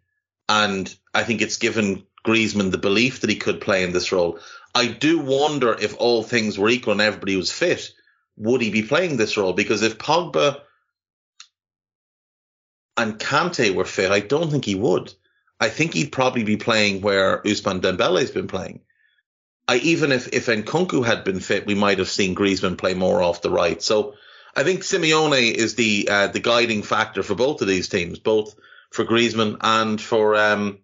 And 0.48 0.94
I 1.14 1.24
think 1.24 1.40
it's 1.40 1.56
given 1.56 2.04
Griezmann 2.24 2.70
the 2.70 2.78
belief 2.78 3.20
that 3.20 3.30
he 3.30 3.36
could 3.36 3.60
play 3.60 3.82
in 3.82 3.92
this 3.92 4.12
role. 4.12 4.38
I 4.74 4.86
do 4.86 5.18
wonder 5.18 5.76
if 5.78 5.96
all 5.98 6.22
things 6.22 6.58
were 6.58 6.68
equal 6.68 6.92
and 6.92 7.00
everybody 7.00 7.36
was 7.36 7.50
fit, 7.50 7.92
would 8.36 8.60
he 8.60 8.70
be 8.70 8.82
playing 8.82 9.16
this 9.16 9.36
role? 9.36 9.52
Because 9.52 9.82
if 9.82 9.98
Pogba 9.98 10.60
and 12.96 13.18
Kante 13.18 13.74
were 13.74 13.84
fit, 13.84 14.10
I 14.10 14.20
don't 14.20 14.50
think 14.50 14.64
he 14.64 14.74
would. 14.74 15.12
I 15.62 15.68
think 15.68 15.94
he'd 15.94 16.10
probably 16.10 16.42
be 16.42 16.56
playing 16.56 17.02
where 17.02 17.38
Ousmane 17.42 17.80
Dembele's 17.80 18.32
been 18.32 18.48
playing. 18.48 18.80
I 19.68 19.76
even 19.76 20.10
if 20.10 20.26
if 20.32 20.46
Nkunku 20.46 21.06
had 21.06 21.22
been 21.22 21.38
fit, 21.38 21.66
we 21.66 21.76
might 21.76 21.98
have 21.98 22.08
seen 22.08 22.34
Griezmann 22.34 22.76
play 22.76 22.94
more 22.94 23.22
off 23.22 23.42
the 23.42 23.50
right. 23.50 23.80
So 23.80 24.14
I 24.56 24.64
think 24.64 24.80
Simeone 24.80 25.54
is 25.54 25.76
the 25.76 26.08
uh, 26.10 26.26
the 26.26 26.40
guiding 26.40 26.82
factor 26.82 27.22
for 27.22 27.36
both 27.36 27.62
of 27.62 27.68
these 27.68 27.88
teams, 27.88 28.18
both 28.18 28.56
for 28.90 29.04
Griezmann 29.04 29.58
and 29.60 30.00
for 30.00 30.34
um, 30.34 30.80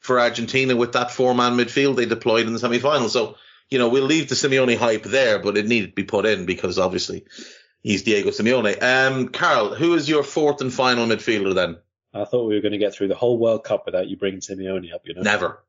for 0.00 0.18
Argentina 0.18 0.74
with 0.74 0.94
that 0.94 1.12
four 1.12 1.32
man 1.32 1.52
midfield 1.52 1.94
they 1.94 2.06
deployed 2.06 2.48
in 2.48 2.52
the 2.52 2.58
semi 2.58 2.80
final. 2.80 3.08
So 3.08 3.36
you 3.70 3.78
know 3.78 3.88
we'll 3.88 4.06
leave 4.06 4.28
the 4.28 4.34
Simeone 4.34 4.76
hype 4.76 5.04
there, 5.04 5.38
but 5.38 5.56
it 5.56 5.68
needed 5.68 5.90
to 5.90 5.94
be 5.94 6.02
put 6.02 6.26
in 6.26 6.46
because 6.46 6.80
obviously 6.80 7.26
he's 7.80 8.02
Diego 8.02 8.30
Simeone. 8.30 8.82
Um, 8.82 9.28
Karl, 9.28 9.76
who 9.76 9.94
is 9.94 10.08
your 10.08 10.24
fourth 10.24 10.60
and 10.60 10.72
final 10.72 11.06
midfielder 11.06 11.54
then? 11.54 11.76
I 12.20 12.24
thought 12.24 12.46
we 12.46 12.54
were 12.54 12.60
going 12.60 12.72
to 12.72 12.78
get 12.78 12.94
through 12.94 13.08
the 13.08 13.14
whole 13.14 13.38
World 13.38 13.64
Cup 13.64 13.86
without 13.86 14.08
you 14.08 14.16
bringing 14.16 14.40
Simeone 14.40 14.92
up. 14.92 15.02
You 15.04 15.14
know, 15.14 15.22
never. 15.22 15.62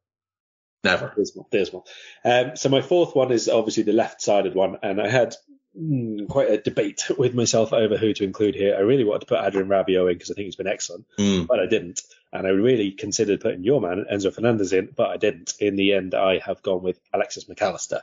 Never. 0.84 1.14
Dismal, 1.16 1.48
dismal. 1.52 1.86
Um, 2.24 2.56
so 2.56 2.70
my 2.70 2.82
fourth 2.82 3.16
one 3.16 3.32
is 3.32 3.50
obviously 3.50 3.84
the 3.84 3.94
left-sided 3.94 4.56
one, 4.56 4.78
and 4.84 5.02
I 5.02 5.10
had 5.10 5.36
mm, 5.78 6.28
quite 6.28 6.50
a 6.50 6.62
debate 6.62 7.04
with 7.18 7.34
myself 7.34 7.74
over 7.74 7.98
who 7.98 8.14
to 8.14 8.24
include 8.24 8.56
here. 8.56 8.76
I 8.76 8.82
really 8.82 9.04
wanted 9.04 9.22
to 9.22 9.26
put 9.26 9.40
Adrien 9.40 9.68
Rabiot 9.68 10.12
in 10.12 10.14
because 10.14 10.32
I 10.32 10.36
think 10.36 10.46
he's 10.46 10.56
been 10.56 10.68
excellent, 10.68 11.06
mm. 11.20 11.48
but 11.48 11.60
I 11.60 11.66
didn't. 11.66 12.02
And 12.32 12.46
I 12.46 12.52
really 12.52 12.92
considered 12.92 13.42
putting 13.42 13.64
your 13.64 13.82
man 13.82 14.06
Enzo 14.12 14.34
Fernandez 14.34 14.74
in, 14.74 14.90
but 14.96 15.10
I 15.10 15.18
didn't. 15.18 15.54
In 15.60 15.76
the 15.76 15.94
end, 15.94 16.14
I 16.14 16.40
have 16.40 16.62
gone 16.62 16.84
with 16.84 17.00
Alexis 17.14 17.50
Mac 17.50 17.62
Allister. 17.62 18.02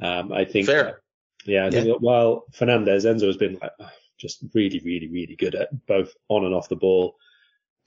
Um, 0.00 0.32
I 0.32 0.44
think, 0.44 0.66
fair. 0.66 1.00
yeah, 1.44 1.66
I 1.66 1.70
think 1.70 1.86
yeah. 1.86 1.94
while 1.94 2.44
Fernandez, 2.52 3.04
Enzo 3.04 3.26
has 3.26 3.36
been 3.36 3.58
like, 3.60 3.72
just 4.18 4.44
really, 4.54 4.80
really, 4.80 5.08
really 5.08 5.36
good 5.36 5.54
at 5.54 5.86
both 5.86 6.14
on 6.28 6.44
and 6.44 6.54
off 6.54 6.68
the 6.68 6.76
ball 6.76 7.16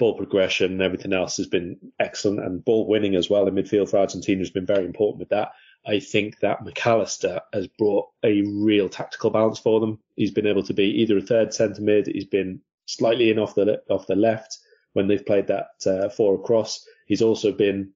ball 0.01 0.17
progression 0.17 0.71
and 0.71 0.81
everything 0.81 1.13
else 1.13 1.37
has 1.37 1.45
been 1.45 1.77
excellent, 1.99 2.39
and 2.39 2.65
ball 2.65 2.87
winning 2.87 3.13
as 3.13 3.29
well 3.29 3.47
in 3.47 3.53
midfield 3.53 3.87
for 3.87 3.99
Argentina 3.99 4.39
has 4.39 4.49
been 4.49 4.65
very 4.65 4.83
important 4.83 5.19
with 5.19 5.29
that. 5.29 5.51
I 5.85 5.99
think 5.99 6.39
that 6.39 6.65
Mac 6.65 6.83
Allister 6.87 7.41
has 7.53 7.67
brought 7.67 8.07
a 8.23 8.41
real 8.41 8.89
tactical 8.89 9.29
balance 9.29 9.59
for 9.59 9.79
them. 9.79 9.99
He's 10.15 10.31
been 10.31 10.47
able 10.47 10.63
to 10.63 10.73
be 10.73 10.85
either 11.01 11.19
a 11.19 11.21
third 11.21 11.53
centre 11.53 11.83
mid, 11.83 12.07
he's 12.07 12.25
been 12.25 12.61
slightly 12.87 13.29
in 13.29 13.37
off 13.37 13.53
the 13.53 13.79
off 13.91 14.07
the 14.07 14.15
left 14.15 14.57
when 14.93 15.07
they've 15.07 15.25
played 15.25 15.45
that 15.47 15.67
uh, 15.85 16.09
four 16.09 16.33
across. 16.33 16.83
He's 17.05 17.21
also 17.21 17.51
been 17.51 17.91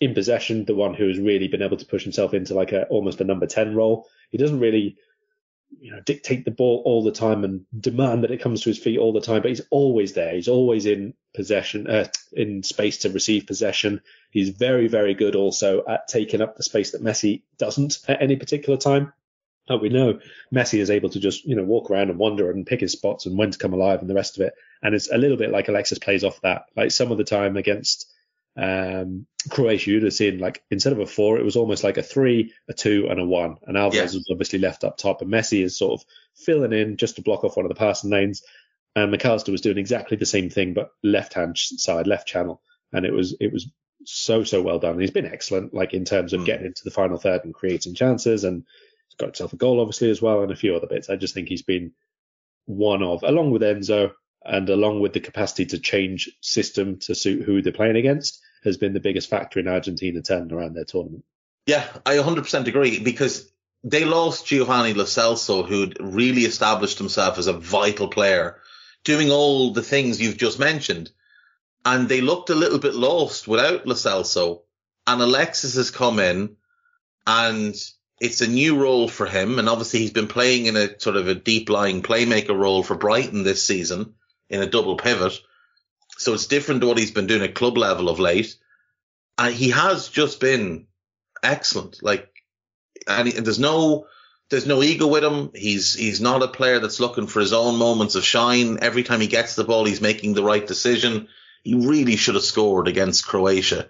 in 0.00 0.14
possession, 0.14 0.64
the 0.64 0.74
one 0.74 0.94
who 0.94 1.08
has 1.08 1.18
really 1.18 1.46
been 1.46 1.60
able 1.60 1.76
to 1.76 1.84
push 1.84 2.04
himself 2.04 2.32
into 2.32 2.54
like 2.54 2.72
a 2.72 2.86
almost 2.86 3.20
a 3.20 3.24
number 3.24 3.46
ten 3.46 3.74
role. 3.74 4.06
He 4.30 4.38
doesn't 4.38 4.60
really 4.60 4.96
you 5.78 5.90
know, 5.90 6.00
dictate 6.00 6.44
the 6.44 6.50
ball 6.50 6.82
all 6.84 7.04
the 7.04 7.12
time 7.12 7.44
and 7.44 7.64
demand 7.78 8.24
that 8.24 8.30
it 8.30 8.40
comes 8.40 8.62
to 8.62 8.70
his 8.70 8.78
feet 8.78 8.98
all 8.98 9.12
the 9.12 9.20
time, 9.20 9.42
but 9.42 9.50
he's 9.50 9.62
always 9.70 10.12
there. 10.14 10.34
He's 10.34 10.48
always 10.48 10.86
in 10.86 11.14
possession, 11.34 11.86
uh, 11.86 12.08
in 12.32 12.62
space 12.62 12.98
to 12.98 13.10
receive 13.10 13.46
possession. 13.46 14.00
He's 14.30 14.50
very, 14.50 14.88
very 14.88 15.14
good 15.14 15.36
also 15.36 15.84
at 15.86 16.08
taking 16.08 16.40
up 16.40 16.56
the 16.56 16.62
space 16.62 16.92
that 16.92 17.02
Messi 17.02 17.42
doesn't 17.58 17.98
at 18.08 18.20
any 18.20 18.36
particular 18.36 18.78
time. 18.78 19.12
we 19.80 19.88
know 19.88 20.18
Messi 20.52 20.80
is 20.80 20.90
able 20.90 21.10
to 21.10 21.20
just, 21.20 21.44
you 21.44 21.54
know, 21.54 21.62
walk 21.62 21.90
around 21.90 22.10
and 22.10 22.18
wander 22.18 22.50
and 22.50 22.66
pick 22.66 22.80
his 22.80 22.92
spots 22.92 23.26
and 23.26 23.38
when 23.38 23.52
to 23.52 23.58
come 23.58 23.72
alive 23.72 24.00
and 24.00 24.10
the 24.10 24.14
rest 24.14 24.36
of 24.36 24.46
it. 24.46 24.54
And 24.82 24.94
it's 24.94 25.10
a 25.10 25.18
little 25.18 25.36
bit 25.36 25.50
like 25.50 25.68
Alexis 25.68 26.00
plays 26.00 26.24
off 26.24 26.40
that. 26.40 26.64
Like 26.76 26.90
some 26.90 27.12
of 27.12 27.18
the 27.18 27.24
time 27.24 27.56
against 27.56 28.09
um, 28.56 29.26
Croatia, 29.48 29.90
you'd 29.90 30.02
have 30.02 30.12
seen 30.12 30.38
like 30.38 30.62
instead 30.70 30.92
of 30.92 30.98
a 30.98 31.06
four, 31.06 31.38
it 31.38 31.44
was 31.44 31.56
almost 31.56 31.84
like 31.84 31.96
a 31.96 32.02
three, 32.02 32.52
a 32.68 32.74
two, 32.74 33.06
and 33.08 33.20
a 33.20 33.24
one. 33.24 33.56
And 33.62 33.76
Alvarez 33.76 34.12
yeah. 34.12 34.18
was 34.18 34.28
obviously 34.30 34.58
left 34.58 34.84
up 34.84 34.98
top, 34.98 35.22
and 35.22 35.32
Messi 35.32 35.62
is 35.62 35.78
sort 35.78 36.00
of 36.00 36.06
filling 36.36 36.72
in 36.72 36.96
just 36.96 37.16
to 37.16 37.22
block 37.22 37.44
off 37.44 37.56
one 37.56 37.64
of 37.64 37.70
the 37.70 37.74
passing 37.74 38.10
lanes. 38.10 38.42
And 38.96 39.10
Mac 39.10 39.24
Allister 39.24 39.52
was 39.52 39.60
doing 39.60 39.78
exactly 39.78 40.16
the 40.16 40.26
same 40.26 40.50
thing, 40.50 40.74
but 40.74 40.90
left 41.02 41.34
hand 41.34 41.56
side, 41.56 42.06
left 42.06 42.26
channel, 42.28 42.60
and 42.92 43.06
it 43.06 43.12
was 43.12 43.36
it 43.40 43.52
was 43.52 43.70
so 44.04 44.44
so 44.44 44.62
well 44.62 44.78
done. 44.78 44.98
he's 44.98 45.10
been 45.10 45.26
excellent, 45.26 45.72
like 45.72 45.94
in 45.94 46.04
terms 46.04 46.32
of 46.32 46.40
mm. 46.40 46.46
getting 46.46 46.66
into 46.66 46.82
the 46.84 46.90
final 46.90 47.18
third 47.18 47.44
and 47.44 47.54
creating 47.54 47.94
chances, 47.94 48.44
and 48.44 48.64
he's 49.08 49.16
got 49.16 49.26
himself 49.26 49.52
a 49.52 49.56
goal 49.56 49.80
obviously 49.80 50.10
as 50.10 50.20
well, 50.20 50.42
and 50.42 50.52
a 50.52 50.56
few 50.56 50.74
other 50.74 50.86
bits. 50.86 51.08
I 51.08 51.16
just 51.16 51.34
think 51.34 51.48
he's 51.48 51.62
been 51.62 51.92
one 52.66 53.02
of, 53.02 53.22
along 53.22 53.50
with 53.50 53.62
Enzo, 53.62 54.12
and 54.44 54.68
along 54.68 55.00
with 55.00 55.12
the 55.12 55.20
capacity 55.20 55.66
to 55.66 55.78
change 55.78 56.30
system 56.40 56.98
to 56.98 57.14
suit 57.14 57.42
who 57.42 57.62
they're 57.62 57.72
playing 57.72 57.96
against, 57.96 58.40
has 58.64 58.76
been 58.76 58.92
the 58.92 59.00
biggest 59.00 59.28
factor 59.28 59.60
in 59.60 59.68
Argentina 59.68 60.22
turning 60.22 60.52
around 60.52 60.74
their 60.74 60.84
tournament. 60.84 61.24
Yeah, 61.66 61.86
I 62.04 62.16
100% 62.16 62.66
agree 62.66 63.00
because 63.00 63.50
they 63.84 64.04
lost 64.04 64.46
Giovanni 64.46 64.94
Lo 64.94 65.04
Celso, 65.04 65.66
who'd 65.66 65.98
really 66.00 66.42
established 66.42 66.98
himself 66.98 67.38
as 67.38 67.46
a 67.46 67.52
vital 67.52 68.08
player, 68.08 68.58
doing 69.04 69.30
all 69.30 69.72
the 69.72 69.82
things 69.82 70.20
you've 70.20 70.36
just 70.36 70.58
mentioned. 70.58 71.10
And 71.84 72.08
they 72.08 72.20
looked 72.20 72.50
a 72.50 72.54
little 72.54 72.78
bit 72.78 72.94
lost 72.94 73.48
without 73.48 73.86
Lo 73.86 73.94
Celso. 73.94 74.62
And 75.06 75.20
Alexis 75.20 75.76
has 75.76 75.90
come 75.90 76.18
in 76.18 76.56
and 77.26 77.74
it's 78.20 78.42
a 78.42 78.46
new 78.46 78.76
role 78.76 79.08
for 79.08 79.26
him. 79.26 79.58
And 79.58 79.68
obviously 79.68 80.00
he's 80.00 80.12
been 80.12 80.28
playing 80.28 80.66
in 80.66 80.76
a 80.76 81.00
sort 81.00 81.16
of 81.16 81.28
a 81.28 81.34
deep 81.34 81.70
lying 81.70 82.02
playmaker 82.02 82.56
role 82.56 82.82
for 82.82 82.96
Brighton 82.96 83.44
this 83.44 83.64
season 83.64 84.14
in 84.50 84.62
a 84.62 84.66
double 84.66 84.96
pivot. 84.96 85.38
So 86.18 86.34
it's 86.34 86.46
different 86.46 86.82
to 86.82 86.86
what 86.86 86.98
he's 86.98 87.12
been 87.12 87.26
doing 87.26 87.42
at 87.42 87.54
club 87.54 87.78
level 87.78 88.08
of 88.08 88.18
late. 88.20 88.56
And 89.38 89.54
he 89.54 89.70
has 89.70 90.08
just 90.08 90.40
been 90.40 90.86
excellent. 91.42 92.02
Like, 92.02 92.28
and, 93.08 93.28
he, 93.28 93.36
and 93.36 93.46
there's 93.46 93.58
no, 93.58 94.06
there's 94.50 94.66
no 94.66 94.82
ego 94.82 95.06
with 95.06 95.24
him. 95.24 95.50
He's, 95.54 95.94
he's 95.94 96.20
not 96.20 96.42
a 96.42 96.48
player 96.48 96.78
that's 96.78 97.00
looking 97.00 97.26
for 97.26 97.40
his 97.40 97.54
own 97.54 97.78
moments 97.78 98.16
of 98.16 98.24
shine. 98.24 98.78
Every 98.82 99.02
time 99.02 99.20
he 99.20 99.28
gets 99.28 99.54
the 99.54 99.64
ball, 99.64 99.86
he's 99.86 100.02
making 100.02 100.34
the 100.34 100.44
right 100.44 100.66
decision. 100.66 101.28
He 101.62 101.74
really 101.74 102.16
should 102.16 102.34
have 102.34 102.44
scored 102.44 102.88
against 102.88 103.26
Croatia. 103.26 103.88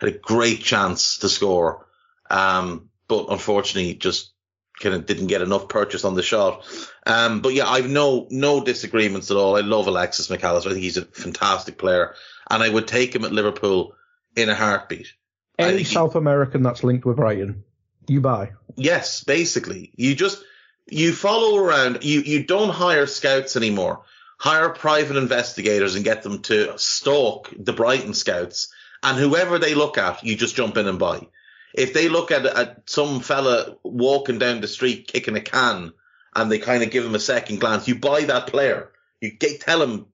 Had 0.00 0.08
a 0.08 0.18
great 0.18 0.62
chance 0.62 1.18
to 1.18 1.28
score. 1.28 1.86
Um, 2.30 2.88
but 3.08 3.26
unfortunately 3.30 3.94
just 3.94 4.32
kind 4.78 4.94
of 4.94 5.06
didn't 5.06 5.26
get 5.26 5.42
enough 5.42 5.68
purchase 5.68 6.04
on 6.04 6.14
the 6.14 6.22
shot. 6.22 6.64
Um, 7.06 7.40
but 7.40 7.54
yeah, 7.54 7.68
I've 7.68 7.88
no 7.88 8.26
no 8.30 8.62
disagreements 8.62 9.30
at 9.30 9.36
all. 9.36 9.56
I 9.56 9.60
love 9.60 9.86
Alexis 9.86 10.30
Mac 10.30 10.44
Allister. 10.44 10.70
I 10.70 10.72
think 10.72 10.84
he's 10.84 10.96
a 10.96 11.04
fantastic 11.04 11.78
player, 11.78 12.14
and 12.50 12.62
I 12.62 12.68
would 12.68 12.88
take 12.88 13.14
him 13.14 13.24
at 13.24 13.32
Liverpool 13.32 13.94
in 14.36 14.48
a 14.48 14.54
heartbeat. 14.54 15.12
Any 15.58 15.84
South 15.84 16.12
he, 16.12 16.18
American 16.18 16.62
that's 16.62 16.84
linked 16.84 17.04
with 17.04 17.16
Brighton, 17.16 17.64
you 18.06 18.20
buy. 18.20 18.52
Yes, 18.76 19.24
basically, 19.24 19.92
you 19.96 20.14
just 20.14 20.42
you 20.86 21.12
follow 21.12 21.58
around. 21.58 22.04
You 22.04 22.20
you 22.20 22.44
don't 22.44 22.70
hire 22.70 23.06
scouts 23.06 23.56
anymore. 23.56 24.02
Hire 24.38 24.68
private 24.68 25.16
investigators 25.16 25.96
and 25.96 26.04
get 26.04 26.22
them 26.22 26.42
to 26.42 26.78
stalk 26.78 27.52
the 27.58 27.72
Brighton 27.72 28.14
scouts, 28.14 28.72
and 29.02 29.18
whoever 29.18 29.58
they 29.58 29.74
look 29.74 29.98
at, 29.98 30.22
you 30.22 30.36
just 30.36 30.54
jump 30.54 30.76
in 30.76 30.86
and 30.86 30.98
buy 30.98 31.26
if 31.74 31.92
they 31.92 32.08
look 32.08 32.30
at, 32.30 32.46
at 32.46 32.88
some 32.88 33.20
fella 33.20 33.76
walking 33.82 34.38
down 34.38 34.60
the 34.60 34.68
street 34.68 35.08
kicking 35.08 35.36
a 35.36 35.40
can 35.40 35.92
and 36.34 36.50
they 36.50 36.58
kind 36.58 36.82
of 36.82 36.90
give 36.90 37.04
him 37.04 37.14
a 37.14 37.20
second 37.20 37.60
glance, 37.60 37.88
you 37.88 37.96
buy 37.96 38.22
that 38.22 38.46
player. 38.46 38.90
You 39.20 39.32
get, 39.32 39.60
tell 39.60 39.82
him, 39.82 40.06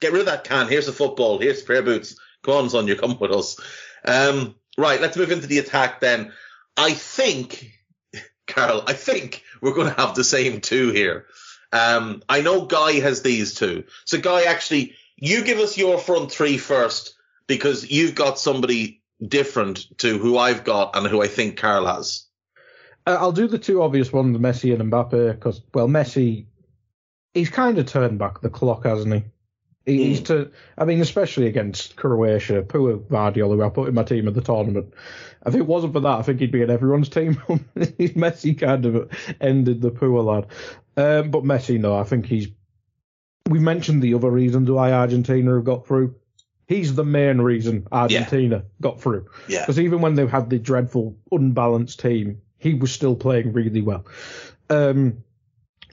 get 0.00 0.12
rid 0.12 0.20
of 0.20 0.26
that 0.26 0.44
can. 0.44 0.68
Here's 0.68 0.88
a 0.88 0.92
football. 0.92 1.38
Here's 1.38 1.62
pair 1.62 1.78
of 1.78 1.84
boots. 1.84 2.18
Come 2.42 2.54
on, 2.54 2.70
son, 2.70 2.88
you 2.88 2.96
come 2.96 3.18
with 3.18 3.32
us. 3.32 3.58
Um, 4.04 4.54
right, 4.76 5.00
let's 5.00 5.16
move 5.16 5.30
into 5.30 5.46
the 5.46 5.58
attack 5.58 6.00
then. 6.00 6.32
I 6.76 6.92
think, 6.92 7.72
Karl, 8.46 8.82
I 8.86 8.94
think 8.94 9.44
we're 9.60 9.74
going 9.74 9.92
to 9.92 10.00
have 10.00 10.14
the 10.14 10.24
same 10.24 10.60
two 10.60 10.90
here. 10.90 11.26
Um, 11.72 12.22
I 12.28 12.40
know 12.40 12.64
Guy 12.64 12.94
has 13.00 13.22
these 13.22 13.54
two. 13.54 13.84
So 14.04 14.18
Guy, 14.20 14.44
actually, 14.44 14.94
you 15.16 15.44
give 15.44 15.58
us 15.58 15.78
your 15.78 15.98
front 15.98 16.32
three 16.32 16.58
first 16.58 17.14
because 17.46 17.90
you've 17.90 18.14
got 18.14 18.38
somebody 18.38 18.99
different 19.26 19.98
to 19.98 20.18
who 20.18 20.38
I've 20.38 20.64
got 20.64 20.96
and 20.96 21.06
who 21.06 21.22
I 21.22 21.28
think 21.28 21.56
Karl 21.56 21.86
has. 21.86 22.26
Uh, 23.06 23.16
I'll 23.18 23.32
do 23.32 23.48
the 23.48 23.58
two 23.58 23.82
obvious 23.82 24.12
ones, 24.12 24.36
Messi 24.38 24.78
and 24.78 24.92
Mbappe, 24.92 25.34
because 25.34 25.62
well, 25.74 25.88
Messi, 25.88 26.46
he's 27.34 27.50
kind 27.50 27.78
of 27.78 27.86
turned 27.86 28.18
back 28.18 28.40
the 28.40 28.50
clock, 28.50 28.84
hasn't 28.84 29.14
he? 29.14 29.24
He's 29.86 30.20
mm. 30.20 30.26
to, 30.26 30.50
I 30.76 30.84
mean, 30.84 31.00
especially 31.00 31.46
against 31.46 31.96
Croatia, 31.96 32.62
poor 32.62 32.98
Gvardiol, 32.98 33.54
who 33.54 33.62
I 33.62 33.70
put 33.70 33.88
in 33.88 33.94
my 33.94 34.02
team 34.02 34.28
at 34.28 34.34
the 34.34 34.42
tournament. 34.42 34.92
If 35.46 35.54
it 35.54 35.66
wasn't 35.66 35.94
for 35.94 36.00
that, 36.00 36.18
I 36.18 36.22
think 36.22 36.40
he'd 36.40 36.52
be 36.52 36.62
in 36.62 36.70
everyone's 36.70 37.08
team. 37.08 37.34
Messi 37.76 38.58
kind 38.58 38.84
of 38.84 39.10
ended 39.40 39.80
the 39.80 39.90
poor 39.90 40.22
lad. 40.22 40.46
Um, 40.96 41.30
but 41.30 41.44
Messi, 41.44 41.80
no, 41.80 41.96
I 41.98 42.04
think 42.04 42.26
he's. 42.26 42.48
We 43.48 43.58
mentioned 43.58 44.02
the 44.02 44.14
other 44.14 44.30
reasons 44.30 44.70
why 44.70 44.92
Argentina 44.92 45.54
have 45.54 45.64
got 45.64 45.86
through 45.86 46.14
he's 46.70 46.94
the 46.94 47.04
main 47.04 47.40
reason 47.40 47.86
Argentina 47.90 48.56
yeah. 48.56 48.62
got 48.80 49.00
through. 49.00 49.26
Yeah. 49.48 49.62
Because 49.62 49.80
even 49.80 50.00
when 50.00 50.14
they 50.14 50.24
had 50.24 50.48
the 50.48 50.58
dreadful, 50.58 51.16
unbalanced 51.32 51.98
team, 51.98 52.40
he 52.58 52.74
was 52.74 52.92
still 52.92 53.16
playing 53.16 53.52
really 53.52 53.82
well. 53.82 54.06
Um, 54.70 55.24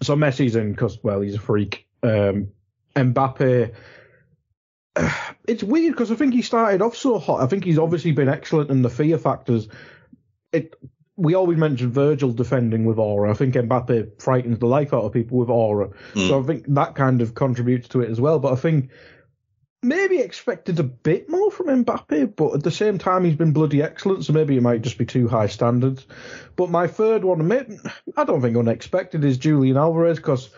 so 0.03 0.15
Messi's 0.15 0.55
in 0.55 0.71
because, 0.71 1.03
well, 1.03 1.21
he's 1.21 1.34
a 1.34 1.39
freak. 1.39 1.88
Um, 2.03 2.49
Mbappe, 2.95 3.73
it's 5.47 5.63
weird 5.63 5.93
because 5.93 6.11
I 6.11 6.15
think 6.15 6.36
he 6.36 6.43
started 6.43 6.84
off 6.84 6.95
so 6.95 7.17
hot. 7.17 7.41
I 7.41 7.47
think 7.47 7.63
he's 7.63 7.80
obviously 7.80 8.11
been 8.11 8.30
excellent 8.30 8.69
in 8.69 8.84
the 8.84 8.89
fear 8.91 9.17
factors. 9.17 9.67
It 10.51 10.75
we 11.15 11.34
always 11.34 11.57
mention 11.57 11.91
Virgil 11.91 12.32
defending 12.32 12.86
with 12.86 12.99
aura. 12.99 13.32
I 13.32 13.34
think 13.34 13.55
Mbappe 13.55 14.21
frightens 14.21 14.59
the 14.59 14.67
life 14.67 14.93
out 14.93 15.03
of 15.03 15.11
people 15.11 15.39
with 15.39 15.49
aura. 15.49 15.89
Mm. 16.13 16.28
So 16.28 16.39
I 16.39 16.43
think 16.43 16.65
that 16.67 16.93
kind 16.93 17.23
of 17.23 17.34
contributes 17.34 17.88
to 17.89 18.01
it 18.01 18.11
as 18.11 18.21
well. 18.21 18.38
But 18.38 18.53
I 18.53 18.55
think 18.55 18.91
maybe 19.84 20.17
expected 20.17 20.80
a 20.80 20.84
bit 20.84 21.30
more 21.30 21.51
from 21.51 21.67
Mbappe, 21.67 22.36
but 22.36 22.55
at 22.55 22.63
the 22.63 22.71
same 22.71 22.97
time 22.97 23.23
he's 23.23 23.36
been 23.36 23.53
bloody 23.53 23.82
excellent, 23.82 24.25
so 24.25 24.34
maybe 24.34 24.57
it 24.57 24.63
might 24.63 24.82
just 24.82 24.97
be 24.97 25.05
too 25.05 25.28
high 25.28 25.47
standards. 25.47 26.05
But 26.55 26.69
my 26.69 26.88
third 26.88 27.23
one, 27.23 27.51
I 28.15 28.23
don't 28.23 28.41
think 28.41 28.57
unexpected, 28.57 29.23
is 29.23 29.38
Julian 29.38 29.78
Alvarez 29.78 30.17
because 30.17 30.49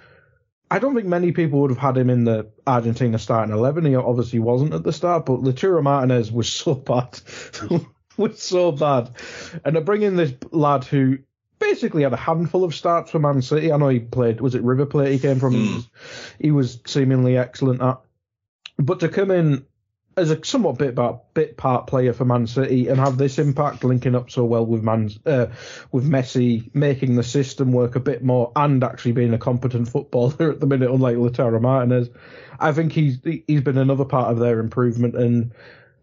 I 0.72 0.80
don't 0.80 0.96
think 0.96 1.08
many 1.08 1.32
people 1.32 1.62
would 1.62 1.72
have 1.72 1.80
had 1.80 1.98
him 1.98 2.10
in 2.10 2.24
the 2.24 2.50
Argentina 2.66 3.18
starting 3.20 3.54
eleven. 3.54 3.86
He 3.86 3.96
obviously 3.96 4.40
wasn't 4.40 4.74
at 4.74 4.84
the 4.84 4.94
start, 4.94 5.26
but 5.26 5.42
Lautaro 5.42 5.82
Martinez 5.82 6.32
was 6.32 6.48
so 6.48 6.76
bad. 6.76 7.20
was 8.18 8.42
so 8.42 8.72
bad. 8.72 9.12
And 9.66 9.76
to 9.76 9.82
bring 9.82 10.04
in 10.04 10.16
this 10.16 10.34
lad 10.52 10.84
who 10.84 11.20
basically 11.60 12.04
had 12.04 12.14
a 12.14 12.18
handful 12.18 12.64
of 12.64 12.74
starts 12.74 13.12
for 13.12 13.20
Man 13.20 13.42
City. 13.42 13.72
I 13.72 13.78
know 13.78 13.90
he 13.90 14.00
played, 14.00 14.42
was 14.42 14.56
it 14.56 14.64
River 14.64 14.86
Plate 14.86 15.12
he 15.12 15.20
came 15.20 15.40
from? 15.40 15.54
Mm. 15.54 15.88
He 16.40 16.52
was 16.52 16.80
seemingly 16.86 17.38
excellent 17.38 17.82
at. 17.82 18.00
But 18.80 19.02
to 19.02 19.10
come 19.10 19.30
in 19.30 19.66
as 20.16 20.32
a 20.32 20.44
somewhat 20.44 20.78
bit 20.78 20.96
part, 20.96 21.34
bit 21.34 21.58
part 21.58 21.88
player 21.88 22.14
for 22.14 22.26
Man 22.26 22.48
City 22.48 22.88
and 22.88 23.00
have 23.00 23.18
this 23.18 23.38
impact 23.40 23.84
linking 23.84 24.16
up 24.16 24.32
so 24.32 24.46
well 24.46 24.66
with 24.66 24.84
Man 24.84 25.10
uh, 25.26 25.48
with 25.92 26.08
Messi, 26.08 26.74
making 26.74 27.16
the 27.16 27.24
system 27.24 27.72
work 27.72 27.96
a 27.96 28.00
bit 28.00 28.24
more, 28.24 28.52
and 28.56 28.84
actually 28.84 29.12
being 29.14 29.34
a 29.34 29.38
competent 29.38 29.90
footballer 29.90 30.52
at 30.52 30.60
the 30.60 30.68
minute, 30.68 30.92
unlike 30.92 31.18
Lautaro 31.18 31.62
Martinez, 31.62 32.10
I 32.60 32.72
think 32.72 32.92
he's 32.94 33.20
he's 33.24 33.62
been 33.62 33.78
another 33.78 34.06
part 34.06 34.32
of 34.32 34.40
their 34.40 34.60
improvement. 34.60 35.16
And 35.16 35.54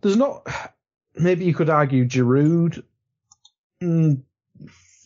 there's 0.02 0.16
not 0.16 0.46
maybe 1.14 1.44
you 1.44 1.54
could 1.54 1.70
argue 1.70 2.04
Giroud, 2.04 2.82
mm, 3.82 4.22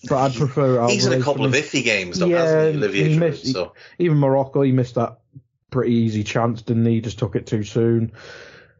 but 0.08 0.16
I'd 0.16 0.34
prefer. 0.34 0.74
Alvarez 0.80 0.92
He's 0.92 1.06
in 1.06 1.20
a 1.20 1.24
couple 1.24 1.44
of 1.44 1.52
iffy 1.52 1.84
games, 1.84 2.18
though, 2.18 2.26
yeah, 2.26 2.38
hasn't 2.38 2.74
he? 2.74 2.78
Olivier 2.78 3.08
he 3.10 3.18
missed, 3.18 3.44
Giroud, 3.44 3.52
so. 3.52 3.74
Even 3.98 4.18
Morocco, 4.18 4.62
he 4.62 4.72
missed 4.72 4.96
that 4.96 5.19
pretty 5.70 5.92
easy 5.92 6.24
chance, 6.24 6.62
didn't 6.62 6.86
he? 6.86 7.00
Just 7.00 7.18
took 7.18 7.36
it 7.36 7.46
too 7.46 7.64
soon. 7.64 8.12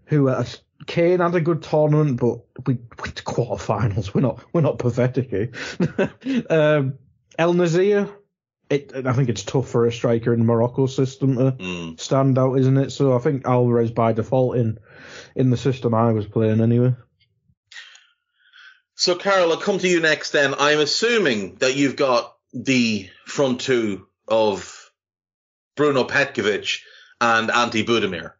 Who 0.07 0.29
else? 0.29 0.61
Kane 0.87 1.21
had 1.21 1.35
a 1.35 1.41
good 1.41 1.63
tournament, 1.63 2.19
but 2.19 2.41
we 2.67 2.79
went 2.99 3.17
to 3.17 3.23
quarterfinals. 3.23 4.15
We're 4.15 4.23
not 4.23 4.43
we're 4.53 4.61
not 4.63 4.79
pathetic 4.79 5.31
here. 5.31 5.51
um, 6.51 6.95
En-Nesyri, 7.39 8.11
it, 8.71 8.93
I 9.07 9.13
think 9.13 9.29
it's 9.29 9.43
tough 9.43 9.69
for 9.69 9.87
a 9.87 9.93
striker 9.93 10.33
in 10.33 10.41
the 10.41 10.45
Morocco 10.45 10.87
system 10.87 11.37
to 11.37 11.53
mm. 11.53 12.01
stand 12.01 12.39
out, 12.39 12.59
isn't 12.59 12.79
it? 12.79 12.91
So 12.91 13.15
I 13.15 13.19
think 13.19 13.47
Alvarez 13.47 13.91
by 13.91 14.13
default 14.13 14.57
in 14.57 14.79
in 15.35 15.51
the 15.51 15.57
system 15.57 15.95
I 15.95 16.13
was 16.13 16.27
playing 16.27 16.61
anyway. 16.61 16.95
So, 18.95 19.15
Karl, 19.15 19.51
I'll 19.51 19.57
come 19.57 19.79
to 19.79 19.89
you 19.89 20.01
next 20.01 20.33
then. 20.33 20.55
I'm 20.59 20.79
assuming 20.79 21.57
that 21.57 21.75
you've 21.75 21.97
got 21.97 22.37
the 22.53 23.09
front 23.25 23.63
two 23.63 24.07
of 24.29 24.80
Bruno 25.81 26.05
Petkovic 26.05 26.83
and 27.23 27.51
Ante 27.51 27.87
Budimir. 27.87 28.33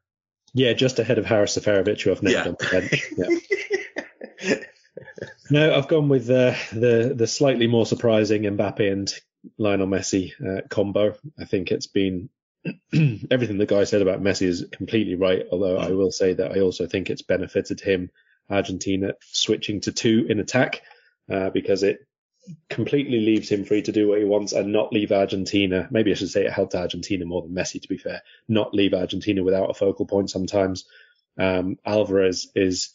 Yeah, 0.53 0.75
just 0.75 0.99
ahead 0.99 1.17
of 1.17 1.25
Haris 1.25 1.57
Seferovic, 1.57 2.03
who 2.03 2.11
I've 2.11 2.23
named 2.23 2.35
yeah. 2.35 2.45
on 2.45 2.57
the 2.59 2.69
bench. 2.71 3.13
Yeah. 4.43 4.57
no, 5.51 5.75
I've 5.75 5.89
gone 5.89 6.11
with 6.11 6.29
uh, 6.29 6.55
the 6.71 7.15
the 7.17 7.27
slightly 7.27 7.67
more 7.67 7.87
surprising 7.87 8.43
Mbappe 8.43 8.93
and 8.93 9.15
Lionel 9.57 9.87
Messi 9.87 10.33
uh, 10.39 10.61
combo. 10.69 11.15
I 11.39 11.47
think 11.47 11.71
it's 11.71 11.87
been 11.87 12.29
everything 13.31 13.57
the 13.57 13.65
guy 13.65 13.85
said 13.85 14.03
about 14.03 14.23
Messi 14.23 14.43
is 14.43 14.67
completely 14.71 15.15
right. 15.15 15.47
Although 15.51 15.79
I 15.79 15.93
will 15.93 16.13
say 16.13 16.35
that 16.35 16.53
I 16.53 16.61
also 16.61 16.87
think 16.87 17.09
it's 17.09 17.23
benefited 17.23 17.81
him 17.81 18.11
Argentina 18.51 19.15
switching 19.33 19.81
to 19.83 19.93
two 19.93 20.27
in 20.29 20.41
attack 20.41 20.83
uh, 21.33 21.49
because 21.49 21.85
it 21.85 22.07
completely 22.69 23.21
leaves 23.21 23.49
him 23.49 23.65
free 23.65 23.83
to 23.83 23.93
do 23.93 24.09
what 24.09 24.19
he 24.19 24.25
wants 24.25 24.53
and 24.53 24.73
not 24.73 24.93
leave 24.93 25.13
Argentina. 25.13 25.89
Maybe 25.91 26.11
I 26.11 26.15
should 26.15 26.31
say 26.31 26.45
it 26.45 26.53
helped 26.53 26.75
Argentina 26.75 27.25
more 27.25 27.43
than 27.43 27.53
Messi, 27.53 27.81
to 27.83 27.89
be 27.89 27.99
fair. 27.99 28.23
Not 28.49 28.75
leave 28.75 28.95
Argentina 28.95 29.43
without 29.43 29.71
a 29.71 29.75
focal 29.75 30.07
point 30.07 30.31
sometimes. 30.31 30.85
Um, 31.39 31.79
Alvarez 31.85 32.51
is 32.55 32.91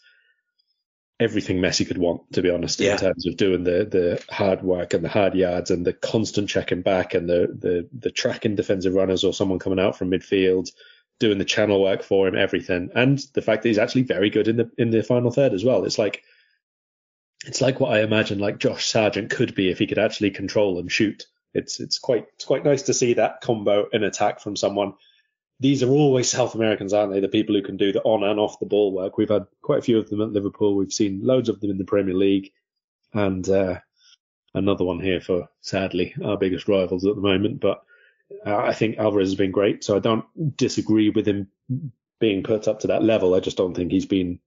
everything 1.19 1.57
Messi 1.57 1.87
could 1.87 1.97
want, 1.97 2.33
to 2.33 2.41
be 2.41 2.49
honest, 2.49 2.79
yeah. 2.79 2.93
in 2.93 2.97
terms 2.99 3.25
of 3.25 3.37
doing 3.37 3.63
the 3.63 3.85
the 3.85 4.23
hard 4.29 4.61
work 4.61 4.93
and 4.93 5.03
the 5.03 5.09
hard 5.09 5.33
yards 5.35 5.71
and 5.71 5.85
the 5.85 5.93
constant 5.93 6.49
checking 6.49 6.81
back 6.81 7.13
and 7.13 7.29
the 7.29 7.47
the 7.57 7.89
the 7.93 8.11
tracking 8.11 8.55
defensive 8.55 8.93
runners 8.93 9.23
or 9.23 9.33
someone 9.33 9.59
coming 9.59 9.79
out 9.79 9.97
from 9.97 10.11
midfield 10.11 10.69
doing 11.19 11.37
the 11.37 11.45
channel 11.45 11.81
work 11.81 12.03
for 12.03 12.27
him, 12.27 12.35
everything, 12.35 12.89
and 12.93 13.19
the 13.33 13.41
fact 13.41 13.63
that 13.63 13.69
he's 13.69 13.77
actually 13.77 14.03
very 14.03 14.29
good 14.29 14.47
in 14.47 14.57
the 14.57 14.71
in 14.77 14.91
the 14.91 15.01
final 15.03 15.31
third 15.31 15.53
as 15.53 15.63
well. 15.63 15.85
It's 15.85 15.97
like 15.97 16.23
it's 17.45 17.61
like 17.61 17.79
what 17.79 17.93
I 17.93 18.01
imagine 18.01 18.39
like 18.39 18.57
Josh 18.57 18.87
Sargent 18.87 19.29
could 19.29 19.55
be 19.55 19.69
if 19.69 19.79
he 19.79 19.87
could 19.87 19.99
actually 19.99 20.31
control 20.31 20.79
and 20.79 20.91
shoot. 20.91 21.25
It's 21.53 21.79
it's 21.79 21.99
quite 21.99 22.27
it's 22.35 22.45
quite 22.45 22.65
nice 22.65 22.83
to 22.83 22.93
see 22.93 23.13
that 23.13 23.41
combo 23.41 23.87
in 23.91 24.03
attack 24.03 24.39
from 24.39 24.55
someone. 24.55 24.93
These 25.59 25.83
are 25.83 25.89
always 25.89 26.29
South 26.29 26.55
Americans, 26.55 26.91
aren't 26.91 27.13
they? 27.13 27.21
The 27.21 27.29
people 27.29 27.55
who 27.55 27.61
can 27.61 27.77
do 27.77 27.93
the 27.93 28.01
on 28.01 28.23
and 28.23 28.39
off 28.39 28.59
the 28.59 28.65
ball 28.65 28.91
work. 28.91 29.17
We've 29.17 29.29
had 29.29 29.45
quite 29.61 29.79
a 29.79 29.83
few 29.83 29.97
of 29.97 30.09
them 30.09 30.21
at 30.21 30.31
Liverpool. 30.33 30.75
We've 30.75 30.91
seen 30.91 31.21
loads 31.23 31.47
of 31.47 31.61
them 31.61 31.71
in 31.71 31.77
the 31.77 31.85
Premier 31.85 32.13
League, 32.13 32.51
and 33.13 33.47
uh, 33.47 33.79
another 34.53 34.83
one 34.83 34.99
here 34.99 35.21
for 35.21 35.47
sadly 35.61 36.13
our 36.23 36.37
biggest 36.37 36.67
rivals 36.67 37.05
at 37.05 37.15
the 37.15 37.21
moment. 37.21 37.61
But 37.61 37.83
uh, 38.45 38.55
I 38.57 38.73
think 38.73 38.97
Alvarez 38.97 39.29
has 39.29 39.35
been 39.35 39.51
great, 39.51 39.83
so 39.83 39.95
I 39.95 39.99
don't 39.99 40.25
disagree 40.57 41.09
with 41.09 41.27
him 41.27 41.47
being 42.19 42.43
put 42.43 42.67
up 42.67 42.79
to 42.81 42.87
that 42.87 43.03
level. 43.03 43.35
I 43.35 43.39
just 43.39 43.57
don't 43.57 43.75
think 43.75 43.91
he's 43.91 44.05
been, 44.05 44.39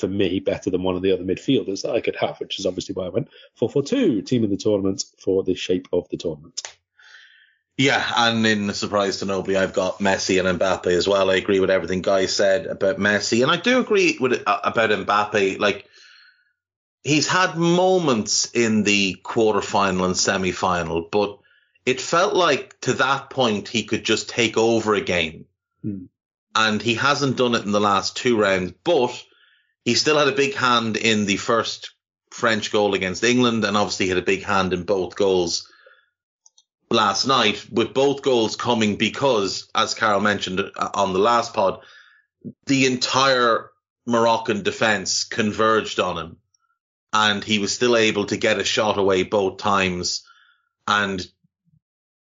for 0.00 0.08
me, 0.08 0.40
better 0.40 0.70
than 0.70 0.82
one 0.82 0.96
of 0.96 1.02
the 1.02 1.12
other 1.12 1.22
midfielders 1.24 1.82
that 1.82 1.92
I 1.94 2.00
could 2.00 2.16
have, 2.16 2.40
which 2.40 2.58
is 2.58 2.66
obviously 2.66 2.94
why 2.94 3.06
I 3.06 3.10
went 3.10 3.28
4 3.54 3.68
4 3.68 3.82
2 3.82 4.22
team 4.22 4.44
of 4.44 4.50
the 4.50 4.56
tournament 4.56 5.04
for 5.18 5.42
the 5.42 5.54
shape 5.54 5.88
of 5.92 6.08
the 6.08 6.16
tournament. 6.16 6.62
Yeah, 7.80 8.04
and 8.14 8.46
in 8.46 8.66
the 8.66 8.74
surprise 8.74 9.18
to 9.18 9.24
nobody, 9.24 9.56
I've 9.56 9.72
got 9.72 10.00
Messi 10.00 10.38
and 10.38 10.58
Mbappe 10.58 10.88
as 10.88 11.08
well. 11.08 11.30
I 11.30 11.36
agree 11.36 11.60
with 11.60 11.70
everything 11.70 12.02
Guy 12.02 12.26
said 12.26 12.66
about 12.66 12.98
Messi, 12.98 13.42
and 13.42 13.50
I 13.50 13.56
do 13.56 13.80
agree 13.80 14.18
with 14.20 14.42
uh, 14.46 14.60
about 14.64 14.90
Mbappe. 14.90 15.58
Like 15.58 15.86
he's 17.02 17.26
had 17.26 17.56
moments 17.56 18.50
in 18.52 18.82
the 18.82 19.18
quarterfinal 19.24 20.04
and 20.04 20.16
semi-final, 20.16 21.08
but 21.10 21.38
it 21.86 22.00
felt 22.00 22.34
like 22.34 22.78
to 22.80 22.92
that 22.94 23.30
point 23.30 23.68
he 23.68 23.84
could 23.84 24.04
just 24.04 24.28
take 24.28 24.58
over 24.58 24.94
a 24.94 25.00
game. 25.00 25.46
Hmm. 25.82 26.04
And 26.54 26.82
he 26.82 26.96
hasn't 26.96 27.36
done 27.36 27.54
it 27.54 27.64
in 27.64 27.72
the 27.72 27.80
last 27.80 28.16
two 28.16 28.36
rounds, 28.36 28.74
but 28.84 29.24
he 29.84 29.94
still 29.94 30.18
had 30.18 30.28
a 30.28 30.32
big 30.32 30.54
hand 30.54 30.96
in 30.96 31.26
the 31.26 31.36
first 31.36 31.94
French 32.30 32.70
goal 32.70 32.94
against 32.94 33.24
England 33.24 33.64
and 33.64 33.76
obviously 33.76 34.08
had 34.08 34.18
a 34.18 34.22
big 34.22 34.42
hand 34.42 34.72
in 34.72 34.84
both 34.84 35.16
goals 35.16 35.70
last 36.90 37.26
night 37.26 37.64
with 37.70 37.94
both 37.94 38.22
goals 38.22 38.56
coming 38.56 38.96
because, 38.96 39.68
as 39.74 39.94
Karl 39.94 40.20
mentioned 40.20 40.60
uh, 40.60 40.90
on 40.94 41.12
the 41.12 41.18
last 41.18 41.54
pod, 41.54 41.80
the 42.66 42.86
entire 42.86 43.70
Moroccan 44.06 44.62
defense 44.62 45.24
converged 45.24 46.00
on 46.00 46.18
him 46.18 46.36
and 47.12 47.44
he 47.44 47.58
was 47.58 47.72
still 47.72 47.96
able 47.96 48.26
to 48.26 48.36
get 48.36 48.58
a 48.58 48.64
shot 48.64 48.98
away 48.98 49.22
both 49.22 49.58
times 49.58 50.24
and 50.86 51.24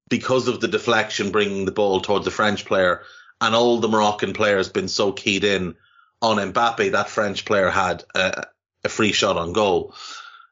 because 0.08 0.48
of 0.48 0.60
the 0.60 0.68
deflection 0.68 1.30
bringing 1.30 1.64
the 1.64 1.72
ball 1.72 2.00
towards 2.00 2.24
the 2.24 2.30
French 2.30 2.64
player 2.64 3.02
and 3.40 3.54
all 3.54 3.78
the 3.78 3.88
Moroccan 3.88 4.32
players 4.32 4.68
been 4.68 4.88
so 4.88 5.12
keyed 5.12 5.44
in 5.44 5.76
on 6.20 6.36
Mbappe, 6.52 6.92
that 6.92 7.08
French 7.08 7.44
player 7.44 7.70
had 7.70 8.04
a, 8.14 8.46
a 8.84 8.88
free 8.88 9.12
shot 9.12 9.36
on 9.36 9.52
goal. 9.52 9.94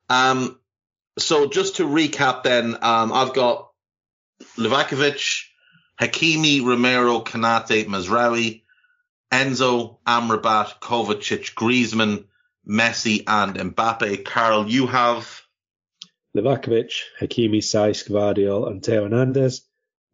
Um, 0.09 0.59
so 1.19 1.49
just 1.49 1.77
to 1.77 1.85
recap 1.85 2.43
then, 2.43 2.77
um, 2.83 3.13
I've 3.13 3.35
got 3.35 3.71
Livakovic, 4.57 5.45
Hakimi, 6.01 6.65
Romero, 6.65 7.21
Konate, 7.21 7.87
Mazraoui, 7.87 8.63
Enzo, 9.33 9.99
Amrabat, 10.07 10.79
Kovacic, 10.81 11.55
Griezmann, 11.55 12.25
Messi, 12.69 13.25
and 13.27 13.55
Mbappe. 13.55 14.25
Karl, 14.25 14.69
you 14.69 14.87
have 14.87 15.43
Livakovic, 16.37 16.93
Hakimi, 17.21 17.59
Saïss, 17.59 18.09
Gvardiol, 18.09 18.69
and 18.69 18.85
Theo 18.85 19.05
Hernandez, 19.05 19.63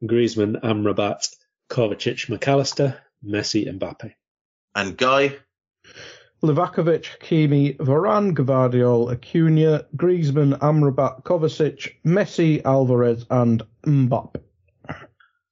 Griezmann, 0.05 0.61
Amrabat, 0.63 1.29
Kovacic, 1.69 2.29
Mac 2.29 2.47
Allister, 2.47 3.01
Messi, 3.25 3.67
Mbappe. 3.67 4.15
And 4.75 4.97
Guy? 4.97 5.37
Livakovic, 6.43 7.07
Hakimi, 7.21 7.77
Varane, 7.77 8.35
Gvardiol, 8.35 9.13
Acuna, 9.13 9.87
Griezmann, 9.97 10.59
Amrabat, 10.59 11.23
Kovacic, 11.23 11.95
Messi, 12.05 12.63
Alvarez, 12.65 13.25
and 13.31 13.63
Mbappe. 13.85 14.41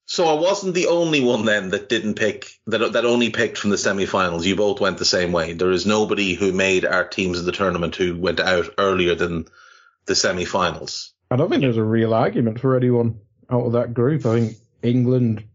So 0.05 0.25
I 0.25 0.33
wasn't 0.33 0.73
the 0.73 0.87
only 0.87 1.23
one 1.23 1.45
then 1.45 1.69
that 1.69 1.87
didn't 1.87 2.15
pick 2.15 2.59
that 2.67 2.91
that 2.91 3.05
only 3.05 3.29
picked 3.29 3.57
from 3.57 3.69
the 3.69 3.77
semi-finals. 3.77 4.45
You 4.45 4.57
both 4.57 4.81
went 4.81 4.97
the 4.97 5.05
same 5.05 5.31
way. 5.31 5.53
There 5.53 5.71
is 5.71 5.85
nobody 5.85 6.33
who 6.33 6.51
made 6.51 6.83
our 6.83 7.07
teams 7.07 7.39
of 7.39 7.45
the 7.45 7.53
tournament 7.53 7.95
who 7.95 8.17
went 8.17 8.41
out 8.41 8.73
earlier 8.77 9.15
than 9.15 9.45
the 10.07 10.15
semi-finals. 10.15 11.13
I 11.29 11.37
don't 11.37 11.49
think 11.49 11.61
there's 11.61 11.77
a 11.77 11.83
real 11.83 12.13
argument 12.13 12.59
for 12.59 12.75
anyone 12.75 13.21
out 13.49 13.67
of 13.67 13.71
that 13.71 13.93
group. 13.93 14.25
I 14.25 14.41
think 14.41 14.57
England, 14.83 15.45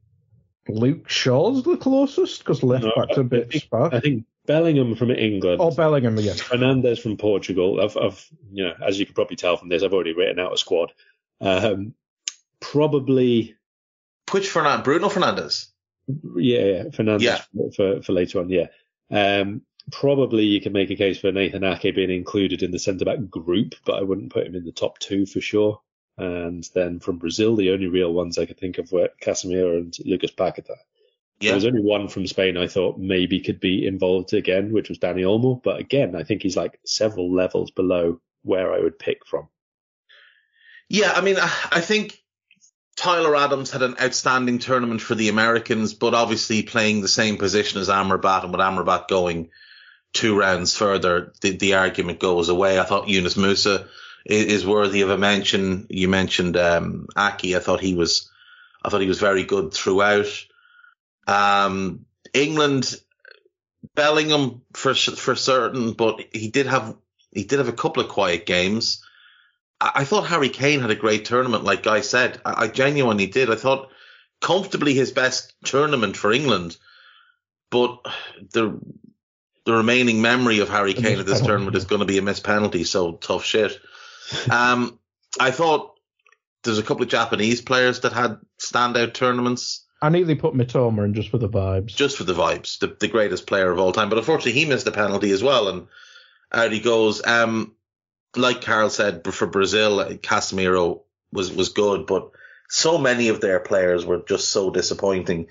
Luke 0.69 1.09
Shaw's 1.09 1.63
the 1.63 1.77
closest 1.77 2.41
because 2.41 2.63
left 2.63 2.85
no, 2.85 2.93
back's 2.97 3.17
a 3.17 3.25
bit 3.25 3.47
I 3.47 3.51
think, 3.51 3.63
sparse. 3.63 3.95
I 3.95 4.01
think 4.01 4.27
Bellingham 4.47 4.97
from 4.97 5.11
England. 5.11 5.61
Oh, 5.61 5.71
Bellingham 5.71 6.19
again. 6.19 6.37
Fernandes 6.37 7.01
from 7.01 7.17
Portugal. 7.17 7.81
I've, 7.81 7.97
I've, 7.97 8.27
you 8.53 8.65
know, 8.65 8.75
as 8.85 8.99
you 8.99 9.07
can 9.07 9.15
probably 9.15 9.37
tell 9.37 9.57
from 9.57 9.69
this, 9.69 9.83
I've 9.83 9.93
already 9.93 10.15
written 10.15 10.39
out 10.39 10.53
a 10.53 10.57
squad. 10.57 10.93
Um, 11.41 11.95
probably. 12.61 13.57
Which 14.31 14.49
Fernand? 14.49 14.85
Bruno 14.85 15.09
Fernandes. 15.09 15.69
Yeah, 16.37 16.65
yeah 16.65 16.83
Fernandes 16.85 17.23
Yeah. 17.23 17.41
For, 17.75 18.03
for 18.03 18.13
later 18.13 18.41
on. 18.41 18.49
Yeah. 18.49 18.67
Um, 19.11 19.63
probably 19.93 20.45
you 20.45 20.61
can 20.61 20.73
make 20.73 20.91
a 20.91 20.97
case 20.97 21.19
for 21.19 21.33
Nathan 21.33 21.65
Ake 21.65 21.95
being 21.95 22.11
included 22.11 22.63
in 22.63 22.71
the 22.71 22.79
centre 22.79 23.05
back 23.05 23.19
group, 23.31 23.75
but 23.85 23.99
I 23.99 24.03
wouldn't 24.03 24.33
put 24.33 24.47
him 24.47 24.55
in 24.55 24.65
the 24.65 24.73
top 24.73 24.99
two 24.99 25.27
for 25.27 25.41
sure. 25.41 25.81
And 26.19 26.69
then 26.75 27.01
from 27.01 27.19
Brazil, 27.19 27.57
the 27.57 27.73
only 27.73 27.87
real 27.87 28.13
ones 28.13 28.39
I 28.39 28.47
could 28.47 28.59
think 28.59 28.79
of 28.79 28.91
were 28.91 29.11
Casemiro 29.23 29.77
and 29.79 29.97
Lucas 30.05 30.31
Paqueta. 30.31 30.77
There 31.41 31.55
was 31.55 31.67
only 31.67 31.83
one 31.83 32.09
from 32.09 32.27
Spain 32.27 32.57
I 32.57 32.67
thought 32.67 32.99
maybe 32.99 33.41
could 33.41 33.61
be 33.61 33.87
involved 33.87 34.33
again, 34.33 34.73
which 34.73 34.89
was 34.89 34.99
Dani 34.99 35.21
Olmo. 35.21 35.63
But 35.63 35.79
again, 35.79 36.17
I 36.17 36.23
think 36.23 36.43
he's 36.43 36.57
like 36.57 36.81
several 36.87 37.31
levels 37.35 37.71
below 37.71 38.21
where 38.43 38.73
I 38.73 38.81
would 38.81 38.99
pick 38.99 39.27
from. 39.27 39.49
Yeah, 40.89 41.13
I 41.13 41.21
mean, 41.21 41.37
I, 41.39 41.53
I 41.71 41.81
think 41.83 42.23
Tyler 42.97 43.37
Adams 43.37 43.71
had 43.71 43.83
an 43.83 43.97
outstanding 44.01 44.59
tournament 44.59 45.03
for 45.03 45.15
the 45.15 45.29
Americans, 45.29 45.93
but 45.93 46.15
obviously 46.15 46.63
playing 46.63 47.03
the 47.03 47.09
same 47.09 47.37
position 47.37 47.81
as 47.81 47.91
Amrabat, 47.91 48.45
and 48.45 48.53
with 48.53 48.61
Amrabat 48.61 49.09
going 49.09 49.51
two 50.15 50.39
rounds 50.39 50.75
further, 50.75 51.35
the, 51.43 51.51
the 51.51 51.75
argument 51.75 52.21
goes 52.21 52.49
away. 52.49 52.79
I 52.79 52.85
thought 52.85 53.09
Yunus 53.09 53.35
Musah 53.35 53.87
is, 54.27 54.67
worthy 54.67 55.03
of 55.03 55.11
a 55.11 55.19
mention. 55.19 55.87
You 55.89 56.09
mentioned 56.09 56.57
um, 56.57 57.07
Ake. 57.17 57.55
I 57.55 57.61
thought 57.61 57.81
he 57.81 57.95
was, 57.95 58.31
I 58.85 58.89
thought 58.89 59.01
he 59.01 59.09
was 59.09 59.21
very 59.21 59.45
good 59.45 59.73
throughout. 59.73 60.27
Um, 61.27 62.07
England, 62.35 62.95
Bellingham 63.95 64.63
for 64.73 64.95
for 64.95 65.35
certain, 65.35 65.93
but 65.93 66.21
he 66.33 66.49
did 66.49 66.67
have 66.67 66.97
he 67.33 67.45
did 67.45 67.59
have 67.59 67.69
a 67.69 67.73
couple 67.73 68.03
of 68.03 68.09
quiet 68.09 68.47
games. 68.47 69.03
I, 69.81 69.93
I 69.97 70.05
thought 70.05 70.27
Harry 70.27 70.49
Kane 70.49 70.81
had 70.81 70.91
a 70.91 70.97
great 70.97 71.25
tournament, 71.25 71.65
like 71.65 71.83
Guy 71.83 72.01
said. 72.01 72.41
I, 72.45 72.65
I 72.65 72.69
genuinely 72.69 73.27
did. 73.27 73.51
I 73.51 73.57
thought 73.57 73.91
comfortably 74.41 74.95
his 74.95 75.13
best 75.13 75.55
tournament 75.65 76.17
for 76.17 76.33
England, 76.33 76.77
but 77.71 77.99
the 78.53 78.81
the 79.65 79.73
remaining 79.73 80.23
memory 80.23 80.61
of 80.61 80.69
Harry 80.69 80.95
Kane 80.95 81.19
at 81.19 81.27
this 81.27 81.41
tournament 81.41 81.77
is 81.77 81.87
going 81.87 81.99
to 82.01 82.07
be 82.07 82.19
a 82.19 82.23
missed 82.23 82.45
penalty. 82.45 82.85
So 82.85 83.13
tough 83.13 83.45
shit. 83.45 83.81
Um, 84.51 84.99
I 85.39 85.51
thought 85.51 85.95
there's 86.63 86.79
a 86.79 86.83
couple 86.83 87.03
of 87.03 87.09
Japanese 87.09 87.61
players 87.61 88.01
that 88.01 88.13
had 88.13 88.39
standout 88.61 89.15
tournaments 89.15 89.87
I 90.03 90.11
nearly 90.11 90.35
put 90.35 90.55
Mitoma 90.55 91.05
in 91.05 91.15
just 91.15 91.31
for 91.31 91.39
the 91.39 91.49
vibes. 91.49 91.97
just 91.97 92.19
for 92.19 92.25
the 92.25 92.35
vibes, 92.35 92.79
the, 92.79 92.89
the 93.01 93.09
greatest 93.09 93.47
player 93.47 93.71
of 93.71 93.79
all 93.79 93.93
time. 93.93 94.09
But 94.11 94.19
unfortunately, 94.19 94.61
he 94.61 94.67
missed 94.67 94.87
a 94.87 94.93
penalty 94.93 95.31
as 95.31 95.43
well, 95.43 95.69
and 95.69 95.89
out 96.53 96.73
he 96.73 96.81
goes. 96.81 97.27
Um, 97.27 97.75
like 98.35 98.61
Karl 98.61 98.91
said, 98.91 99.27
for 99.33 99.47
Brazil, 99.47 100.05
Casemiro 100.19 101.03
was 101.33 101.51
was 101.51 101.71
good, 101.71 102.07
but 102.07 102.31
so 102.69 102.99
many 102.99 103.29
of 103.29 103.41
their 103.41 103.61
players 103.61 104.05
were 104.05 104.19
just 104.19 104.51
so 104.51 104.71
disappointing. 104.71 105.49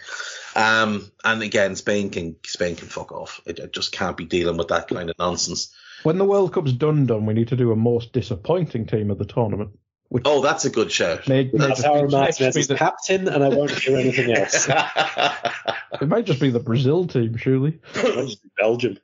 Um, 0.56 1.12
and 1.24 1.42
again, 1.42 1.76
Spain 1.76 2.12
can 2.12 2.36
Spain 2.46 2.76
can 2.76 2.88
fuck 2.88 3.12
off. 3.12 3.42
I, 3.48 3.52
I 3.52 3.66
just 3.66 3.92
can't 3.92 4.18
be 4.18 4.26
dealing 4.26 4.58
with 4.58 4.68
that 4.68 4.88
kind 4.88 5.10
of 5.10 5.18
nonsense. 5.18 5.74
When 6.06 6.20
the 6.20 6.26
World 6.26 6.53
Cup's 6.53 6.72
done, 6.72 7.08
done, 7.08 7.26
we 7.26 7.34
need 7.34 7.47
to 7.47 7.56
do 7.56 7.72
a 7.72 7.76
most 7.76 8.14
disappointing 8.14 8.86
team 8.86 9.10
of 9.10 9.18
the 9.18 9.26
tournament. 9.26 9.72
Which 10.10 10.22
Oh, 10.28 10.39
that's 10.39 10.64
a 10.64 10.70
good 10.70 10.91
shout. 10.91 11.28
may, 11.28 11.49
may 11.51 11.70
just, 11.70 11.82
Lautaro 11.82 12.01
be, 12.01 12.14
may 12.14 12.20
Martinez 12.20 12.53
be 12.53 12.60
is 12.60 12.68
the, 12.68 12.76
captain, 12.76 13.28
and 13.28 13.43
I 13.43 13.49
won't 13.49 13.76
do 13.82 13.95
anything 13.95 14.32
else. 14.32 14.70
it 16.01 16.08
might 16.08 16.26
just 16.26 16.39
be 16.39 16.51
the 16.51 16.60
Brazil 16.60 17.08
team, 17.08 17.36
surely. 17.38 17.80
Belgium. 18.58 18.99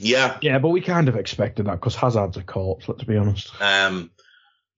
yeah, 0.00 0.36
Yeah, 0.42 0.58
but 0.58 0.70
we 0.70 0.80
kind 0.80 1.08
of 1.08 1.14
expected 1.14 1.66
that 1.66 1.74
because 1.74 1.94
Hazard's 1.94 2.36
a 2.36 2.42
corpse. 2.42 2.88
Let's 2.88 3.04
be 3.04 3.16
honest. 3.16 3.52
Um, 3.62 4.10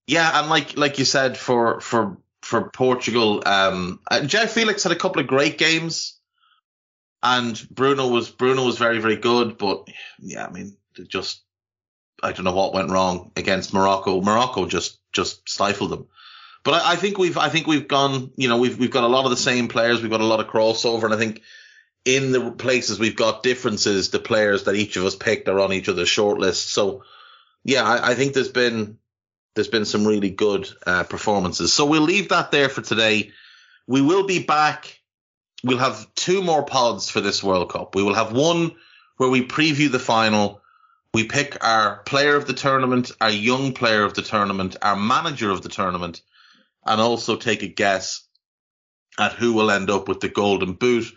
yeah, 0.07 0.39
and 0.39 0.51
like 0.51 0.77
like 0.77 0.99
you 0.99 1.07
said 1.07 1.39
for 1.39 1.81
for 1.81 2.19
for 2.43 2.69
Portugal, 2.69 3.43
um, 3.47 4.01
uh, 4.11 4.21
João 4.21 4.51
Felix 4.51 4.83
had 4.83 4.93
a 4.93 4.97
couple 4.97 5.23
of 5.23 5.29
great 5.29 5.57
games, 5.57 6.21
and 7.23 7.59
Bruno 7.71 8.09
was 8.09 8.29
Bruno 8.29 8.67
was 8.67 8.77
very 8.77 8.99
very 8.99 9.17
good, 9.17 9.57
but 9.57 9.89
yeah, 10.19 10.47
I 10.47 10.51
mean, 10.51 10.67
it 10.67 10.82
just 11.09 11.43
I 12.23 12.33
don't 12.33 12.45
know 12.45 12.55
what 12.55 12.75
went 12.75 12.91
wrong 12.91 13.33
against 13.37 13.75
Morocco. 13.75 14.21
Morocco 14.21 14.67
just 14.67 14.99
just 15.13 15.49
stifled 15.49 15.91
them. 15.91 16.07
But 16.65 16.75
I, 16.75 16.93
I 16.93 16.97
think 16.97 17.19
we've 17.19 17.37
I 17.37 17.49
think 17.49 17.67
we've 17.67 17.89
gone, 17.89 18.33
you 18.37 18.49
know, 18.49 18.59
we've 18.59 18.79
we've 18.79 18.91
got 18.91 19.05
a 19.05 19.09
lot 19.09 19.25
of 19.25 19.31
the 19.31 19.37
same 19.37 19.69
players, 19.69 20.01
we've 20.01 20.11
got 20.11 20.21
a 20.21 20.25
lot 20.27 20.41
of 20.41 20.47
crossover, 20.47 21.05
and 21.05 21.15
I 21.15 21.17
think 21.17 21.43
in 22.05 22.33
the 22.33 22.53
places 22.53 22.99
we've 22.99 23.17
got 23.17 23.43
differences, 23.43 24.11
the 24.11 24.19
players 24.19 24.65
that 24.65 24.75
each 24.75 24.97
of 24.97 25.05
us 25.05 25.17
picked 25.17 25.49
are 25.49 25.61
on 25.61 25.73
each 25.73 25.89
other's 25.89 26.09
shortlist. 26.09 26.69
So 26.69 27.05
yeah, 27.65 27.85
I, 27.85 28.11
I 28.11 28.15
think 28.15 28.35
there's 28.35 28.49
been 28.49 28.99
there's 29.55 29.69
been 29.69 29.85
some 29.85 30.07
really 30.07 30.31
good 30.31 30.69
uh, 30.87 31.05
performances. 31.05 31.73
So 31.75 31.87
we'll 31.87 32.03
leave 32.03 32.31
that 32.31 32.51
there 32.51 32.69
for 32.69 32.81
today. 32.81 33.33
We 33.87 34.01
will 34.01 34.27
be 34.27 34.43
back. 34.43 35.01
We'll 35.65 35.79
have 35.79 36.13
two 36.15 36.43
more 36.43 36.65
pods 36.65 37.11
for 37.11 37.21
this 37.21 37.43
World 37.43 37.71
Cup. 37.71 37.95
We 37.95 38.03
will 38.03 38.15
have 38.15 38.33
one 38.33 38.73
where 39.17 39.29
we 39.29 39.47
preview 39.47 39.91
the 39.91 39.99
final. 39.99 40.62
We 41.15 41.25
pick 41.25 41.63
our 41.63 41.99
player 41.99 42.37
of 42.37 42.47
the 42.47 42.55
tournament, 42.55 43.13
our 43.21 43.31
young 43.31 43.75
player 43.75 44.03
of 44.03 44.15
the 44.15 44.23
tournament, 44.23 44.77
our 44.81 44.97
manager 44.97 45.51
of 45.51 45.61
the 45.63 45.69
tournament, 45.69 46.23
and 46.87 47.01
also 47.01 47.37
take 47.37 47.63
a 47.63 47.69
guess 47.69 48.27
at 49.19 49.33
who 49.33 49.53
will 49.53 49.71
end 49.71 49.91
up 49.91 50.09
with 50.09 50.21
the 50.21 50.29
golden 50.29 50.73
boot. 50.73 51.13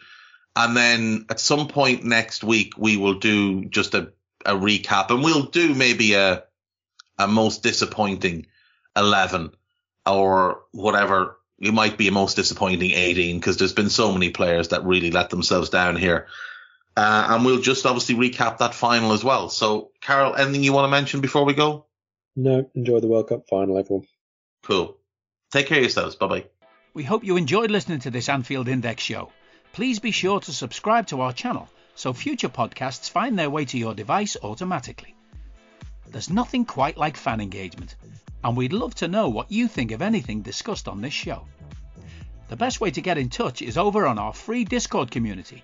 And 0.56 0.76
then 0.76 1.26
at 1.30 1.40
some 1.40 1.68
point 1.68 2.04
next 2.04 2.44
week, 2.44 2.74
we 2.78 2.98
will 2.98 3.16
do 3.16 3.66
just 3.66 3.94
a, 3.94 4.12
a 4.46 4.54
recap 4.54 5.12
and 5.12 5.24
we'll 5.24 5.44
do 5.44 5.74
maybe 5.74 6.14
a, 6.14 6.44
a 7.18 7.28
most 7.28 7.64
disappointing 7.64 8.48
11 8.98 9.52
or 10.06 10.64
whatever. 10.72 11.38
It 11.58 11.74
might 11.74 11.98
be 11.98 12.10
a 12.10 12.12
most 12.12 12.36
disappointing 12.36 12.92
18 12.92 13.40
because 13.40 13.58
there's 13.58 13.74
been 13.74 13.90
so 13.90 14.12
many 14.12 14.30
players 14.30 14.70
that 14.70 14.86
really 14.86 15.12
let 15.12 15.30
themselves 15.30 15.70
down 15.70 15.96
here. 15.96 16.28
Uh, 16.98 17.28
and 17.30 17.46
we'll 17.46 17.62
just 17.62 17.86
obviously 17.86 18.16
recap 18.16 18.60
that 18.60 18.74
final 18.74 19.12
as 19.12 19.24
well. 19.24 19.50
So, 19.50 19.92
Karl, 20.02 20.36
anything 20.36 20.64
you 20.64 20.74
want 20.74 20.86
to 20.86 20.92
mention 20.92 21.20
before 21.20 21.44
we 21.44 21.54
go? 21.54 21.86
No, 22.36 22.70
enjoy 22.74 23.00
the 23.00 23.08
World 23.08 23.30
Cup 23.30 23.48
final, 23.50 23.78
everyone. 23.78 24.08
Cool. 24.64 24.98
Take 25.52 25.68
care 25.68 25.78
of 25.78 25.84
yourselves. 25.84 26.16
Bye 26.16 26.28
bye. 26.28 26.46
We 26.94 27.04
hope 27.04 27.26
you 27.26 27.36
enjoyed 27.38 27.72
listening 27.72 28.00
to 28.00 28.12
this 28.12 28.30
Anfield 28.30 28.68
Index 28.68 29.04
show. 29.04 29.32
Please 29.74 30.00
be 30.00 30.12
sure 30.12 30.40
to 30.40 30.54
subscribe 30.54 31.08
to 31.08 31.22
our 31.22 31.34
channel 31.34 31.70
so 31.96 32.14
future 32.14 32.50
podcasts 32.50 33.10
find 33.10 33.40
their 33.40 33.50
way 33.50 33.66
to 33.66 33.78
your 33.78 33.94
device 33.94 34.38
automatically. 34.44 35.16
There's 36.08 36.30
nothing 36.30 36.66
quite 36.66 36.98
like 36.98 37.18
fan 37.18 37.42
engagement, 37.42 37.96
and 38.44 38.56
we'd 38.56 38.74
love 38.74 38.94
to 38.96 39.08
know 39.08 39.30
what 39.30 39.52
you 39.52 39.68
think 39.68 39.92
of 39.92 40.02
anything 40.02 40.42
discussed 40.42 40.88
on 40.88 41.02
this 41.02 41.14
show. 41.14 41.48
The 42.48 42.56
best 42.56 42.80
way 42.80 42.92
to 42.92 43.02
get 43.02 43.18
in 43.18 43.30
touch 43.30 43.62
is 43.62 43.78
over 43.78 44.06
on 44.06 44.20
our 44.20 44.34
free 44.34 44.66
Discord 44.66 45.10
community, 45.10 45.64